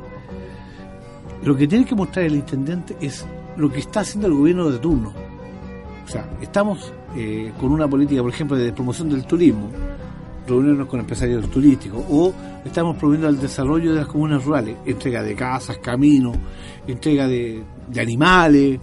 lo 1.44 1.56
que 1.56 1.66
tiene 1.66 1.84
que 1.86 1.94
mostrar 1.94 2.26
el 2.26 2.34
intendente 2.34 2.96
es 3.00 3.24
lo 3.60 3.70
que 3.70 3.80
está 3.80 4.00
haciendo 4.00 4.26
el 4.28 4.34
gobierno 4.34 4.70
de 4.70 4.78
turno. 4.78 5.12
O 6.04 6.08
sea, 6.08 6.28
estamos 6.40 6.92
eh, 7.16 7.52
con 7.60 7.70
una 7.72 7.86
política, 7.88 8.20
por 8.22 8.30
ejemplo, 8.32 8.56
de 8.56 8.72
promoción 8.72 9.08
del 9.10 9.24
turismo, 9.24 9.70
reunirnos 10.48 10.88
con 10.88 10.98
empresarios 11.00 11.48
turísticos, 11.50 12.02
o 12.10 12.32
estamos 12.64 12.96
promoviendo 12.96 13.28
el 13.28 13.38
desarrollo 13.38 13.92
de 13.92 14.00
las 14.00 14.08
comunas 14.08 14.44
rurales, 14.44 14.76
entrega 14.86 15.22
de 15.22 15.34
casas, 15.36 15.78
caminos, 15.78 16.36
entrega 16.88 17.28
de, 17.28 17.62
animales, 18.00 18.80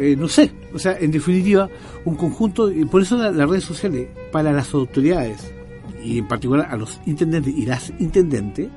eh, 0.00 0.16
no 0.18 0.28
sé, 0.28 0.50
o 0.72 0.78
sea, 0.78 0.96
en 0.98 1.10
definitiva, 1.10 1.68
un 2.04 2.14
conjunto, 2.16 2.70
y 2.72 2.84
por 2.86 3.02
eso 3.02 3.16
la- 3.16 3.30
las 3.30 3.48
redes 3.48 3.64
sociales, 3.64 4.08
para 4.32 4.52
las 4.52 4.72
autoridades, 4.72 5.52
y 6.02 6.18
en 6.18 6.28
particular 6.28 6.68
a 6.70 6.76
los 6.76 7.00
intendentes 7.06 7.54
y 7.54 7.66
las 7.66 7.92
intendentes, 7.98 8.68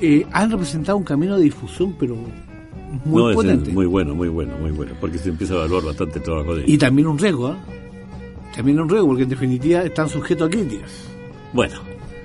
eh, 0.00 0.26
han 0.32 0.50
representado 0.50 0.96
un 0.96 1.04
camino 1.04 1.36
de 1.36 1.44
difusión, 1.44 1.94
pero 1.98 2.16
muy 3.04 3.22
no, 3.22 3.30
es 3.30 3.36
potente. 3.36 3.70
muy 3.72 3.86
bueno, 3.86 4.14
muy 4.14 4.28
bueno, 4.28 4.52
muy 4.60 4.70
bueno. 4.70 4.92
Porque 5.00 5.18
se 5.18 5.28
empieza 5.28 5.54
a 5.54 5.56
evaluar 5.58 5.84
bastante 5.84 6.18
el 6.18 6.24
trabajo 6.24 6.56
de 6.56 6.64
Y 6.66 6.76
también 6.78 7.06
un 7.08 7.18
riesgo, 7.18 7.48
¿ah? 7.48 7.58
También 8.54 8.80
un 8.80 8.88
riesgo, 8.88 9.06
porque 9.08 9.22
en 9.24 9.28
definitiva 9.28 9.82
están 9.82 10.08
sujetos 10.08 10.48
a 10.48 10.50
críticas. 10.50 10.90
Bueno, 11.52 11.76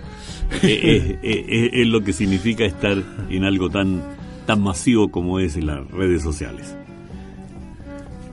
eh, 0.64 0.68
eh, 0.82 1.20
eh, 1.24 1.46
eh, 1.48 1.70
es 1.74 1.88
lo 1.88 2.02
que 2.04 2.14
significa 2.14 2.66
estar 2.66 2.98
en 3.30 3.44
algo 3.44 3.70
tan 3.70 4.02
tan 4.46 4.62
masivo 4.62 5.10
como 5.10 5.40
es 5.40 5.56
en 5.58 5.66
las 5.68 5.90
redes 5.92 6.22
sociales. 6.22 6.76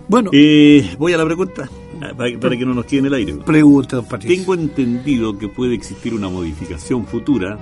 Bueno, 0.08 0.30
Eh, 0.34 0.90
voy 0.98 1.12
a 1.14 1.16
la 1.16 1.24
pregunta, 1.24 1.70
ah, 2.02 2.10
para, 2.16 2.38
para 2.38 2.56
que 2.56 2.66
no 2.66 2.74
nos 2.74 2.84
quede 2.84 3.00
en 3.00 3.06
el 3.06 3.14
aire. 3.14 3.34
pregunta, 3.46 4.02
Patricio. 4.02 4.36
Tengo 4.38 4.54
entendido 4.54 5.38
que 5.38 5.48
puede 5.48 5.74
existir 5.74 6.12
una 6.12 6.28
modificación 6.28 7.06
futura 7.06 7.58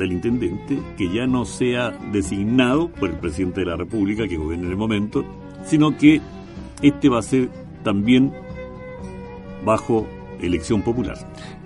del 0.00 0.12
intendente 0.12 0.78
que 0.96 1.12
ya 1.12 1.26
no 1.26 1.44
sea 1.44 1.90
designado 2.12 2.88
por 2.88 3.10
el 3.10 3.16
presidente 3.16 3.60
de 3.60 3.66
la 3.66 3.76
República 3.76 4.26
que 4.26 4.36
gobierna 4.36 4.66
en 4.66 4.72
el 4.72 4.76
momento, 4.76 5.24
sino 5.64 5.96
que 5.96 6.20
este 6.82 7.08
va 7.08 7.18
a 7.20 7.22
ser 7.22 7.48
también 7.84 8.32
bajo 9.64 10.06
elección 10.40 10.82
popular. 10.82 11.16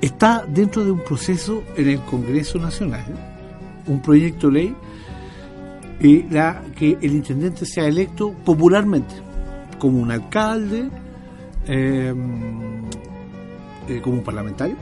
Está 0.01 0.45
dentro 0.47 0.85
de 0.85 0.91
un 0.91 1.01
proceso 1.01 1.63
en 1.77 1.89
el 1.89 2.01
Congreso 2.01 2.59
Nacional, 2.59 3.05
un 3.87 4.03
proyecto 4.03 4.49
de 4.49 4.53
ley, 4.53 4.77
eh, 6.01 6.27
la, 6.31 6.63
que 6.77 6.99
el 7.01 7.15
intendente 7.15 7.65
sea 7.65 7.87
electo 7.87 8.33
popularmente, 8.45 9.15
como 9.79 10.01
un 10.01 10.11
alcalde, 10.11 10.89
eh, 11.67 12.13
eh, 13.89 14.01
como 14.03 14.17
un 14.19 14.25
parlamentario, 14.25 14.77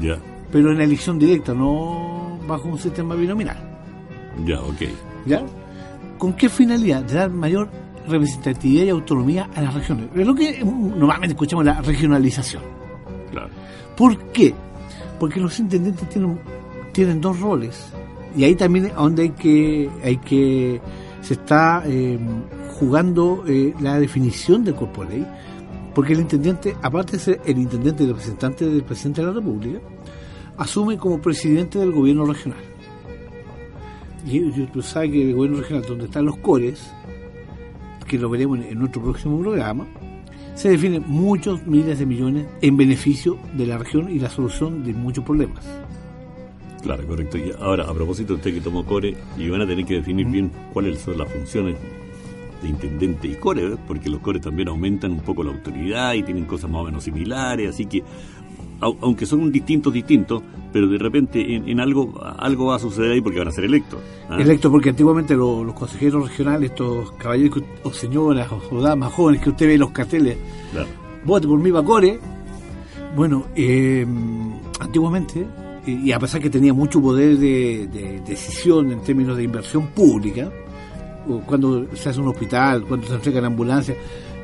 Ya, 0.00 0.18
pero 0.50 0.72
en 0.72 0.80
elección 0.80 1.18
directa, 1.18 1.54
no 1.54 2.25
bajo 2.46 2.68
un 2.68 2.78
sistema 2.78 3.14
binominal. 3.14 3.56
ya, 4.44 4.60
ok. 4.60 4.82
¿Ya? 5.26 5.42
¿Con 6.18 6.32
qué 6.34 6.48
finalidad? 6.48 7.02
De 7.02 7.14
dar 7.14 7.30
mayor 7.30 7.68
representatividad 8.08 8.84
y 8.84 8.88
autonomía 8.90 9.48
a 9.54 9.60
las 9.62 9.74
regiones. 9.74 10.08
Es 10.14 10.26
lo 10.26 10.34
que 10.34 10.64
mm, 10.64 10.98
normalmente 10.98 11.32
escuchamos 11.34 11.64
la 11.64 11.80
regionalización. 11.80 12.62
Claro. 13.30 13.50
¿Por 13.96 14.18
qué? 14.32 14.54
Porque 15.18 15.40
los 15.40 15.58
intendentes 15.58 16.08
tienen, 16.08 16.38
tienen 16.92 17.20
dos 17.20 17.40
roles. 17.40 17.92
Y 18.36 18.44
ahí 18.44 18.54
también 18.54 18.86
es 18.86 18.94
donde 18.94 19.24
hay 19.24 19.30
que, 19.30 19.90
hay 20.04 20.16
que 20.18 20.80
se 21.22 21.34
está 21.34 21.82
eh, 21.86 22.18
jugando 22.78 23.44
eh, 23.46 23.74
la 23.80 23.98
definición 23.98 24.64
del 24.64 24.74
cuerpo 24.74 25.04
de 25.04 25.16
ley. 25.16 25.26
Porque 25.94 26.12
el 26.12 26.20
intendente, 26.20 26.76
aparte 26.82 27.12
de 27.12 27.18
ser 27.18 27.40
el 27.46 27.58
intendente 27.58 28.04
y 28.04 28.06
representante 28.06 28.66
del 28.66 28.82
presidente 28.84 29.22
de 29.22 29.28
la 29.28 29.32
República, 29.32 29.78
asume 30.58 30.96
como 30.98 31.20
presidente 31.20 31.78
del 31.78 31.92
gobierno 31.92 32.24
regional. 32.24 32.60
Y 34.26 34.38
y 34.38 34.68
tú 34.72 34.82
sabes 34.82 35.12
que 35.12 35.22
el 35.22 35.34
gobierno 35.34 35.60
regional, 35.60 35.84
donde 35.86 36.04
están 36.06 36.24
los 36.24 36.36
cores, 36.38 36.90
que 38.06 38.18
lo 38.18 38.28
veremos 38.28 38.58
en, 38.58 38.64
en 38.64 38.78
nuestro 38.78 39.02
próximo 39.02 39.40
programa, 39.40 39.86
se 40.54 40.70
definen 40.70 41.04
muchos 41.06 41.66
miles 41.66 41.98
de 41.98 42.06
millones 42.06 42.46
en 42.62 42.76
beneficio 42.76 43.38
de 43.54 43.66
la 43.66 43.78
región 43.78 44.10
y 44.10 44.18
la 44.18 44.30
solución 44.30 44.84
de 44.84 44.94
muchos 44.94 45.22
problemas. 45.22 45.64
Claro, 46.82 47.06
correcto. 47.06 47.36
Y 47.36 47.52
ahora, 47.60 47.84
a 47.84 47.92
propósito, 47.92 48.34
usted 48.34 48.54
que 48.54 48.60
tomó 48.60 48.86
core, 48.86 49.16
y 49.36 49.48
van 49.48 49.60
a 49.60 49.66
tener 49.66 49.84
que 49.84 49.94
definir 49.94 50.26
bien 50.28 50.50
cuáles 50.72 51.00
son 51.00 51.18
las 51.18 51.30
funciones 51.30 51.76
de 52.62 52.68
intendente 52.68 53.28
y 53.28 53.34
core, 53.34 53.66
¿eh? 53.66 53.76
porque 53.86 54.08
los 54.08 54.20
cores 54.20 54.40
también 54.40 54.68
aumentan 54.68 55.12
un 55.12 55.20
poco 55.20 55.42
la 55.42 55.50
autoridad 55.50 56.14
y 56.14 56.22
tienen 56.22 56.44
cosas 56.44 56.70
más 56.70 56.82
o 56.82 56.84
menos 56.84 57.04
similares, 57.04 57.70
así 57.70 57.86
que, 57.86 58.02
aunque 58.80 59.26
son 59.26 59.50
distintos, 59.50 59.92
distintos, 59.92 60.42
pero 60.72 60.86
de 60.88 60.98
repente 60.98 61.54
en, 61.54 61.68
en 61.68 61.80
algo 61.80 62.12
algo 62.38 62.66
va 62.66 62.76
a 62.76 62.78
suceder 62.78 63.12
ahí 63.12 63.20
porque 63.20 63.38
van 63.38 63.48
a 63.48 63.52
ser 63.52 63.64
electos. 63.64 63.98
¿ah? 64.28 64.36
Electo 64.38 64.70
porque 64.70 64.90
antiguamente 64.90 65.34
lo- 65.34 65.64
los 65.64 65.74
consejeros 65.74 66.28
regionales, 66.28 66.70
estos 66.70 67.12
caballeros 67.12 67.62
o 67.84 67.90
señoras 67.92 68.48
o, 68.70 68.80
damas 68.80 69.12
jóvenes 69.12 69.40
que 69.42 69.50
usted 69.50 69.66
ve 69.66 69.74
en 69.74 69.80
los 69.80 69.90
carteles, 69.90 70.36
Claro. 70.72 70.88
vote 71.24 71.46
por 71.48 71.58
mí 71.58 71.70
Bacore. 71.70 72.18
Bueno, 73.16 73.46
eh, 73.54 74.04
antiguamente, 74.80 75.46
y 75.86 76.12
a 76.12 76.18
pesar 76.18 76.40
que 76.40 76.50
tenía 76.50 76.74
mucho 76.74 77.00
poder 77.00 77.38
de, 77.38 77.86
de 77.90 78.20
decisión 78.26 78.92
en 78.92 79.00
términos 79.00 79.36
de 79.36 79.44
inversión 79.44 79.86
pública, 79.88 80.50
cuando 81.46 81.86
se 81.94 82.10
hace 82.10 82.20
un 82.20 82.28
hospital, 82.28 82.84
cuando 82.84 83.06
se 83.06 83.14
entregan 83.14 83.46
ambulancias, 83.46 83.96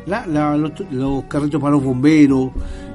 la- 0.06 0.26
la- 0.26 0.56
los, 0.56 0.72
los 0.90 1.24
carritos 1.24 1.60
para 1.60 1.72
los 1.72 1.84
bomberos, 1.84 2.50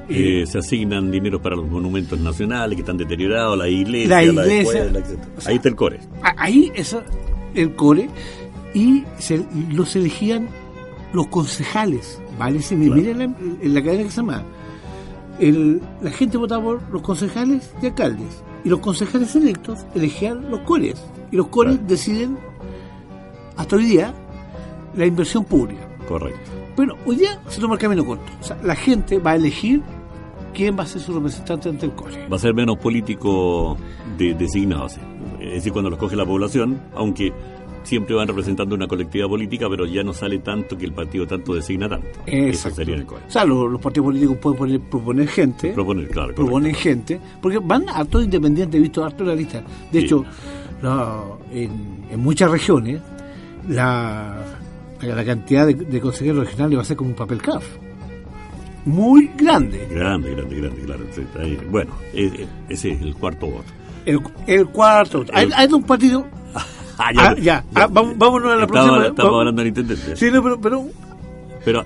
eh, 0.10 0.46
se 0.48 0.58
asignan 0.60 1.12
dinero 1.12 1.42
para 1.42 1.56
los 1.56 1.68
monumentos 1.70 2.20
nacionales 2.20 2.76
que 2.76 2.82
están 2.82 2.98
deteriorados, 2.98 3.58
la 3.58 3.68
iglesia, 3.68 4.10
La 4.10 4.16
la 4.18 4.24
iglesia, 4.44 4.84
escuela, 4.86 5.00
etc. 5.00 5.20
o 5.38 5.42
sea, 5.42 5.50
Ahí 5.52 5.56
está 5.58 5.70
el 5.70 5.76
core. 5.76 6.00
ahí 6.38 6.72
es 6.76 6.96
el 7.56 7.76
core 7.76 8.10
y 8.74 9.04
se, 9.20 9.46
los 9.72 9.96
elegían 9.96 10.48
los 11.14 11.28
concejales, 11.28 12.22
¿vale? 12.38 12.62
Si 12.62 12.76
Claro. 12.76 12.96
miren 12.96 13.18
la, 13.20 13.24
en 13.26 13.74
la 13.74 13.82
cadena 13.84 14.04
que 14.04 14.10
se 14.12 14.18
llama. 14.18 14.44
El, 15.40 15.82
la 16.02 16.12
gente 16.12 16.38
votaba 16.38 16.64
por 16.64 16.82
los 16.92 17.02
concejales 17.02 17.72
y 17.82 17.86
alcaldes. 17.88 18.44
Y 18.64 18.70
los 18.70 18.80
concejales 18.80 19.36
electos 19.36 19.86
elegían 19.96 20.50
los 20.50 20.62
cores. 20.62 20.96
Y 21.32 21.36
los 21.36 21.48
cores 21.48 21.74
Claro. 21.76 21.88
deciden, 21.88 22.38
hasta 23.56 23.76
hoy 23.76 23.86
día, 23.86 24.14
la 24.96 25.06
inversión 25.06 25.44
pública. 25.46 25.88
Correcto. 26.08 26.40
Pero 26.76 26.96
hoy 27.06 27.16
día 27.18 27.40
se 27.48 27.60
toma 27.62 27.76
el 27.76 27.80
camino 27.80 28.06
corto. 28.06 28.26
O 28.40 28.44
sea, 28.44 28.58
la 28.64 28.76
gente 28.76 29.20
va 29.20 29.32
a 29.32 29.36
elegir 29.36 29.82
quién 30.58 30.78
va 30.78 30.84
a 30.84 30.88
ser 30.88 31.00
su 31.02 31.14
representante 31.14 31.70
ante 31.70 31.86
el 31.86 31.92
core. 31.94 32.28
va 32.28 32.36
a 32.36 32.40
ser 32.40 32.54
menos 32.54 32.78
político 32.78 33.78
de, 34.18 34.34
designado. 34.34 34.90
sí. 34.90 35.00
Es 35.40 35.54
decir, 35.54 35.72
cuando 35.72 35.90
los 35.92 36.00
coge 36.00 36.16
la 36.16 36.26
población, 36.26 36.82
aunque 36.96 37.32
siempre 37.84 38.16
van 38.16 38.28
representando 38.28 38.76
una 38.76 38.88
colectividad 38.88 39.28
política, 39.30 39.68
pero 39.70 39.86
ya 39.86 40.04
no 40.04 40.12
sale 40.14 40.40
tanto 40.40 40.78
que 40.78 40.86
el 40.86 40.92
partido 40.94 41.26
tanto 41.28 41.54
designa 41.54 41.88
tanto. 41.88 42.08
Eso 42.26 42.48
Exacto. 42.48 42.76
sería 42.78 42.96
el 42.96 43.06
core. 43.06 43.22
O 43.28 43.32
sea, 43.32 43.46
los, 43.46 43.72
los 43.72 43.80
partidos 43.80 44.08
políticos 44.08 44.38
pueden 44.42 44.58
poner- 44.60 44.82
proponer 44.90 45.28
gente. 45.28 45.72
Proponer, 45.74 46.08
claro. 46.10 46.34
proponen 46.36 46.74
gente, 46.76 47.20
porque 47.42 47.60
van 47.60 47.86
a 47.88 48.04
todos 48.04 48.26
independientes, 48.26 48.78
he 48.78 48.82
visto 48.82 49.06
harto 49.06 49.24
la 49.24 49.36
lista. 49.36 49.62
De 49.92 50.00
Sí. 50.00 50.06
hecho, 50.06 50.26
la- 50.82 51.24
en, 51.54 51.72
en 52.12 52.20
muchas 52.20 52.50
regiones, 52.52 53.00
la, 53.70 54.44
la 55.02 55.24
cantidad 55.26 55.66
de, 55.68 55.76
de 55.76 56.02
consejeros 56.02 56.46
regionales 56.46 56.78
va 56.78 56.82
a 56.82 56.86
ser 56.86 56.98
como 56.98 57.12
un 57.12 57.16
papel 57.16 57.42
CAF. 57.42 57.64
Muy 58.88 59.30
grande. 59.38 59.88
Grande, 59.92 60.32
grande, 60.34 60.56
grande, 60.60 61.06
ahí. 61.40 61.58
Bueno, 61.70 61.92
eh, 62.14 62.32
eh, 62.40 62.48
ese 62.70 62.92
es 62.92 63.02
el 63.02 63.14
cuarto 63.16 63.48
voto. 63.48 63.66
El, 64.06 64.20
el 64.48 64.66
cuarto. 64.68 65.26
Hay, 65.34 65.50
hay 65.56 65.68
un 65.72 65.84
partido. 65.84 66.26
Ah, 67.00 67.12
Ah, 67.16 67.36
ya. 67.40 67.64
Ah, 67.76 67.88
vamos- 67.92 68.18
vámonos 68.18 68.52
a 68.52 68.56
la 68.56 68.64
Estamos- 68.64 68.86
próxima. 68.86 69.08
Estamos 69.10 69.18
Vamos- 69.32 69.40
hablando 69.42 69.62
del 69.62 69.68
intendente. 69.68 70.16
Sí, 70.16 70.32
no, 70.32 70.42
pero, 70.42 70.60
pero 70.60 70.86
Pero 71.64 71.86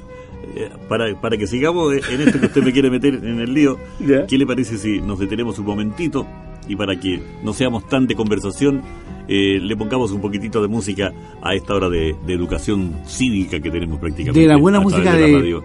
eh, 0.55 0.69
para, 0.87 1.19
para 1.19 1.35
que 1.37 1.47
sigamos 1.47 1.91
en 1.93 2.21
esto 2.21 2.39
que 2.39 2.45
usted 2.45 2.63
me 2.63 2.71
quiere 2.71 2.89
meter 2.89 3.15
en 3.15 3.41
el 3.41 3.53
lío, 3.53 3.77
Ya. 3.99 4.25
¿qué 4.25 4.37
le 4.37 4.45
parece 4.47 4.77
si 4.77 5.01
nos 5.01 5.19
detenemos 5.19 5.59
un 5.59 5.65
momentito 5.65 6.25
y 6.65 6.77
para 6.77 6.97
que 6.97 7.21
no 7.43 7.51
seamos 7.51 7.89
tan 7.89 8.07
de 8.07 8.15
conversación, 8.15 8.81
eh, 9.27 9.59
le 9.61 9.75
pongamos 9.75 10.11
un 10.11 10.21
poquitito 10.21 10.61
de 10.61 10.69
música 10.69 11.11
a 11.41 11.55
esta 11.55 11.73
hora 11.75 11.89
de, 11.89 12.15
de 12.25 12.33
educación 12.33 12.93
cívica 13.05 13.59
que 13.59 13.69
tenemos 13.69 13.99
prácticamente. 13.99 14.39
De 14.39 14.47
la 14.47 14.55
buena 14.55 14.79
música 14.79 15.03
la 15.11 15.15
de 15.17 15.61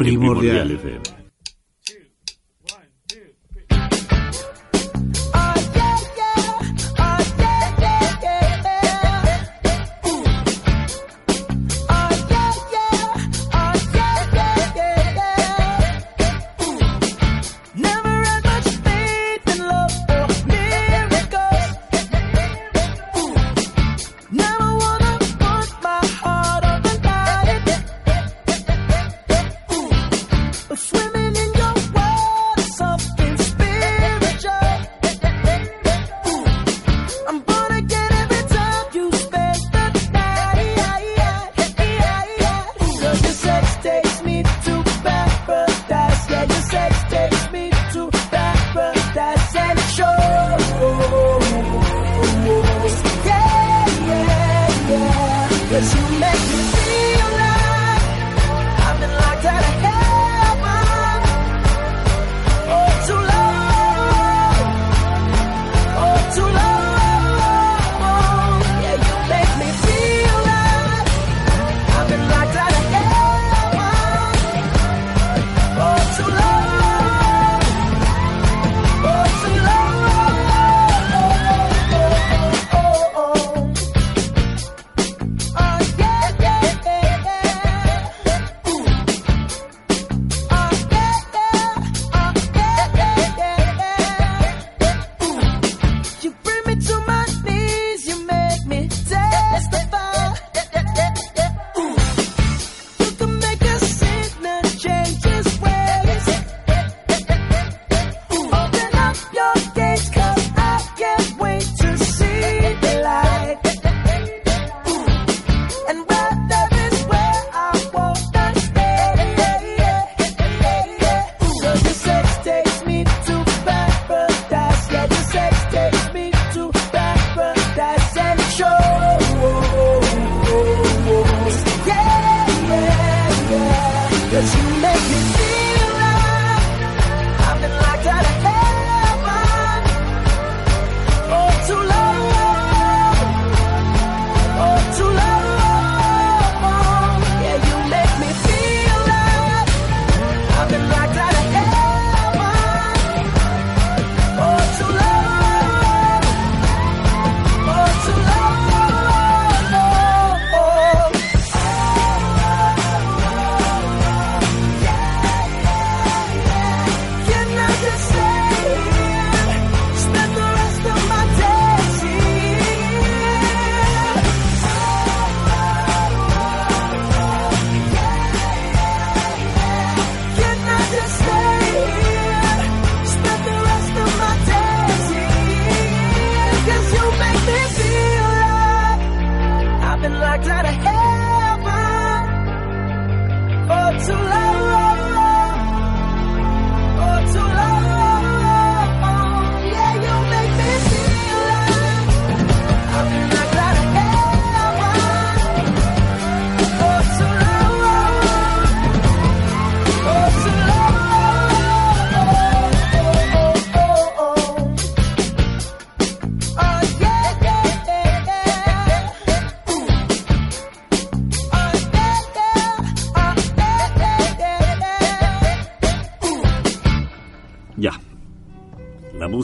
en 0.00 0.18
Primordial. 0.18 0.70
FM. 0.70 1.19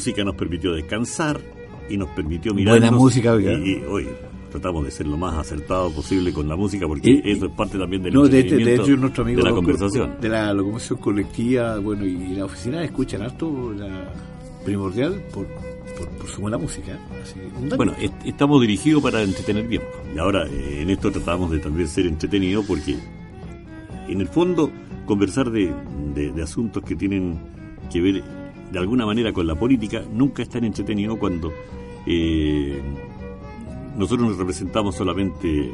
Música 0.06 0.24
nos 0.24 0.36
permitió 0.36 0.72
descansar 0.72 1.40
y 1.90 1.96
nos 1.96 2.08
permitió 2.10 2.54
mirar. 2.54 2.74
Buena 2.78 2.90
música, 2.92 3.32
oiga. 3.32 3.52
Y, 3.54 3.70
y, 3.72 3.82
oye, 3.88 4.08
tratamos 4.52 4.84
de 4.84 4.90
ser 4.92 5.06
lo 5.08 5.16
más 5.16 5.34
acertado 5.34 5.90
posible 5.92 6.32
con 6.32 6.48
la 6.48 6.54
música 6.54 6.86
porque 6.86 7.10
Y- 7.24 7.30
eso 7.32 7.46
es 7.46 7.52
parte 7.52 7.76
también 7.76 8.02
del 8.04 8.14
No, 8.14 8.28
de, 8.28 8.38
este- 8.40 8.56
de 8.56 8.74
hecho, 8.76 8.96
nuestro 8.96 9.24
amigo 9.24 9.38
de 9.42 9.48
la 9.50 9.54
conversación. 9.54 10.12
de 10.20 10.28
la 10.28 10.52
locomoción 10.54 10.98
colectiva, 11.00 11.78
bueno, 11.80 12.04
y 12.06 12.34
la 12.34 12.44
oficina 12.44 12.84
escuchan 12.84 13.22
harto 13.22 13.72
la 13.76 14.12
primordial 14.64 15.20
por, 15.34 15.46
por, 15.98 16.08
por 16.10 16.28
su 16.28 16.40
buena 16.40 16.56
música. 16.58 16.92
¿eh? 16.92 16.98
Así. 17.22 17.40
Bueno, 17.76 17.92
est- 18.00 18.14
estamos 18.24 18.60
dirigidos 18.60 19.02
para 19.02 19.22
entretener 19.22 19.66
bien. 19.66 19.82
Y 20.14 20.18
ahora 20.18 20.46
eh, 20.46 20.82
en 20.82 20.90
esto 20.90 21.10
tratamos 21.10 21.50
de 21.50 21.58
también 21.58 21.88
ser 21.88 22.06
entretenidos 22.06 22.64
porque 22.64 22.96
en 24.08 24.20
el 24.20 24.28
fondo 24.28 24.70
conversar 25.04 25.50
de, 25.50 25.72
de- 26.14 26.30
de 26.32 26.42
asuntos 26.44 26.82
que 26.84 26.94
tienen 26.94 27.38
que 27.92 28.00
ver 28.00 28.24
de 28.72 28.78
alguna 28.78 29.06
manera 29.06 29.32
con 29.32 29.46
la 29.46 29.54
política 29.54 30.02
nunca 30.12 30.42
es 30.42 30.48
tan 30.48 30.64
entretenido 30.64 31.18
cuando 31.18 31.52
eh, 32.06 32.80
nosotros 33.96 34.28
nos 34.28 34.38
representamos 34.38 34.94
solamente 34.94 35.72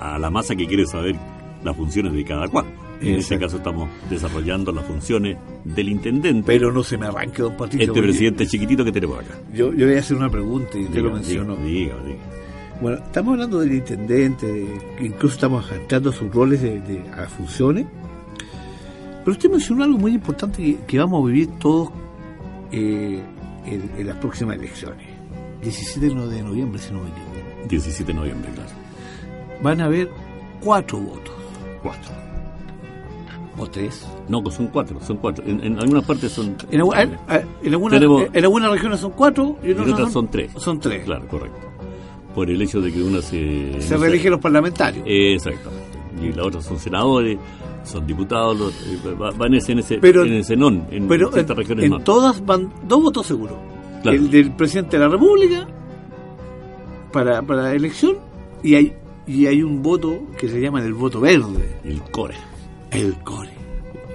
a, 0.00 0.14
a 0.14 0.18
la 0.18 0.30
masa 0.30 0.54
que 0.56 0.66
quiere 0.66 0.86
saber 0.86 1.16
las 1.64 1.76
funciones 1.76 2.12
de 2.12 2.24
cada 2.24 2.48
cual. 2.48 2.66
En 3.00 3.16
este 3.16 3.34
Exacto. 3.34 3.44
caso 3.46 3.56
estamos 3.56 3.88
desarrollando 4.08 4.70
las 4.70 4.84
funciones 4.84 5.36
del 5.64 5.88
intendente, 5.88 6.44
Pero 6.46 6.70
no 6.72 6.84
se 6.84 6.96
me 6.96 7.06
arranque, 7.06 7.42
don 7.42 7.56
Patricio. 7.56 7.88
este 7.92 8.00
presidente 8.02 8.46
chiquitito 8.46 8.84
que 8.84 8.92
tenemos 8.92 9.18
acá. 9.18 9.34
Yo, 9.52 9.72
yo 9.74 9.86
voy 9.86 9.96
a 9.96 9.98
hacer 9.98 10.16
una 10.16 10.30
pregunta 10.30 10.78
y 10.78 10.84
usted 10.84 11.02
lo 11.02 11.10
mencionó. 11.12 11.56
diga, 11.56 11.96
diga. 12.04 12.18
Bueno, 12.80 12.98
estamos 12.98 13.32
hablando 13.34 13.58
del 13.58 13.74
intendente, 13.74 14.46
de, 14.46 14.66
incluso 15.00 15.34
estamos 15.34 15.68
adaptando 15.70 16.12
sus 16.12 16.32
roles 16.32 16.62
de, 16.62 16.80
de- 16.80 17.02
a 17.10 17.26
funciones. 17.26 17.86
Pero 19.24 19.32
usted 19.32 19.50
mencionó 19.50 19.82
algo 19.84 19.98
muy 19.98 20.12
importante 20.12 20.62
que, 20.62 20.76
que 20.86 20.98
vamos 20.98 21.22
a 21.22 21.26
vivir 21.26 21.48
todos 21.58 21.90
eh, 22.72 23.22
en, 23.66 23.90
en 23.98 24.06
las 24.06 24.16
próximas 24.16 24.56
elecciones. 24.56 25.06
17 25.62 26.08
de 26.08 26.42
noviembre, 26.42 26.80
si 26.80 26.92
no 26.92 27.00
me 27.02 27.08
equivoco. 27.10 27.68
17 27.68 28.12
de 28.12 28.18
noviembre, 28.18 28.50
claro. 28.54 28.70
Van 29.62 29.80
a 29.80 29.84
haber 29.84 30.10
cuatro 30.60 30.98
votos, 30.98 31.34
Cuatro. 31.82 32.10
o 33.58 33.66
tres. 33.68 34.04
No, 34.28 34.42
son 34.50 34.66
cuatro, 34.68 34.98
son 35.00 35.18
cuatro. 35.18 35.44
En, 35.46 35.62
en 35.62 35.78
algunas 35.78 36.04
partes 36.04 36.32
son... 36.32 36.56
En, 36.70 36.80
en- 36.80 37.18
en 37.62 37.72
algunas, 37.74 38.00
Tenemos- 38.00 38.28
en 38.32 38.44
algunas 38.44 38.70
regiones 38.72 38.98
son 39.00 39.12
cuatro 39.12 39.56
y 39.62 39.70
en 39.70 39.80
otras 39.80 39.94
otras 39.94 40.12
son 40.12 40.28
tres. 40.28 40.50
Son 40.56 40.80
tres. 40.80 41.04
Claro, 41.04 41.28
correcto. 41.28 41.58
Por 42.34 42.50
el 42.50 42.60
hecho 42.62 42.80
de 42.80 42.90
que 42.92 43.02
una 43.02 43.20
se... 43.22 43.80
Se 43.80 43.94
no 43.94 44.00
reeligen 44.00 44.32
los 44.32 44.40
parlamentarios. 44.40 45.04
Exactamente. 45.06 45.82
Y 46.22 46.32
la 46.32 46.44
otra 46.44 46.60
son 46.62 46.78
senadores, 46.78 47.38
son 47.84 48.06
diputados, 48.06 48.58
los- 48.58 48.74
eh, 48.86 48.98
va- 49.20 49.30
van 49.32 49.54
en 49.54 49.78
ese, 49.78 49.98
Pero- 49.98 50.24
en 50.24 50.34
ese 50.34 50.56
non, 50.56 50.86
en 50.90 51.08
Pero 51.08 51.30
ciertas 51.32 51.56
regiones 51.56 51.84
en 51.86 51.90
no. 51.92 52.00
todas 52.00 52.44
van 52.44 52.72
dos 52.86 53.02
votos 53.02 53.26
seguros. 53.26 53.56
Claro. 54.02 54.16
El 54.18 54.30
del 54.30 54.52
presidente 54.52 54.96
de 54.98 55.04
la 55.04 55.08
República 55.10 55.66
para, 57.12 57.42
para 57.42 57.62
la 57.62 57.74
elección 57.74 58.16
y 58.62 58.74
hay 58.74 58.92
y 59.26 59.46
hay 59.46 59.62
un 59.62 59.82
voto 59.82 60.18
que 60.36 60.48
se 60.48 60.60
llama 60.60 60.80
el 60.82 60.94
voto 60.94 61.20
verde, 61.20 61.76
El 61.84 62.00
core. 62.10 62.34
el 62.90 63.14
core. 63.22 63.50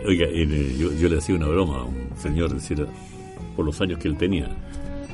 Oiga, 0.05 0.25
eh, 0.29 0.75
yo, 0.77 0.91
yo 0.93 1.07
le 1.07 1.17
hacía 1.17 1.35
una 1.35 1.47
broma 1.47 1.77
a 1.79 1.83
un 1.85 2.09
señor, 2.17 2.53
decir, 2.53 2.85
por 3.55 3.65
los 3.65 3.79
años 3.79 3.99
que 3.99 4.09
él 4.09 4.17
tenía. 4.17 4.49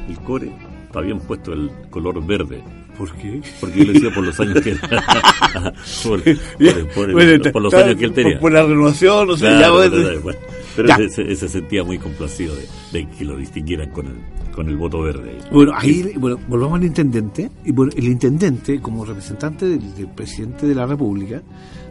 El 0.09 0.17
core 0.19 0.51
está 0.87 0.99
bien 1.01 1.19
puesto 1.19 1.53
el 1.53 1.69
color 1.91 2.25
verde. 2.25 2.63
¿Por 2.97 3.11
qué? 3.15 3.41
Porque 3.59 3.79
yo 3.79 3.85
le 3.85 3.93
decía 3.93 4.11
por 4.13 4.23
los 4.23 4.39
años 4.39 4.61
que 4.61 4.75
por, 6.03 6.23
por- 6.23 6.93
por 6.93 7.11
Bueno, 7.11 7.51
por 7.51 7.61
los 7.61 7.73
años 7.73 7.95
que 7.95 8.05
él 8.05 8.13
tenía. 8.13 8.39
Por, 8.39 8.51
la 8.51 8.63
renovación, 8.63 9.27
no 9.27 9.35
sé, 9.37 9.45
Claro, 9.45 9.83
ya 9.85 10.19
bueno. 10.21 10.39
pero 10.75 10.95
ese 11.03 11.35
se 11.35 11.49
sentía 11.49 11.83
muy 11.83 11.97
complacido 11.97 12.55
de, 12.55 12.65
de 12.91 13.09
que 13.09 13.25
lo 13.25 13.35
distinguieran 13.37 13.89
con 13.89 14.07
el, 14.07 14.13
con 14.53 14.69
el 14.69 14.77
voto 14.77 15.01
verde. 15.01 15.37
Bueno, 15.51 15.71
ahí 15.75 16.13
bueno, 16.17 16.37
volvamos 16.47 16.79
al 16.79 16.85
intendente. 16.85 17.49
Y 17.65 17.71
bueno, 17.71 17.91
el 17.95 18.05
intendente, 18.05 18.79
como 18.79 19.05
representante 19.05 19.65
del, 19.65 19.95
del 19.95 20.07
presidente 20.07 20.67
de 20.67 20.75
la 20.75 20.85
República, 20.85 21.41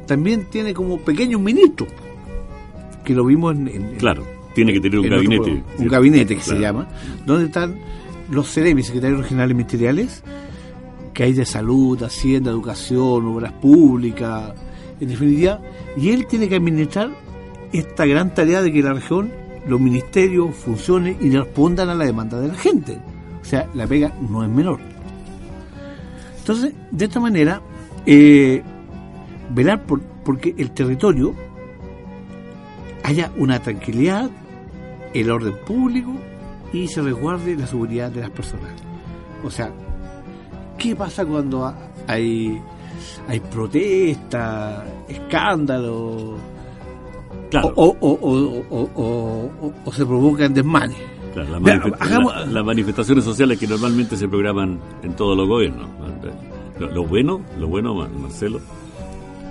también 0.07 0.47
tiene 0.51 0.73
como 0.75 0.99
pequeños 1.01 1.41
ministros, 1.41 1.89
que 3.05 3.15
lo 3.15 3.25
vimos 3.25 3.57
en, 3.57 3.69
en- 3.69 3.95
Claro, 3.97 4.25
tiene 4.55 4.73
que 4.73 4.81
tener 4.81 4.99
un 5.01 5.07
otro 5.07 5.17
gabinete. 5.17 5.63
un 5.79 5.89
gabinete 5.89 6.37
que 6.37 6.43
se 6.43 6.59
llama, 6.61 6.89
donde 7.27 7.47
están 7.47 7.75
los 8.31 8.49
CEREMI, 8.53 8.83
secretarios 8.83 9.21
regionales 9.21 9.57
ministeriales, 9.57 10.23
que 11.13 11.25
hay 11.25 11.33
de 11.33 11.45
salud, 11.45 12.03
hacienda, 12.03 12.51
educación, 12.51 13.27
obras 13.27 13.53
públicas, 13.53 14.53
en 15.01 15.09
definitiva, 15.09 15.61
y 15.97 16.11
él 16.11 16.27
tiene 16.27 16.49
que 16.49 16.57
administrar 16.57 17.11
esta 17.73 18.07
gran 18.07 18.35
tarea 18.35 18.63
de 18.63 18.73
que 18.73 18.83
la 18.83 18.95
región, 18.95 19.33
los 19.67 19.81
ministerios 19.81 20.55
funcionen 20.55 21.17
y 21.21 21.31
respondan 21.31 21.89
a 21.89 21.95
la 21.95 22.05
demanda 22.05 22.41
de 22.41 22.49
la 22.49 22.55
gente. 22.55 22.99
O 23.41 23.45
sea, 23.45 23.69
la 23.75 23.87
pega 23.87 24.13
no 24.29 24.43
es 24.43 24.51
menor. 24.51 24.81
Entonces, 26.39 26.73
de 26.91 27.05
esta 27.05 27.21
manera, 27.21 27.61
eh, 28.07 28.63
velar 29.55 29.85
por 29.85 30.01
porque 30.25 30.55
el 30.57 30.71
territorio 30.71 31.35
haya 33.03 33.33
una 33.37 33.61
tranquilidad, 33.61 34.31
el 35.15 35.31
orden 35.31 35.55
público 35.67 36.13
y 36.73 36.89
se 36.89 37.03
resguarde 37.03 37.57
la 37.57 37.67
seguridad 37.67 38.11
de 38.11 38.21
las 38.21 38.31
personas. 38.31 38.71
O 39.45 39.51
sea, 39.51 39.73
¿qué 40.83 40.97
pasa 40.97 41.25
cuando 41.25 41.65
ha- 41.67 41.75
hay, 42.07 42.61
hay 43.29 43.41
protestas, 43.41 44.85
escándalos 45.09 46.35
Claro, 47.51 47.73
o, 47.77 47.97
o- 48.01 48.63
o- 48.71 49.71
o- 49.85 49.93
se 49.93 50.05
provocan 50.07 50.55
desmanes? 50.55 50.97
claro, 51.35 51.51
las, 51.53 51.63
Vea, 51.63 51.77
manifest- 51.81 51.97
hagamos- 52.01 52.35
la- 52.35 52.47
las 52.47 52.65
manifestaciones 52.65 53.25
sociales 53.25 53.59
que 53.59 53.67
normalmente 53.67 54.17
se 54.17 54.29
programan 54.29 54.79
en 55.03 55.13
todos 55.15 55.37
los 55.37 55.47
gobiernos. 55.49 55.89
Lo, 56.79 56.91
lo 56.91 57.05
bueno, 57.05 57.41
lo 57.59 57.69
bueno, 57.69 57.95
Mar- 57.95 58.11
Marcelo, 58.11 58.59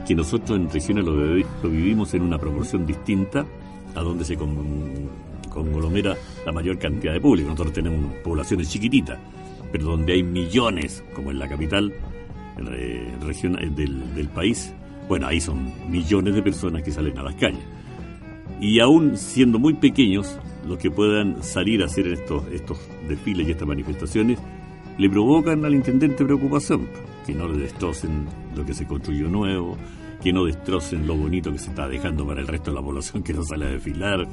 que 0.08 0.16
nosotros 0.16 0.58
en 0.60 0.70
regiones 0.70 1.06
lo, 1.06 1.14
vivi- 1.16 1.46
lo 1.64 1.70
vivimos 1.70 2.14
en 2.16 2.24
una 2.24 2.38
proporción 2.38 2.86
distinta 2.86 3.46
a 3.96 4.02
donde 4.02 4.26
se 4.26 4.36
con- 4.36 5.10
conglomera 5.50 6.16
la 6.46 6.52
mayor 6.52 6.78
cantidad 6.80 7.14
de 7.14 7.22
público. 7.22 7.50
Nosotros 7.50 7.74
tenemos 7.74 8.12
poblaciones 8.24 8.70
chiquititas, 8.70 9.18
pero 9.72 9.86
donde 9.86 10.14
hay 10.14 10.24
millones, 10.24 11.04
como 11.14 11.32
en 11.32 11.40
la 11.40 11.48
capital 11.48 11.94
eh, 12.72 13.14
del 13.76 14.30
país, 14.30 14.74
bueno, 15.08 15.28
ahí 15.28 15.42
son 15.42 15.72
millones 15.90 16.36
de 16.36 16.42
personas 16.42 16.84
que 16.84 16.92
salen 16.92 17.18
a 17.18 17.24
las 17.24 17.36
calles. 17.36 17.64
Y 18.60 18.80
aún 18.80 19.18
siendo 19.18 19.60
muy 19.60 19.74
pequeños, 19.74 20.38
los 20.68 20.78
que 20.78 20.92
puedan 20.92 21.42
salir 21.44 21.82
a 21.82 21.86
hacer 21.86 22.08
estos, 22.08 22.46
estos 22.52 22.78
desfiles 23.08 23.48
y 23.48 23.52
estas 23.52 23.68
manifestaciones, 23.68 24.40
le 24.98 25.10
provocan 25.10 25.66
al 25.66 25.74
intendente 25.74 26.24
preocupación, 26.24 26.88
que 27.26 27.34
no 27.34 27.48
le 27.48 27.58
destrocen 27.58 28.28
lo 28.56 28.66
que 28.66 28.74
se 28.74 28.86
construyó 28.86 29.28
nuevo, 29.28 29.78
que 30.22 30.32
no 30.32 30.46
destrocen 30.46 31.08
lo 31.08 31.16
bonito 31.16 31.52
que 31.52 31.58
se 31.58 31.70
está 31.70 31.88
dejando 31.88 32.26
para 32.26 32.42
el 32.42 32.48
resto 32.48 32.72
de 32.72 32.76
la 32.76 32.84
población 32.84 33.24
que 33.24 33.34
no 33.34 33.44
sale 33.44 33.66
a 33.66 33.70
desfilar, 33.70 34.28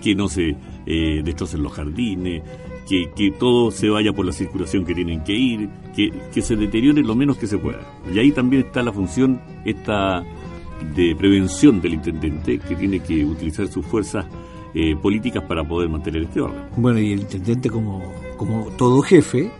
que 0.00 0.14
no 0.14 0.28
se 0.28 0.56
eh, 0.86 1.22
destrocen 1.24 1.62
los 1.62 1.72
jardines, 1.72 2.42
que, 2.88 3.32
todo 3.38 3.70
se 3.70 3.88
vaya 3.88 4.12
por 4.12 4.26
la 4.26 4.32
circulación 4.32 4.84
que 4.84 4.94
tienen 4.94 5.22
que 5.24 5.32
ir, 5.32 5.68
que, 5.94 6.42
se 6.42 6.56
deteriore 6.56 7.02
lo 7.02 7.14
menos 7.14 7.36
que 7.36 7.46
se 7.46 7.58
pueda. 7.58 7.80
Y 8.12 8.18
ahí 8.18 8.30
también 8.32 8.66
está 8.66 8.82
la 8.82 8.92
función 8.92 9.40
esta 9.64 10.22
de 10.94 11.14
prevención 11.16 11.80
del 11.80 11.94
intendente, 11.94 12.58
que 12.58 12.76
tiene 12.76 13.00
que 13.00 13.24
utilizar 13.24 13.66
sus 13.68 13.86
fuerzas 13.86 14.26
eh, 14.74 14.94
políticas 14.96 15.42
para 15.44 15.66
poder 15.66 15.88
mantener 15.88 16.24
este 16.24 16.40
orden. 16.40 16.62
Bueno, 16.76 16.98
y 17.00 17.12
el 17.12 17.20
intendente 17.20 17.70
como, 17.70 18.02
como 18.36 18.66
todo 18.76 19.00
jefe, 19.02 19.50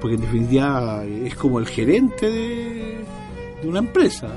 porque 0.00 0.14
en 0.14 0.22
definitiva 0.22 1.04
es 1.04 1.34
como 1.34 1.58
el 1.58 1.66
gerente 1.66 2.30
de, 2.30 3.04
una 3.64 3.80
empresa. 3.80 4.28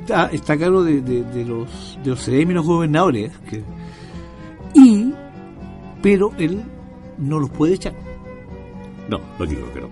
Está, 0.00 0.26
está 0.26 0.52
a 0.54 0.58
cargo 0.58 0.82
de, 0.84 1.00
de- 1.02 1.24
de 1.24 1.44
los 1.44 1.98
de 2.02 2.10
los 2.54 2.64
gobernadores. 2.66 3.32
y, 4.74 5.12
pero 6.02 6.30
él 6.38 6.62
no 7.18 7.38
los 7.38 7.50
puede 7.50 7.74
echar, 7.74 7.94
No, 9.08 9.20
lógico 9.38 9.72
que 9.72 9.80
no. 9.80 9.88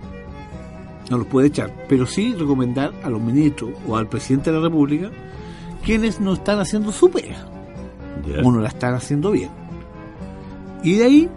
no 1.09 1.17
los 1.17 1.27
puede 1.27 1.47
echar, 1.47 1.71
pero 1.89 2.05
sí 2.05 2.33
recomendar 2.37 2.93
a 3.03 3.09
los 3.09 3.21
ministros 3.21 3.71
o 3.87 3.95
al 3.97 4.07
presidente 4.07 4.51
de 4.51 4.57
la 4.57 4.63
República 4.63 5.09
quienes 5.83 6.19
no 6.19 6.33
están 6.33 6.59
haciendo 6.59 6.91
su 6.91 7.09
pega. 7.11 7.35
Ya. 8.25 8.41
o 8.43 8.51
no 8.51 8.59
la 8.59 8.69
están 8.69 8.93
haciendo 8.95 9.31
bien. 9.31 9.49
Y 10.83 10.95
de 10.95 11.03
ahí 11.03 11.29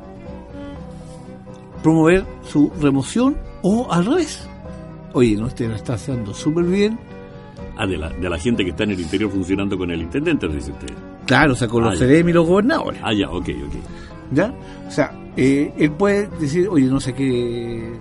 promover 1.82 2.24
su 2.44 2.70
remoción 2.80 3.36
o 3.62 3.90
al 3.90 4.06
revés. 4.06 4.48
Oye, 5.12 5.36
no, 5.36 5.46
usted 5.46 5.68
lo 5.68 5.74
está 5.74 5.94
haciendo 5.94 6.32
súper 6.34 6.64
bien. 6.64 6.98
Ah, 7.76 7.86
de 7.86 7.96
la, 7.96 8.08
de 8.10 8.28
la 8.28 8.38
gente 8.38 8.64
que 8.64 8.70
está 8.70 8.84
en 8.84 8.90
el 8.92 9.00
interior 9.00 9.30
funcionando 9.30 9.76
con 9.78 9.90
el 9.90 10.02
intendente, 10.02 10.48
dice 10.48 10.70
usted. 10.72 10.88
Claro, 11.26 11.52
o 11.52 11.56
sea, 11.56 11.68
con 11.68 11.84
Ah, 11.84 11.90
los. 11.90 11.98
CDM 11.98 12.28
y 12.30 12.32
los 12.32 12.46
gobernadores. 12.46 13.00
Ah, 13.04 13.12
ya, 13.12 13.28
ok, 13.30 13.48
ok. 13.66 13.74
¿Ya? 14.32 14.52
O 14.86 14.90
sea, 14.90 15.12
eh, 15.40 15.72
él 15.78 15.90
puede 15.92 16.28
decir, 16.40 16.68
oye, 16.68 16.86
no 16.86 17.00
sé 17.00 17.12
qué 17.14 17.92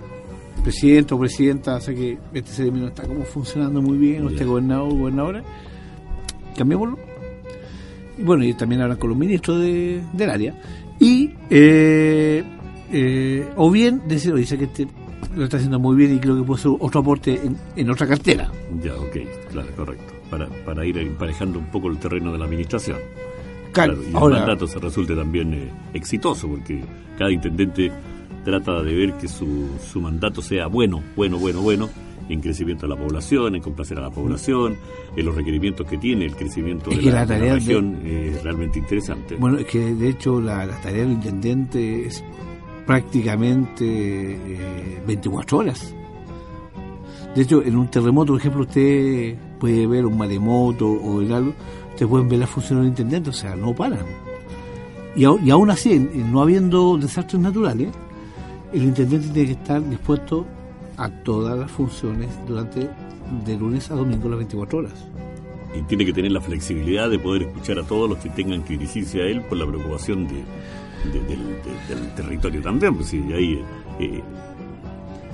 presidente 0.62 1.14
o 1.14 1.18
presidenta, 1.18 1.80
sé 1.80 1.94
que 1.94 2.18
este 2.34 2.50
CDM 2.52 2.80
no 2.80 2.88
está 2.88 3.04
como 3.04 3.22
funcionando 3.24 3.80
muy 3.80 3.96
bien, 3.96 4.26
o 4.26 4.30
este 4.30 4.44
gobernador 4.44 4.92
o 4.92 4.96
gobernadora, 4.96 5.42
cambiémoslo. 6.56 6.98
Y 8.18 8.22
bueno, 8.22 8.44
y 8.44 8.52
también 8.54 8.82
hablan 8.82 8.98
con 8.98 9.10
los 9.10 9.18
ministros 9.18 9.60
de- 9.60 10.02
del 10.12 10.30
área. 10.30 10.54
Y, 10.98 11.30
eh, 11.48 12.42
eh, 12.92 13.46
o 13.56 13.70
bien 13.70 14.02
decir, 14.08 14.32
oye, 14.32 14.44
sé 14.44 14.58
que 14.58 14.64
este 14.64 14.88
lo 15.36 15.44
está 15.44 15.58
haciendo 15.58 15.78
muy 15.78 15.94
bien 15.94 16.16
y 16.16 16.18
creo 16.18 16.36
que 16.36 16.42
puede 16.42 16.60
ser 16.62 16.72
otro 16.80 17.00
aporte 17.00 17.34
en, 17.44 17.56
en 17.76 17.90
otra 17.90 18.06
cartera. 18.08 18.50
Ya, 18.82 18.94
ok, 18.96 19.16
claro, 19.52 19.68
correcto. 19.76 20.12
Para, 20.30 20.46
para 20.66 20.84
ir 20.84 20.98
emparejando 20.98 21.58
un 21.60 21.66
poco 21.66 21.88
el 21.88 21.98
terreno 21.98 22.32
de 22.32 22.38
la 22.38 22.44
administración. 22.46 22.98
Claro, 23.72 23.94
Claro, 23.94 24.08
y 24.10 24.14
ahora, 24.16 24.36
el 24.36 24.40
mandato 24.42 24.66
se 24.66 24.78
resulte 24.78 25.14
también 25.14 25.52
eh, 25.54 25.70
exitoso, 25.94 26.48
porque 26.48 26.82
cada 27.18 27.30
intendente 27.30 27.92
trata 28.44 28.82
de 28.82 28.94
ver 28.94 29.12
que 29.14 29.28
su, 29.28 29.68
su 29.92 30.00
mandato 30.00 30.40
sea 30.42 30.66
bueno, 30.68 31.02
bueno, 31.16 31.38
bueno, 31.38 31.60
bueno, 31.60 31.88
en 32.28 32.40
crecimiento 32.40 32.86
de 32.86 32.94
la 32.94 33.00
población, 33.00 33.54
en 33.54 33.62
complacer 33.62 33.98
a 33.98 34.02
la 34.02 34.10
población, 34.10 34.76
en 35.16 35.24
los 35.26 35.34
requerimientos 35.34 35.86
que 35.86 35.96
tiene, 35.98 36.26
el 36.26 36.36
crecimiento 36.36 36.90
Es 36.90 36.96
de 36.98 37.02
que 37.04 37.10
la, 37.10 37.20
la 37.20 37.26
de 37.26 37.26
la 37.26 37.34
tarea 37.38 37.52
de- 37.54 37.58
región 37.58 37.98
es 38.06 38.42
realmente 38.42 38.78
interesante. 38.78 39.36
Bueno, 39.36 39.58
es 39.58 39.66
que 39.66 39.94
de 39.94 40.08
hecho 40.10 40.40
la, 40.40 40.66
la 40.66 40.80
tarea 40.80 41.02
del 41.02 41.12
intendente 41.12 42.06
es 42.06 42.22
prácticamente 42.86 43.84
eh, 44.32 45.02
24 45.06 45.58
horas. 45.58 45.94
De 47.34 47.42
hecho, 47.42 47.62
en 47.62 47.76
un 47.76 47.88
terremoto, 47.88 48.32
por 48.32 48.40
ejemplo, 48.40 48.62
usted 48.62 49.36
puede 49.60 49.86
ver 49.86 50.04
un 50.06 50.16
maremoto 50.18 50.86
o 50.88 51.20
el 51.20 51.32
algo, 51.32 51.54
ustedes 51.98 52.08
pueden 52.10 52.28
ver 52.28 52.38
la 52.38 52.46
función 52.46 52.78
del 52.80 52.88
intendente, 52.88 53.30
o 53.30 53.32
sea, 53.32 53.56
no 53.56 53.74
paran. 53.74 54.06
Y, 55.16 55.24
aún 55.24 55.70
así, 55.70 55.98
no 56.30 56.40
habiendo 56.42 56.96
desastres 56.96 57.42
naturales, 57.42 57.88
el 58.72 58.84
intendente 58.84 59.28
tiene 59.30 59.46
que 59.48 59.52
estar 59.54 59.82
dispuesto 59.88 60.46
a 60.96 61.08
todas 61.10 61.58
las 61.58 61.70
funciones 61.70 62.28
durante 62.46 62.88
de 63.44 63.56
lunes 63.58 63.90
a 63.90 63.94
domingo 63.96 64.28
las 64.28 64.38
24 64.38 64.78
horas. 64.78 64.92
y 65.76 65.82
tiene 65.82 66.04
que 66.06 66.12
tener 66.12 66.30
la 66.32 66.40
flexibilidad 66.40 67.10
de 67.10 67.18
poder 67.18 67.42
escuchar 67.42 67.78
a 67.78 67.82
todos 67.82 68.08
los 68.08 68.18
que 68.18 68.30
tengan 68.30 68.62
que 68.62 68.74
dirigirse 68.78 69.20
a 69.20 69.26
él 69.26 69.42
por 69.42 69.58
la 69.58 69.66
preocupación 69.66 70.26
de, 70.28 70.34
de- 71.12 71.20
del, 71.28 71.38
de- 71.38 71.94
del 71.94 72.14
territorio 72.14 72.62
también. 72.62 72.94
Pues 72.94 73.12
ahí, 73.12 73.62
eh, 74.00 74.22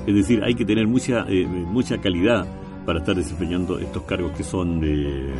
es 0.06 0.14
decir, 0.14 0.42
hay 0.42 0.54
que 0.54 0.64
tener 0.64 0.86
mucha, 0.88 1.24
eh, 1.28 1.46
mucha 1.46 1.98
calidad 1.98 2.46
para 2.86 2.98
estar 3.00 3.14
desempeñando 3.14 3.78
estos 3.78 4.02
cargos 4.04 4.32
que 4.32 4.42
son 4.42 4.80
de, 4.80 5.32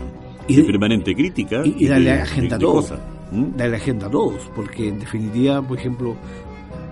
Y 0.48 0.56
de 0.56 0.64
permanente 0.64 1.14
crítica 1.14 1.62
y, 1.64 1.74
y 1.84 1.86
darle 1.88 2.12
de- 2.12 2.20
agenda 2.22 2.56
a 2.56 2.58
todos. 2.58 2.92
¿Mm? 3.32 3.56
Darle 3.56 3.76
agenda 3.76 4.06
a 4.06 4.10
todos, 4.10 4.50
porque 4.54 4.88
en 4.88 4.98
definitiva, 5.00 5.62
por 5.66 5.78
ejemplo, 5.78 6.14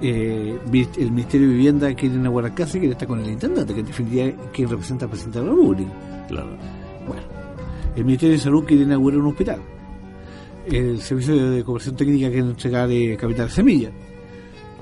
eh, 0.01 0.59
el 0.99 1.11
Ministerio 1.13 1.49
de 1.49 1.55
Vivienda 1.55 1.95
quiere 1.95 2.15
inaugurar 2.17 2.55
casa 2.55 2.77
y 2.77 2.81
quiere 2.81 2.93
estar 2.95 3.07
con 3.07 3.21
el 3.21 3.31
intendente, 3.31 3.73
que 3.75 3.81
en 3.81 3.87
definitiva 3.87 4.25
es 4.25 4.35
quien 4.53 4.69
representa 4.69 5.05
al 5.05 5.11
presidente 5.11 5.39
de 5.41 5.45
la 5.45 5.51
República. 5.53 5.91
Claro. 6.29 6.49
Bueno, 7.07 7.23
el 7.97 8.05
Ministerio 8.05 8.37
de 8.37 8.43
Salud 8.43 8.65
quiere 8.65 8.83
inaugurar 8.85 9.21
un 9.21 9.27
hospital. 9.29 9.61
El 10.67 11.01
Servicio 11.01 11.51
de 11.51 11.63
Cooperación 11.65 11.97
Técnica 11.97 12.29
quiere 12.31 12.49
entregar 12.49 12.91
eh, 12.91 13.17
capital 13.17 13.51
semilla. 13.51 13.91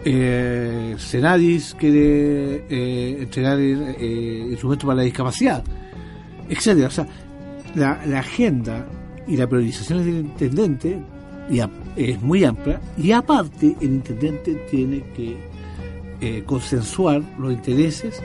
Eh, 0.04 0.94
Senadis 0.98 1.74
quiere 1.78 2.64
eh, 2.70 3.18
entregar 3.20 3.58
eh, 3.60 4.46
instrumentos 4.50 4.86
para 4.86 4.96
la 4.96 5.02
discapacidad, 5.02 5.62
etcétera. 6.48 6.88
O 6.88 6.90
sea, 6.90 7.06
la, 7.74 8.04
la 8.06 8.20
agenda 8.20 8.86
y 9.26 9.36
la 9.36 9.46
priorización 9.48 10.04
del 10.04 10.16
intendente 10.16 10.98
es 11.96 12.22
muy 12.22 12.44
amplia 12.44 12.80
y 12.96 13.10
aparte 13.12 13.74
el 13.80 13.94
intendente 13.94 14.54
tiene 14.70 15.02
que 15.16 15.36
eh, 16.20 16.42
consensuar 16.46 17.22
los 17.38 17.52
intereses 17.52 18.22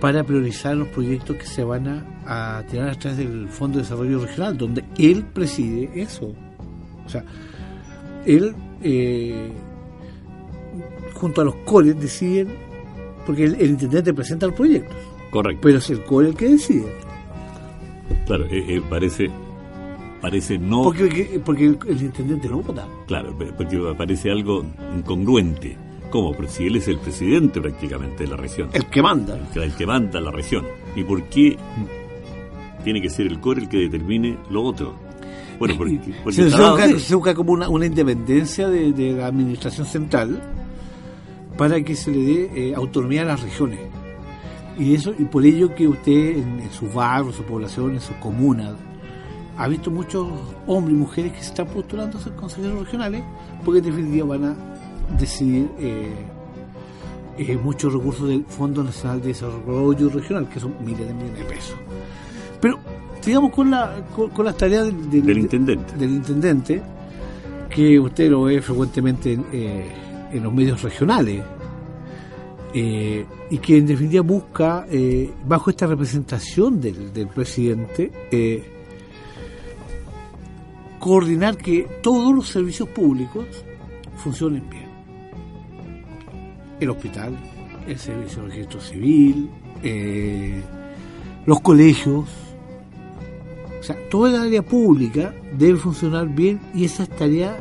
para 0.00 0.24
priorizar 0.24 0.76
los 0.76 0.88
proyectos 0.88 1.36
que 1.36 1.46
se 1.46 1.62
van 1.64 1.86
a, 2.26 2.58
a 2.58 2.62
tirar 2.64 2.90
a 2.90 2.94
través 2.94 3.18
del 3.18 3.48
Fondo 3.48 3.78
de 3.78 3.82
Desarrollo 3.82 4.20
Regional, 4.24 4.56
donde 4.56 4.84
él 4.98 5.24
preside 5.24 5.90
eso. 5.94 6.32
O 7.04 7.08
sea, 7.08 7.24
él, 8.24 8.54
eh, 8.82 9.50
junto 11.14 11.40
a 11.40 11.44
los 11.44 11.54
CORES, 11.64 11.98
deciden, 12.00 12.48
porque 13.26 13.44
el, 13.44 13.54
el 13.56 13.70
intendente 13.70 14.14
presenta 14.14 14.46
los 14.46 14.54
proyectos, 14.54 14.96
Correcto. 15.30 15.60
pero 15.62 15.78
es 15.78 15.90
el 15.90 16.02
CORE 16.04 16.28
el 16.28 16.36
que 16.36 16.48
decide. 16.48 16.92
Claro, 18.26 18.44
eh, 18.46 18.64
eh, 18.68 18.82
parece, 18.88 19.30
parece 20.20 20.58
no. 20.58 20.82
Porque, 20.84 21.40
porque 21.44 21.66
el, 21.66 21.78
el 21.88 22.02
intendente 22.02 22.48
no 22.48 22.60
vota. 22.62 22.86
Claro, 23.06 23.34
porque 23.56 23.78
parece 23.96 24.30
algo 24.30 24.64
incongruente. 24.96 25.76
¿Cómo? 26.10 26.32
Pero 26.32 26.48
si 26.48 26.66
él 26.66 26.76
es 26.76 26.88
el 26.88 26.98
presidente 26.98 27.60
prácticamente 27.60 28.24
de 28.24 28.30
la 28.30 28.36
región, 28.36 28.70
El 28.72 28.86
que 28.86 29.02
manda. 29.02 29.36
el 29.36 29.46
que, 29.48 29.62
el 29.62 29.74
que 29.74 29.86
manda 29.86 30.20
la 30.20 30.30
región. 30.30 30.64
¿Y 30.96 31.04
por 31.04 31.22
qué 31.24 31.56
tiene 32.82 33.02
que 33.02 33.10
ser 33.10 33.26
el 33.26 33.40
core 33.40 33.62
el 33.62 33.68
que 33.68 33.76
determine 33.78 34.38
lo 34.50 34.62
otro? 34.62 34.94
Bueno, 35.58 35.74
porque, 35.76 35.98
porque 36.22 36.44
busca, 36.44 36.98
se 36.98 37.14
busca 37.14 37.34
como 37.34 37.52
una, 37.52 37.68
una 37.68 37.84
independencia 37.84 38.68
de, 38.68 38.92
de 38.92 39.12
la 39.12 39.26
administración 39.26 39.86
central 39.86 40.40
para 41.58 41.82
que 41.82 41.96
se 41.96 42.12
le 42.12 42.18
dé 42.18 42.50
eh, 42.70 42.74
autonomía 42.74 43.22
a 43.22 43.24
las 43.26 43.42
regiones. 43.42 43.80
Y 44.78 44.94
eso 44.94 45.12
y 45.18 45.24
por 45.24 45.44
ello 45.44 45.74
que 45.74 45.88
usted 45.88 46.38
en, 46.38 46.60
en 46.60 46.70
sus 46.70 46.92
barrios, 46.94 47.34
su 47.34 47.42
población, 47.42 47.94
en 47.94 48.00
sus 48.00 48.14
comunas, 48.16 48.74
ha 49.56 49.66
visto 49.66 49.90
muchos 49.90 50.28
hombres 50.68 50.96
y 50.96 51.00
mujeres 51.00 51.32
que 51.32 51.40
se 51.40 51.46
están 51.48 51.66
postulando 51.66 52.16
a 52.16 52.20
ser 52.20 52.32
consejeros 52.34 52.78
regionales 52.84 53.22
porque 53.64 53.78
en 53.80 53.84
definitiva 53.86 54.26
van 54.26 54.44
a 54.44 54.56
decidir 55.18 55.68
eh, 55.80 56.12
eh, 57.38 57.58
muchos 57.62 57.92
recursos 57.92 58.28
del 58.28 58.44
Fondo 58.44 58.84
Nacional 58.84 59.20
de 59.20 59.28
Desarrollo 59.28 60.08
Regional, 60.10 60.48
que 60.48 60.60
son 60.60 60.74
miles 60.84 61.06
de 61.08 61.12
millones 61.14 61.38
de 61.38 61.44
pesos. 61.44 61.76
Pero 62.60 62.78
sigamos 63.20 63.52
con, 63.52 63.70
la, 63.70 63.96
con, 64.14 64.30
con 64.30 64.44
las 64.44 64.56
tareas 64.56 64.86
del, 64.86 65.10
del- 65.10 65.26
Del 65.26 65.38
intendente. 65.38 65.96
del 65.96 66.10
intendente, 66.10 66.82
que 67.68 67.98
usted 67.98 68.30
lo 68.30 68.42
ve 68.44 68.60
frecuentemente 68.62 69.32
en, 69.32 69.44
eh, 69.52 69.90
en 70.32 70.42
los 70.42 70.52
medios 70.52 70.80
regionales, 70.82 71.42
eh, 72.74 73.24
y 73.50 73.58
que 73.58 73.78
en 73.78 73.86
definitiva 73.86 74.22
busca, 74.22 74.86
eh, 74.90 75.30
bajo 75.46 75.70
esta 75.70 75.86
representación 75.86 76.80
del, 76.80 77.12
del 77.12 77.28
presidente, 77.28 78.10
eh, 78.30 78.62
coordinar 80.98 81.56
que 81.56 81.86
todos 82.02 82.34
los 82.34 82.48
servicios 82.48 82.88
públicos 82.88 83.46
funcionen 84.16 84.68
bien. 84.68 84.88
El 86.80 86.90
hospital, 86.90 87.36
el 87.86 87.98
servicio 87.98 88.42
de 88.42 88.48
registro 88.48 88.80
civil, 88.80 89.50
eh, 89.82 90.60
los 91.46 91.60
colegios, 91.60 92.26
o 93.80 93.82
sea, 93.82 93.96
toda 94.10 94.30
el 94.30 94.48
área 94.48 94.62
pública 94.62 95.34
debe 95.56 95.78
funcionar 95.78 96.28
bien 96.28 96.60
y 96.74 96.84
esa 96.84 97.04
es 97.04 97.10
tarea 97.10 97.58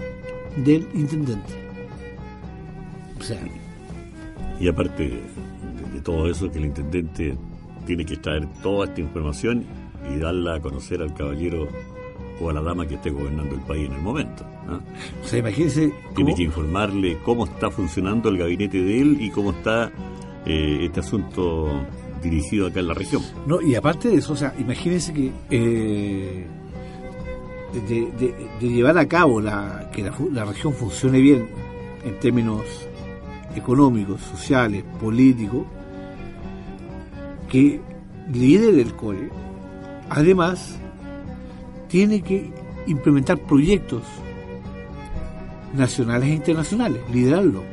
del 0.57 0.87
intendente. 0.93 1.53
O 3.19 3.23
sea, 3.23 3.39
Y 4.59 4.67
aparte 4.67 5.03
de, 5.03 5.21
de 5.93 6.01
todo 6.01 6.29
eso, 6.29 6.51
que 6.51 6.57
el 6.59 6.65
intendente 6.65 7.37
tiene 7.85 8.05
que 8.05 8.17
traer 8.17 8.47
toda 8.63 8.85
esta 8.85 9.01
información 9.01 9.63
y 10.13 10.17
darla 10.19 10.55
a 10.55 10.59
conocer 10.59 11.01
al 11.01 11.13
caballero 11.13 11.67
o 12.39 12.49
a 12.49 12.53
la 12.53 12.61
dama 12.61 12.85
que 12.87 12.95
esté 12.95 13.09
gobernando 13.09 13.55
el 13.55 13.61
país 13.61 13.87
en 13.87 13.93
el 13.93 14.01
momento. 14.01 14.45
¿ah? 14.67 14.79
o 15.23 15.27
sea 15.27 15.39
imagínense 15.39 15.91
Tiene 16.15 16.35
que 16.35 16.43
informarle 16.43 17.17
cómo 17.23 17.45
está 17.45 17.71
funcionando 17.71 18.29
el 18.29 18.37
gabinete 18.37 18.81
de 18.81 19.01
él 19.01 19.17
y 19.19 19.29
cómo 19.31 19.51
está 19.51 19.91
eh, 20.45 20.79
este 20.85 20.99
asunto 20.99 21.67
dirigido 22.21 22.67
acá 22.67 22.79
en 22.79 22.87
la 22.87 22.93
región. 22.93 23.21
No, 23.45 23.61
y 23.61 23.75
aparte 23.75 24.09
de 24.09 24.15
eso, 24.17 24.33
o 24.33 24.35
sea, 24.35 24.53
imagínense 24.59 25.13
que 25.13 25.31
eh, 25.49 26.45
de, 27.87 28.01
de- 28.19 28.35
de 28.59 28.67
llevar 28.69 28.97
a 28.97 29.07
cabo 29.07 29.39
la, 29.41 29.89
que 29.93 30.03
la, 30.03 30.13
la 30.31 30.45
región 30.45 30.73
funcione 30.73 31.19
bien 31.19 31.47
en 32.05 32.19
términos 32.19 32.61
económicos, 33.57 34.21
sociales, 34.21 34.83
políticos, 35.01 35.65
que 37.49 37.81
lidere 38.31 38.81
el 38.81 38.93
CORE, 38.93 39.29
además 40.09 40.77
tiene 41.87 42.21
que 42.21 42.51
implementar 42.87 43.37
proyectos 43.39 44.03
nacionales 45.73 46.29
e 46.29 46.33
internacionales, 46.33 47.01
liderarlo. 47.11 47.63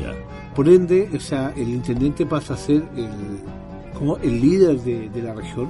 Ya. 0.00 0.14
Por 0.54 0.68
ende, 0.68 1.08
o 1.14 1.20
sea, 1.20 1.52
el 1.56 1.68
intendente 1.68 2.26
pasa 2.26 2.54
a 2.54 2.56
ser 2.56 2.84
el, 2.96 3.08
como 3.98 4.16
el 4.18 4.40
líder 4.40 4.78
de, 4.80 5.08
de 5.08 5.22
la 5.22 5.34
región 5.34 5.68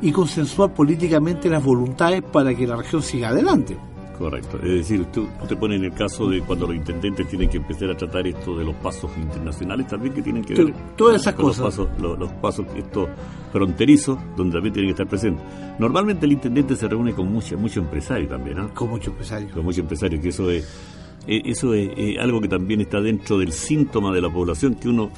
y 0.00 0.12
consensuar 0.12 0.72
políticamente 0.74 1.48
las 1.48 1.62
voluntades 1.62 2.22
para 2.22 2.54
que 2.54 2.66
la 2.66 2.76
región 2.76 3.02
siga 3.02 3.28
adelante. 3.28 3.76
Correcto. 4.18 4.58
Es 4.62 4.70
decir, 4.70 5.04
tú, 5.06 5.26
tú 5.40 5.46
te 5.48 5.56
pones 5.56 5.78
en 5.78 5.86
el 5.86 5.92
caso 5.92 6.28
de 6.28 6.40
cuando 6.40 6.66
los 6.68 6.76
intendentes 6.76 7.26
tienen 7.28 7.48
que 7.50 7.56
empezar 7.56 7.90
a 7.90 7.96
tratar 7.96 8.26
esto 8.26 8.56
de 8.56 8.64
los 8.64 8.74
pasos 8.76 9.10
internacionales 9.16 9.88
también 9.88 10.14
que 10.14 10.22
tienen 10.22 10.44
que 10.44 10.54
ver 10.54 10.72
todas 10.96 11.20
esas 11.20 11.34
con 11.34 11.46
cosas. 11.46 11.58
Los 11.64 11.86
pasos, 11.88 12.00
los, 12.00 12.18
los 12.18 12.32
pasos 12.34 12.66
estos 12.76 13.08
fronterizos 13.52 14.18
donde 14.36 14.54
también 14.54 14.72
tienen 14.72 14.88
que 14.88 14.92
estar 15.02 15.08
presentes. 15.08 15.44
Normalmente 15.78 16.26
el 16.26 16.32
intendente 16.32 16.76
se 16.76 16.88
reúne 16.88 17.12
con 17.12 17.32
mucho, 17.32 17.58
mucho 17.58 17.80
empresario 17.80 18.28
también, 18.28 18.58
¿no? 18.58 18.72
Con 18.74 18.90
muchos 18.90 19.08
empresarios. 19.08 19.52
Con 19.52 19.64
muchos 19.64 19.80
empresarios, 19.80 20.22
que 20.22 20.28
eso 20.28 20.48
es, 20.50 20.68
eso 21.26 21.74
es, 21.74 22.18
algo 22.18 22.40
que 22.40 22.48
también 22.48 22.80
está 22.82 23.00
dentro 23.00 23.38
del 23.38 23.52
síntoma 23.52 24.12
de 24.14 24.20
la 24.20 24.30
población, 24.30 24.76
que 24.76 24.88
uno 24.88 25.10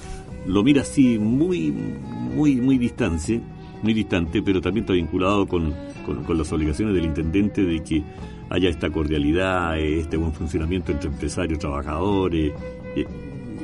lo 0.46 0.62
mira 0.62 0.82
así 0.82 1.18
muy, 1.18 1.70
muy, 1.70 2.56
muy 2.56 2.78
distante, 2.78 3.40
muy 3.82 3.92
distante, 3.92 4.40
pero 4.42 4.60
también 4.60 4.84
está 4.84 4.94
vinculado 4.94 5.46
con, 5.46 5.74
con- 6.06 6.24
con 6.24 6.38
las 6.38 6.50
obligaciones 6.52 6.94
del 6.94 7.04
intendente 7.04 7.62
de 7.62 7.82
que 7.82 8.02
haya 8.50 8.68
esta 8.68 8.90
cordialidad, 8.90 9.78
eh, 9.78 10.00
este 10.00 10.16
buen 10.16 10.32
funcionamiento 10.32 10.92
entre 10.92 11.08
empresarios, 11.08 11.58
trabajadores. 11.58 12.52
eh, 12.96 13.06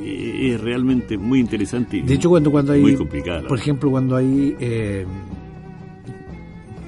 eh, 0.05 0.53
es 0.55 0.61
realmente 0.61 1.17
muy 1.17 1.39
interesante 1.39 1.99
y 1.99 2.03
De 2.03 2.15
hecho, 2.15 2.29
cuando, 2.29 2.51
cuando 2.51 2.73
hay, 2.73 2.81
muy 2.83 2.97
complicada. 2.97 3.47
por 3.47 3.59
ejemplo, 3.59 3.91
cuando 3.91 4.17
hay 4.17 4.57
eh, 4.59 5.07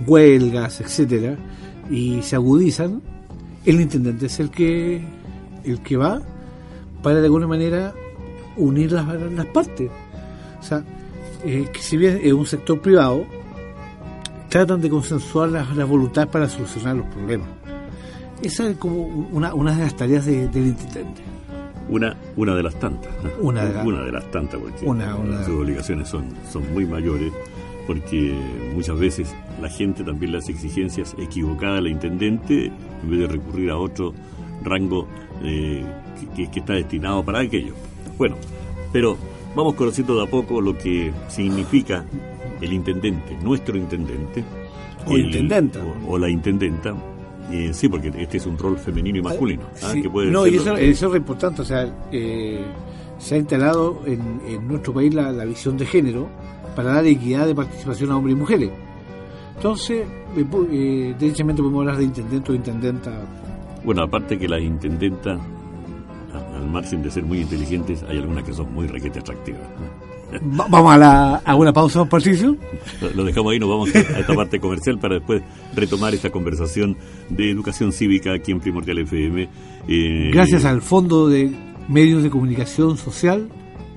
huelgas, 0.06 0.80
etcétera, 0.80 1.36
y 1.90 2.22
se 2.22 2.34
agudizan, 2.36 3.00
el 3.64 3.80
intendente 3.80 4.26
es 4.26 4.40
el 4.40 4.50
que 4.50 5.02
el 5.64 5.80
que 5.80 5.96
va 5.96 6.20
para 7.02 7.20
de 7.20 7.26
alguna 7.26 7.46
manera 7.46 7.94
unir 8.56 8.92
las, 8.92 9.06
las 9.32 9.46
partes. 9.46 9.90
O 10.60 10.62
sea, 10.62 10.84
eh, 11.44 11.66
que 11.72 11.78
si 11.80 11.96
bien 11.96 12.20
es 12.22 12.32
un 12.32 12.46
sector 12.46 12.80
privado, 12.80 13.24
tratan 14.48 14.80
de 14.80 14.90
consensuar 14.90 15.50
las, 15.50 15.76
las 15.76 15.88
voluntades 15.88 16.28
para 16.30 16.48
solucionar 16.48 16.96
los 16.96 17.06
problemas. 17.06 17.48
Esa 18.44 18.68
es 18.68 18.76
como 18.76 19.02
una, 19.32 19.54
una 19.54 19.74
de 19.74 19.82
las 19.82 19.96
tareas 19.96 20.26
de- 20.26 20.48
del 20.48 20.66
intendente. 20.68 21.22
Una, 21.88 22.16
una 22.36 22.54
de 22.54 22.62
las 22.62 22.74
tantas. 22.78 23.10
Una 23.40 23.64
de 23.64 23.74
la- 23.74 24.04
de 24.04 24.12
las 24.12 24.30
tantas, 24.30 24.60
porque 24.60 24.84
Una- 24.86 25.16
una- 25.16 25.44
sus 25.44 25.54
obligaciones 25.60 26.08
son, 26.08 26.24
son 26.50 26.72
muy 26.72 26.86
mayores, 26.86 27.32
porque 27.86 28.34
muchas 28.74 28.98
veces 28.98 29.34
la 29.60 29.68
gente 29.68 30.02
también 30.02 30.32
le 30.32 30.38
hace 30.38 30.52
exigencias 30.52 31.14
equivocadas 31.18 31.78
al 31.78 31.88
intendente 31.88 32.66
en 32.66 33.10
vez 33.10 33.20
de 33.20 33.26
recurrir 33.28 33.70
a 33.70 33.76
otro 33.76 34.14
rango 34.62 35.06
eh, 35.42 35.84
que, 36.18 36.44
que- 36.44 36.50
que 36.50 36.60
está 36.60 36.72
destinado 36.74 37.22
para 37.24 37.40
aquello. 37.40 37.74
Bueno, 38.16 38.36
pero 38.92 39.16
vamos 39.54 39.74
conociendo 39.74 40.16
de 40.16 40.22
a 40.24 40.26
poco 40.30 40.60
lo 40.60 40.76
que 40.78 41.12
significa 41.28 42.04
el 42.60 42.72
intendente, 42.72 43.36
nuestro 43.42 43.76
intendente. 43.76 44.42
O 45.06 45.16
el- 45.16 45.26
intendenta. 45.26 45.80
O, 46.06 46.12
o 46.12 46.18
la 46.18 46.30
intendenta. 46.30 46.94
Eh, 47.50 47.70
sí, 47.72 47.88
porque 47.88 48.12
este 48.16 48.38
es 48.38 48.46
un 48.46 48.56
rol 48.56 48.78
femenino 48.78 49.18
y 49.18 49.22
masculino. 49.22 49.64
¿ah? 49.82 49.90
Sí, 49.92 50.02
que 50.02 50.10
puede 50.10 50.30
no, 50.30 50.46
y 50.46 50.56
eso, 50.56 50.76
eso 50.76 51.10
es 51.10 51.16
importante. 51.16 51.62
O 51.62 51.64
sea, 51.64 51.86
eh, 52.10 52.64
se 53.18 53.34
ha 53.34 53.38
instalado 53.38 54.02
en, 54.06 54.40
en 54.48 54.66
nuestro 54.66 54.92
país 54.94 55.14
la, 55.14 55.30
la 55.30 55.44
visión 55.44 55.76
de 55.76 55.86
género 55.86 56.28
para 56.74 56.94
dar 56.94 57.06
equidad 57.06 57.46
de 57.46 57.54
participación 57.54 58.10
a 58.10 58.16
hombres 58.16 58.36
y 58.36 58.38
mujeres. 58.38 58.70
Entonces, 59.56 60.06
eh, 60.36 60.44
eh, 60.72 61.14
derechamente 61.18 61.62
podemos 61.62 61.80
hablar 61.80 61.98
de 61.98 62.04
intendente 62.04 62.52
o 62.52 62.54
intendenta. 62.54 63.12
Bueno, 63.84 64.02
aparte 64.02 64.38
que 64.38 64.48
las 64.48 64.60
intendentas, 64.60 65.40
al 66.54 66.68
margen 66.68 67.02
de 67.02 67.10
ser 67.10 67.24
muy 67.24 67.40
inteligentes, 67.40 68.02
hay 68.08 68.18
algunas 68.18 68.44
que 68.44 68.52
son 68.52 68.72
muy 68.72 68.86
requete 68.86 69.20
atractivas. 69.20 69.62
¿no? 69.62 70.03
Va- 70.42 70.66
vamos 70.68 70.94
a, 70.94 70.98
la, 70.98 71.34
a 71.44 71.54
una 71.56 71.72
pausa, 71.72 72.04
Patricio. 72.04 72.56
Lo- 73.00 73.10
Lo 73.10 73.24
dejamos 73.24 73.52
ahí, 73.52 73.58
nos 73.58 73.68
vamos 73.68 73.94
a 73.94 73.98
esta 73.98 74.34
parte 74.34 74.58
comercial 74.60 74.98
para 74.98 75.14
después 75.16 75.42
retomar 75.74 76.14
esta 76.14 76.30
conversación 76.30 76.96
de 77.28 77.50
educación 77.50 77.92
cívica 77.92 78.32
aquí 78.34 78.52
en 78.52 78.60
Primordial 78.60 78.98
FM. 78.98 79.48
Eh, 79.88 80.30
Gracias 80.32 80.64
al 80.64 80.82
Fondo 80.82 81.28
de 81.28 81.52
Medios 81.88 82.22
de 82.22 82.30
Comunicación 82.30 82.96
Social, 82.96 83.48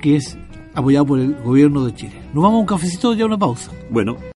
que 0.02 0.18
es 0.18 0.38
apoyado 0.74 1.06
por 1.06 1.20
el 1.20 1.34
Gobierno 1.44 1.86
de 1.86 1.96
Chile. 1.96 2.14
Nos 2.34 2.44
vamos 2.44 2.58
a 2.58 2.60
un 2.62 2.66
cafecito 2.68 3.14
y 3.14 3.22
a 3.22 3.26
una 3.26 3.38
pausa. 3.38 3.72
Bueno, 3.90 4.18